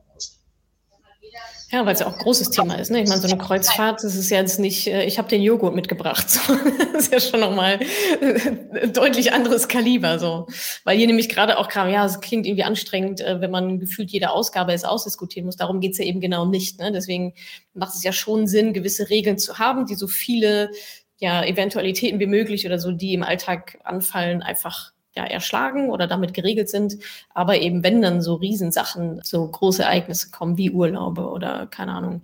Ja, 1.70 1.84
weil 1.84 1.92
es 1.92 2.00
ja 2.00 2.06
auch 2.06 2.14
ein 2.14 2.18
großes 2.18 2.48
Thema 2.48 2.76
ist. 2.76 2.90
Ne? 2.90 3.02
Ich 3.02 3.08
meine, 3.10 3.20
so 3.20 3.28
eine 3.28 3.36
Kreuzfahrt, 3.36 4.02
das 4.02 4.14
ist 4.14 4.30
ja 4.30 4.38
jetzt 4.38 4.58
nicht, 4.58 4.86
äh, 4.86 5.04
ich 5.04 5.18
habe 5.18 5.28
den 5.28 5.42
Joghurt 5.42 5.74
mitgebracht. 5.74 6.26
das 6.92 7.04
ist 7.04 7.12
ja 7.12 7.20
schon 7.20 7.40
nochmal 7.40 7.78
ein 8.22 8.92
deutlich 8.94 9.34
anderes 9.34 9.68
Kaliber. 9.68 10.18
so. 10.18 10.46
Weil 10.84 10.96
hier 10.96 11.06
nämlich 11.06 11.28
gerade 11.28 11.58
auch 11.58 11.68
kam, 11.68 11.90
ja, 11.90 12.06
es 12.06 12.20
klingt 12.20 12.46
irgendwie 12.46 12.64
anstrengend, 12.64 13.20
äh, 13.20 13.42
wenn 13.42 13.50
man 13.50 13.78
gefühlt 13.80 14.10
jede 14.10 14.30
Ausgabe 14.30 14.72
es 14.72 14.84
ausdiskutieren 14.84 15.44
muss. 15.44 15.56
Darum 15.56 15.80
geht's 15.80 15.98
ja 15.98 16.06
eben 16.06 16.22
genau 16.22 16.46
nicht. 16.46 16.78
Ne? 16.78 16.90
Deswegen 16.90 17.34
macht 17.74 17.94
es 17.94 18.02
ja 18.02 18.12
schon 18.12 18.46
Sinn, 18.46 18.72
gewisse 18.72 19.10
Regeln 19.10 19.36
zu 19.38 19.58
haben, 19.58 19.84
die 19.84 19.94
so 19.94 20.06
viele 20.06 20.70
ja, 21.18 21.44
Eventualitäten 21.44 22.18
wie 22.18 22.26
möglich 22.26 22.64
oder 22.64 22.78
so, 22.78 22.92
die 22.92 23.12
im 23.12 23.22
Alltag 23.22 23.78
anfallen, 23.84 24.42
einfach 24.42 24.92
ja, 25.18 25.24
erschlagen 25.24 25.90
oder 25.90 26.06
damit 26.06 26.32
geregelt 26.32 26.68
sind. 26.68 26.96
Aber 27.34 27.58
eben, 27.58 27.82
wenn 27.82 28.00
dann 28.00 28.22
so 28.22 28.34
Riesensachen, 28.34 29.20
so 29.24 29.48
große 29.48 29.82
Ereignisse 29.82 30.30
kommen 30.30 30.56
wie 30.56 30.70
Urlaube 30.70 31.28
oder 31.28 31.66
keine 31.66 31.92
Ahnung, 31.92 32.22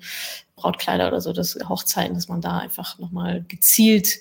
Brautkleider 0.54 1.08
oder 1.08 1.20
so, 1.20 1.32
das 1.32 1.58
Hochzeiten, 1.68 2.14
dass 2.14 2.28
man 2.28 2.40
da 2.40 2.58
einfach 2.58 2.98
nochmal 3.00 3.44
gezielt 3.48 4.20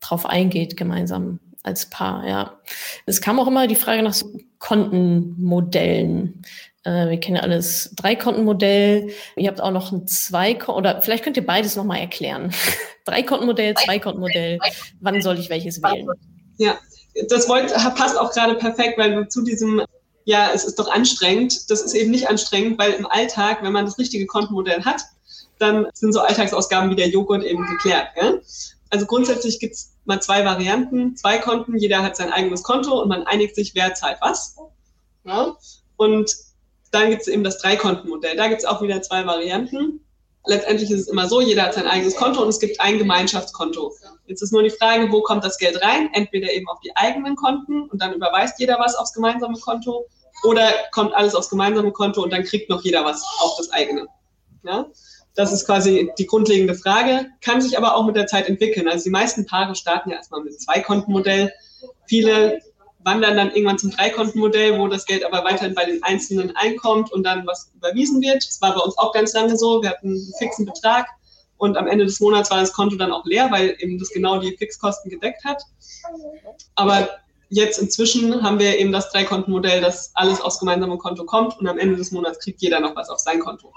drauf 0.00 0.26
eingeht, 0.26 0.76
gemeinsam 0.76 1.40
als 1.64 1.90
Paar, 1.90 2.26
ja. 2.28 2.60
Es 3.04 3.20
kam 3.20 3.40
auch 3.40 3.48
immer 3.48 3.66
die 3.66 3.74
Frage 3.74 4.02
nach 4.02 4.12
so 4.12 4.38
Kontenmodellen. 4.60 6.42
Äh, 6.84 7.10
wir 7.10 7.18
kennen 7.18 7.38
alles 7.38 7.94
Drei-Konten-Modell. 7.96 9.10
Ihr 9.34 9.48
habt 9.48 9.60
auch 9.60 9.72
noch 9.72 9.90
ein 9.90 10.06
zwei 10.06 10.56
oder 10.68 11.02
vielleicht 11.02 11.24
könnt 11.24 11.36
ihr 11.36 11.46
beides 11.46 11.74
nochmal 11.74 11.98
erklären. 11.98 12.52
Drei-Konten-Modell, 13.06 13.74
Zwei-Konten-Modell. 13.74 14.60
Wann 15.00 15.20
soll 15.20 15.38
ich 15.38 15.50
welches 15.50 15.82
wählen? 15.82 16.06
Ja, 16.58 16.78
das 17.28 17.48
wollt, 17.48 17.72
passt 17.94 18.18
auch 18.18 18.32
gerade 18.32 18.54
perfekt, 18.54 18.98
weil 18.98 19.28
zu 19.28 19.42
diesem 19.42 19.82
ja, 20.24 20.50
es 20.52 20.64
ist 20.64 20.78
doch 20.78 20.90
anstrengend. 20.90 21.70
Das 21.70 21.82
ist 21.82 21.94
eben 21.94 22.10
nicht 22.10 22.28
anstrengend, 22.28 22.78
weil 22.78 22.92
im 22.92 23.06
Alltag, 23.06 23.62
wenn 23.62 23.72
man 23.72 23.84
das 23.84 23.98
richtige 23.98 24.26
Kontenmodell 24.26 24.84
hat, 24.84 25.02
dann 25.58 25.86
sind 25.92 26.12
so 26.12 26.20
Alltagsausgaben 26.20 26.90
wie 26.90 26.96
der 26.96 27.08
Joghurt 27.08 27.44
eben 27.44 27.64
geklärt. 27.66 28.08
Ja? 28.20 28.34
Also 28.90 29.06
grundsätzlich 29.06 29.60
gibt 29.60 29.74
es 29.74 29.92
mal 30.04 30.20
zwei 30.20 30.44
Varianten, 30.44 31.16
zwei 31.16 31.38
Konten, 31.38 31.76
jeder 31.76 32.02
hat 32.02 32.16
sein 32.16 32.32
eigenes 32.32 32.62
Konto 32.62 33.00
und 33.00 33.08
man 33.08 33.24
einigt 33.24 33.54
sich, 33.54 33.74
wer 33.74 33.94
zahlt 33.94 34.18
was. 34.20 34.56
Ja? 35.24 35.56
Und 35.96 36.34
dann 36.90 37.10
gibt 37.10 37.22
es 37.22 37.28
eben 37.28 37.44
das 37.44 37.58
Dreikontenmodell. 37.58 38.36
Da 38.36 38.48
gibt 38.48 38.60
es 38.60 38.66
auch 38.66 38.82
wieder 38.82 39.02
zwei 39.02 39.26
Varianten. 39.26 40.00
Letztendlich 40.46 40.90
ist 40.90 41.00
es 41.00 41.08
immer 41.08 41.26
so, 41.26 41.40
jeder 41.40 41.62
hat 41.62 41.74
sein 41.74 41.86
eigenes 41.86 42.16
Konto 42.16 42.42
und 42.42 42.48
es 42.48 42.58
gibt 42.58 42.80
ein 42.80 42.98
Gemeinschaftskonto. 42.98 43.94
Jetzt 44.26 44.42
ist 44.42 44.52
nur 44.52 44.62
die 44.62 44.70
Frage, 44.70 45.10
wo 45.10 45.22
kommt 45.22 45.44
das 45.44 45.56
Geld 45.56 45.82
rein? 45.82 46.10
Entweder 46.12 46.52
eben 46.52 46.68
auf 46.68 46.80
die 46.80 46.94
eigenen 46.96 47.34
Konten 47.36 47.88
und 47.88 48.02
dann 48.02 48.12
überweist 48.12 48.58
jeder 48.58 48.78
was 48.78 48.94
aufs 48.94 49.14
gemeinsame 49.14 49.58
Konto 49.58 50.06
oder 50.42 50.70
kommt 50.92 51.14
alles 51.14 51.34
aufs 51.34 51.48
gemeinsame 51.48 51.92
Konto 51.92 52.22
und 52.22 52.32
dann 52.32 52.44
kriegt 52.44 52.68
noch 52.68 52.82
jeder 52.82 53.04
was 53.04 53.22
auf 53.40 53.56
das 53.56 53.70
eigene. 53.70 54.06
Ja? 54.64 54.86
Das 55.34 55.52
ist 55.52 55.66
quasi 55.66 56.10
die 56.18 56.26
grundlegende 56.26 56.74
Frage, 56.74 57.26
kann 57.40 57.60
sich 57.60 57.76
aber 57.76 57.96
auch 57.96 58.04
mit 58.04 58.14
der 58.14 58.26
Zeit 58.26 58.48
entwickeln. 58.48 58.88
Also 58.88 59.04
die 59.04 59.10
meisten 59.10 59.46
Paare 59.46 59.74
starten 59.74 60.10
ja 60.10 60.16
erstmal 60.16 60.42
mit 60.42 60.60
Zwei-Konten-Modell. 60.60 61.52
Viele 62.06 62.60
wandern 63.04 63.36
dann 63.36 63.50
irgendwann 63.50 63.78
zum 63.78 63.90
Dreikontenmodell, 63.90 64.78
wo 64.78 64.88
das 64.88 65.04
Geld 65.04 65.24
aber 65.24 65.44
weiterhin 65.44 65.74
bei 65.74 65.84
den 65.84 66.02
Einzelnen 66.02 66.56
einkommt 66.56 67.12
und 67.12 67.22
dann 67.22 67.46
was 67.46 67.70
überwiesen 67.74 68.20
wird. 68.22 68.44
Das 68.46 68.60
war 68.60 68.74
bei 68.74 68.80
uns 68.80 68.96
auch 68.98 69.12
ganz 69.12 69.32
lange 69.34 69.56
so. 69.56 69.82
Wir 69.82 69.90
hatten 69.90 70.08
einen 70.08 70.32
fixen 70.38 70.66
Betrag 70.66 71.06
und 71.58 71.76
am 71.76 71.86
Ende 71.86 72.06
des 72.06 72.20
Monats 72.20 72.50
war 72.50 72.60
das 72.60 72.72
Konto 72.72 72.96
dann 72.96 73.12
auch 73.12 73.24
leer, 73.24 73.50
weil 73.50 73.76
eben 73.78 73.98
das 73.98 74.08
genau 74.10 74.38
die 74.38 74.56
Fixkosten 74.56 75.10
gedeckt 75.10 75.44
hat. 75.44 75.62
Aber 76.74 77.08
jetzt 77.50 77.78
inzwischen 77.78 78.42
haben 78.42 78.58
wir 78.58 78.78
eben 78.78 78.90
das 78.90 79.10
Dreikontenmodell, 79.10 79.80
dass 79.80 80.10
alles 80.14 80.40
aufs 80.40 80.58
gemeinsame 80.58 80.98
Konto 80.98 81.24
kommt 81.24 81.58
und 81.58 81.66
am 81.66 81.78
Ende 81.78 81.96
des 81.96 82.10
Monats 82.10 82.38
kriegt 82.40 82.62
jeder 82.62 82.80
noch 82.80 82.96
was 82.96 83.10
auf 83.10 83.18
sein 83.18 83.40
Konto. 83.40 83.72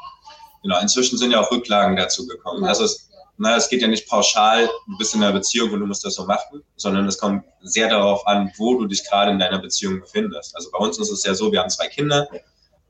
Genau, 0.63 0.79
inzwischen 0.81 1.17
sind 1.17 1.31
ja 1.31 1.41
auch 1.41 1.51
Rücklagen 1.51 1.95
dazu 1.95 2.25
gekommen. 2.25 2.63
Ja. 2.63 2.69
Also 2.69 2.85
es 2.85 3.06
na, 3.37 3.55
es 3.55 3.69
geht 3.69 3.81
ja 3.81 3.87
nicht 3.87 4.07
pauschal, 4.07 4.67
du 4.87 4.97
bist 4.97 5.13
in 5.13 5.23
einer 5.23 5.33
Beziehung 5.33 5.71
und 5.71 5.79
du 5.79 5.85
musst 5.85 6.03
das 6.03 6.15
so 6.15 6.25
machen, 6.25 6.63
sondern 6.75 7.07
es 7.07 7.17
kommt 7.17 7.43
sehr 7.61 7.87
darauf 7.89 8.25
an, 8.25 8.51
wo 8.57 8.75
du 8.75 8.85
dich 8.87 9.07
gerade 9.07 9.31
in 9.31 9.39
deiner 9.39 9.59
Beziehung 9.59 9.99
befindest. 9.99 10.55
Also 10.55 10.69
bei 10.71 10.79
uns 10.79 10.97
ist 10.97 11.11
es 11.11 11.23
ja 11.23 11.33
so, 11.33 11.51
wir 11.51 11.59
haben 11.59 11.69
zwei 11.69 11.87
Kinder. 11.87 12.27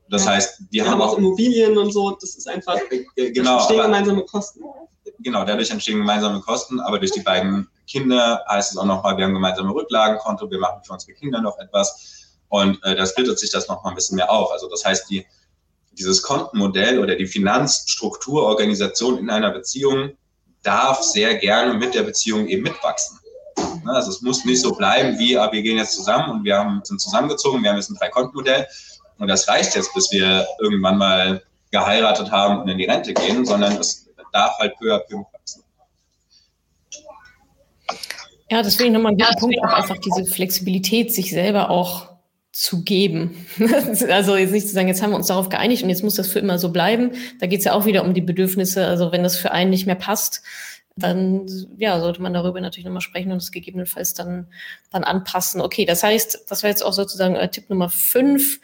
Das 0.08 0.24
ja. 0.24 0.32
heißt, 0.32 0.60
wir, 0.70 0.84
wir 0.84 0.90
haben 0.90 1.02
auch 1.02 1.18
Immobilien 1.18 1.76
und 1.76 1.92
so. 1.92 2.16
Das 2.20 2.34
ist 2.34 2.48
einfach, 2.48 2.78
äh, 2.90 3.30
genau, 3.30 3.58
entstehen 3.58 3.82
gemeinsame 3.82 4.24
Kosten. 4.24 4.60
Genau, 5.20 5.44
dadurch 5.44 5.70
entstehen 5.70 5.98
gemeinsame 5.98 6.40
Kosten, 6.40 6.80
aber 6.80 6.98
durch 6.98 7.10
die 7.10 7.20
beiden 7.20 7.68
Kinder 7.86 8.42
heißt 8.48 8.72
es 8.72 8.78
auch 8.78 8.84
nochmal, 8.84 9.16
wir 9.16 9.24
haben 9.24 9.34
gemeinsame 9.34 9.72
Rücklagenkonto, 9.72 10.50
wir 10.50 10.58
machen 10.58 10.82
für 10.84 10.92
unsere 10.92 11.12
Kinder 11.12 11.40
noch 11.40 11.58
etwas 11.58 12.36
und 12.48 12.82
äh, 12.84 12.94
das 12.94 13.10
splittet 13.10 13.38
sich 13.38 13.50
das 13.50 13.68
nochmal 13.68 13.92
ein 13.92 13.96
bisschen 13.96 14.16
mehr 14.16 14.30
auf. 14.30 14.52
Also 14.52 14.68
das 14.68 14.84
heißt, 14.84 15.10
die, 15.10 15.26
dieses 15.92 16.22
Kontenmodell 16.22 16.98
oder 16.98 17.16
die 17.16 17.26
Finanzstrukturorganisation 17.26 19.18
in 19.18 19.30
einer 19.30 19.50
Beziehung 19.50 20.12
darf 20.62 21.02
sehr 21.02 21.36
gerne 21.36 21.74
mit 21.74 21.94
der 21.94 22.02
Beziehung 22.02 22.46
eben 22.48 22.62
mitwachsen. 22.62 23.18
Ne, 23.84 23.92
also 23.92 24.10
es 24.10 24.22
muss 24.22 24.44
nicht 24.44 24.60
so 24.60 24.72
bleiben 24.72 25.18
wie, 25.18 25.36
ah, 25.36 25.50
wir 25.52 25.62
gehen 25.62 25.78
jetzt 25.78 25.94
zusammen 25.94 26.30
und 26.30 26.44
wir 26.44 26.58
haben, 26.58 26.80
sind 26.84 27.00
zusammengezogen, 27.00 27.62
wir 27.62 27.70
haben 27.70 27.76
jetzt 27.76 27.90
ein 27.90 27.96
Drei-Konten-Modell 27.96 28.66
und 29.18 29.28
das 29.28 29.48
reicht 29.48 29.74
jetzt, 29.74 29.92
bis 29.94 30.12
wir 30.12 30.46
irgendwann 30.60 30.98
mal 30.98 31.42
geheiratet 31.70 32.30
haben 32.30 32.60
und 32.60 32.68
in 32.68 32.78
die 32.78 32.84
Rente 32.84 33.14
gehen, 33.14 33.44
sondern 33.44 33.76
es 33.76 34.06
darf 34.32 34.56
halt 34.58 34.76
peu 34.78 34.94
à 34.94 34.98
peu 34.98 35.18
mitwachsen. 35.18 35.62
Ja, 38.50 38.62
deswegen 38.62 38.92
nochmal 38.92 39.12
ein 39.12 39.18
guter 39.18 39.36
Punkt, 39.38 39.58
auch 39.62 39.72
einfach 39.72 39.98
diese 39.98 40.24
Flexibilität, 40.24 41.12
sich 41.12 41.30
selber 41.30 41.68
auch 41.68 42.17
zu 42.58 42.82
geben. 42.82 43.46
also 44.10 44.34
jetzt 44.34 44.50
nicht 44.50 44.66
zu 44.66 44.74
sagen, 44.74 44.88
jetzt 44.88 45.00
haben 45.00 45.10
wir 45.10 45.16
uns 45.16 45.28
darauf 45.28 45.48
geeinigt 45.48 45.84
und 45.84 45.90
jetzt 45.90 46.02
muss 46.02 46.16
das 46.16 46.26
für 46.26 46.40
immer 46.40 46.58
so 46.58 46.70
bleiben. 46.70 47.12
Da 47.38 47.46
geht 47.46 47.60
es 47.60 47.64
ja 47.64 47.72
auch 47.72 47.86
wieder 47.86 48.02
um 48.02 48.14
die 48.14 48.20
Bedürfnisse. 48.20 48.84
Also 48.84 49.12
wenn 49.12 49.22
das 49.22 49.36
für 49.36 49.52
einen 49.52 49.70
nicht 49.70 49.86
mehr 49.86 49.94
passt, 49.94 50.42
dann 50.96 51.46
ja, 51.76 52.00
sollte 52.00 52.20
man 52.20 52.34
darüber 52.34 52.60
natürlich 52.60 52.84
nochmal 52.84 53.00
sprechen 53.00 53.30
und 53.30 53.40
es 53.40 53.52
gegebenenfalls 53.52 54.12
dann, 54.12 54.48
dann 54.90 55.04
anpassen. 55.04 55.60
Okay, 55.60 55.84
das 55.84 56.02
heißt, 56.02 56.46
das 56.48 56.64
war 56.64 56.70
jetzt 56.70 56.82
auch 56.82 56.92
sozusagen 56.92 57.36
äh, 57.36 57.48
Tipp 57.48 57.70
Nummer 57.70 57.90
fünf 57.90 58.58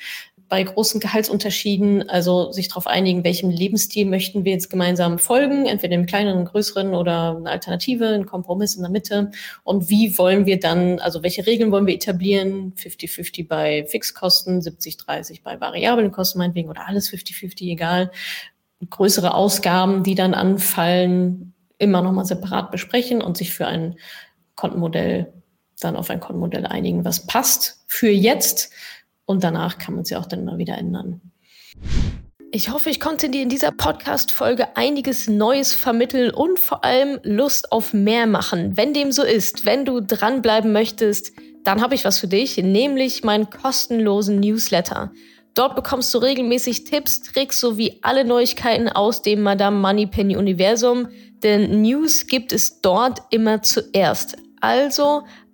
bei 0.49 0.63
großen 0.63 1.01
Gehaltsunterschieden, 1.01 2.09
also 2.09 2.53
sich 2.53 2.69
darauf 2.69 2.87
einigen, 2.87 3.25
welchem 3.25 3.51
Lebensstil 3.51 4.07
möchten 4.07 4.45
wir 4.45 4.53
jetzt 4.53 4.71
gemeinsam 4.71 5.19
folgen, 5.19 5.67
entweder 5.67 5.95
im 5.95 6.07
kleineren, 6.07 6.45
größeren 6.45 6.95
oder 6.95 7.37
eine 7.37 7.51
Alternative, 7.51 8.09
ein 8.09 8.27
Kompromiss 8.27 8.75
in 8.75 8.83
der 8.83 8.91
Mitte. 8.91 9.31
Und 9.63 9.89
wie 9.91 10.17
wollen 10.19 10.47
wir 10.47 10.61
dann, 10.61 10.99
also 11.01 11.23
welche 11.23 11.47
Regeln 11.47 11.73
wollen 11.73 11.87
wir 11.87 11.95
etablieren? 11.95 12.75
50-50 12.75 13.49
bei 13.49 13.85
Fixkosten, 13.87 14.61
70-30 14.61 15.43
bei 15.43 15.61
variablen 15.61 16.13
Kosten 16.13 16.39
meinetwegen 16.39 16.69
oder 16.69 16.87
alles 16.87 17.11
50-50, 17.11 17.73
egal. 17.73 18.11
Größere 18.89 19.35
Ausgaben, 19.35 20.03
die 20.03 20.15
dann 20.15 20.35
anfallen, 20.35 21.55
immer 21.79 22.03
nochmal 22.03 22.27
separat 22.27 22.71
besprechen 22.71 23.23
und 23.23 23.37
sich 23.37 23.53
für 23.53 23.67
ein 23.67 23.97
Kontenmodell 24.57 25.33
dann 25.81 25.97
auf 25.97 26.11
ein 26.11 26.21
Kontenmodell 26.21 26.67
einigen, 26.67 27.05
was 27.05 27.27
passt 27.27 27.85
für 27.87 28.11
jetzt 28.11 28.71
und 29.27 29.45
danach 29.45 29.79
kann 29.79 29.95
man 29.95 30.05
sie 30.05 30.17
auch 30.17 30.27
dann 30.27 30.41
immer 30.41 30.59
wieder 30.59 30.77
ändern. 30.77 31.21
Ich 32.57 32.71
hoffe, 32.71 32.89
ich 32.89 33.01
konnte 33.01 33.31
dir 33.31 33.43
in 33.43 33.49
dieser 33.49 33.73
Podcast-Folge 33.73 34.77
einiges 34.77 35.27
Neues 35.27 35.75
vermitteln 35.75 36.31
und 36.31 36.61
vor 36.61 36.85
allem 36.85 37.19
Lust 37.25 37.73
auf 37.73 37.93
mehr 37.93 38.29
machen. 38.29 38.77
Wenn 38.77 38.95
dem 38.95 39.11
so 39.11 39.25
ist, 39.25 39.67
wenn 39.67 39.85
du 39.85 40.01
dranbleiben 40.01 40.73
möchtest, 40.73 41.33
dann 41.65 41.83
habe 41.83 41.97
ich 41.97 42.05
was 42.05 42.21
für 42.21 42.29
dich, 42.29 42.57
nämlich 42.59 43.25
meinen 43.25 43.51
kostenlosen 43.51 44.39
Newsletter. 44.39 45.11
Dort 45.55 45.75
bekommst 45.75 46.15
du 46.15 46.19
regelmäßig 46.19 46.85
Tipps, 46.85 47.23
Tricks 47.23 47.59
sowie 47.59 47.99
alle 48.03 48.25
Neuigkeiten 48.25 48.89
aus 48.89 49.23
dem 49.23 49.43
Madame 49.43 49.79
Moneypenny 49.79 50.37
Universum, 50.37 51.09
denn 51.43 51.83
News 51.83 52.27
gibt 52.27 52.53
es 52.53 52.81
dort 52.81 53.21
immer 53.31 53.63
zuerst. 53.63 54.37
Also 54.61 55.25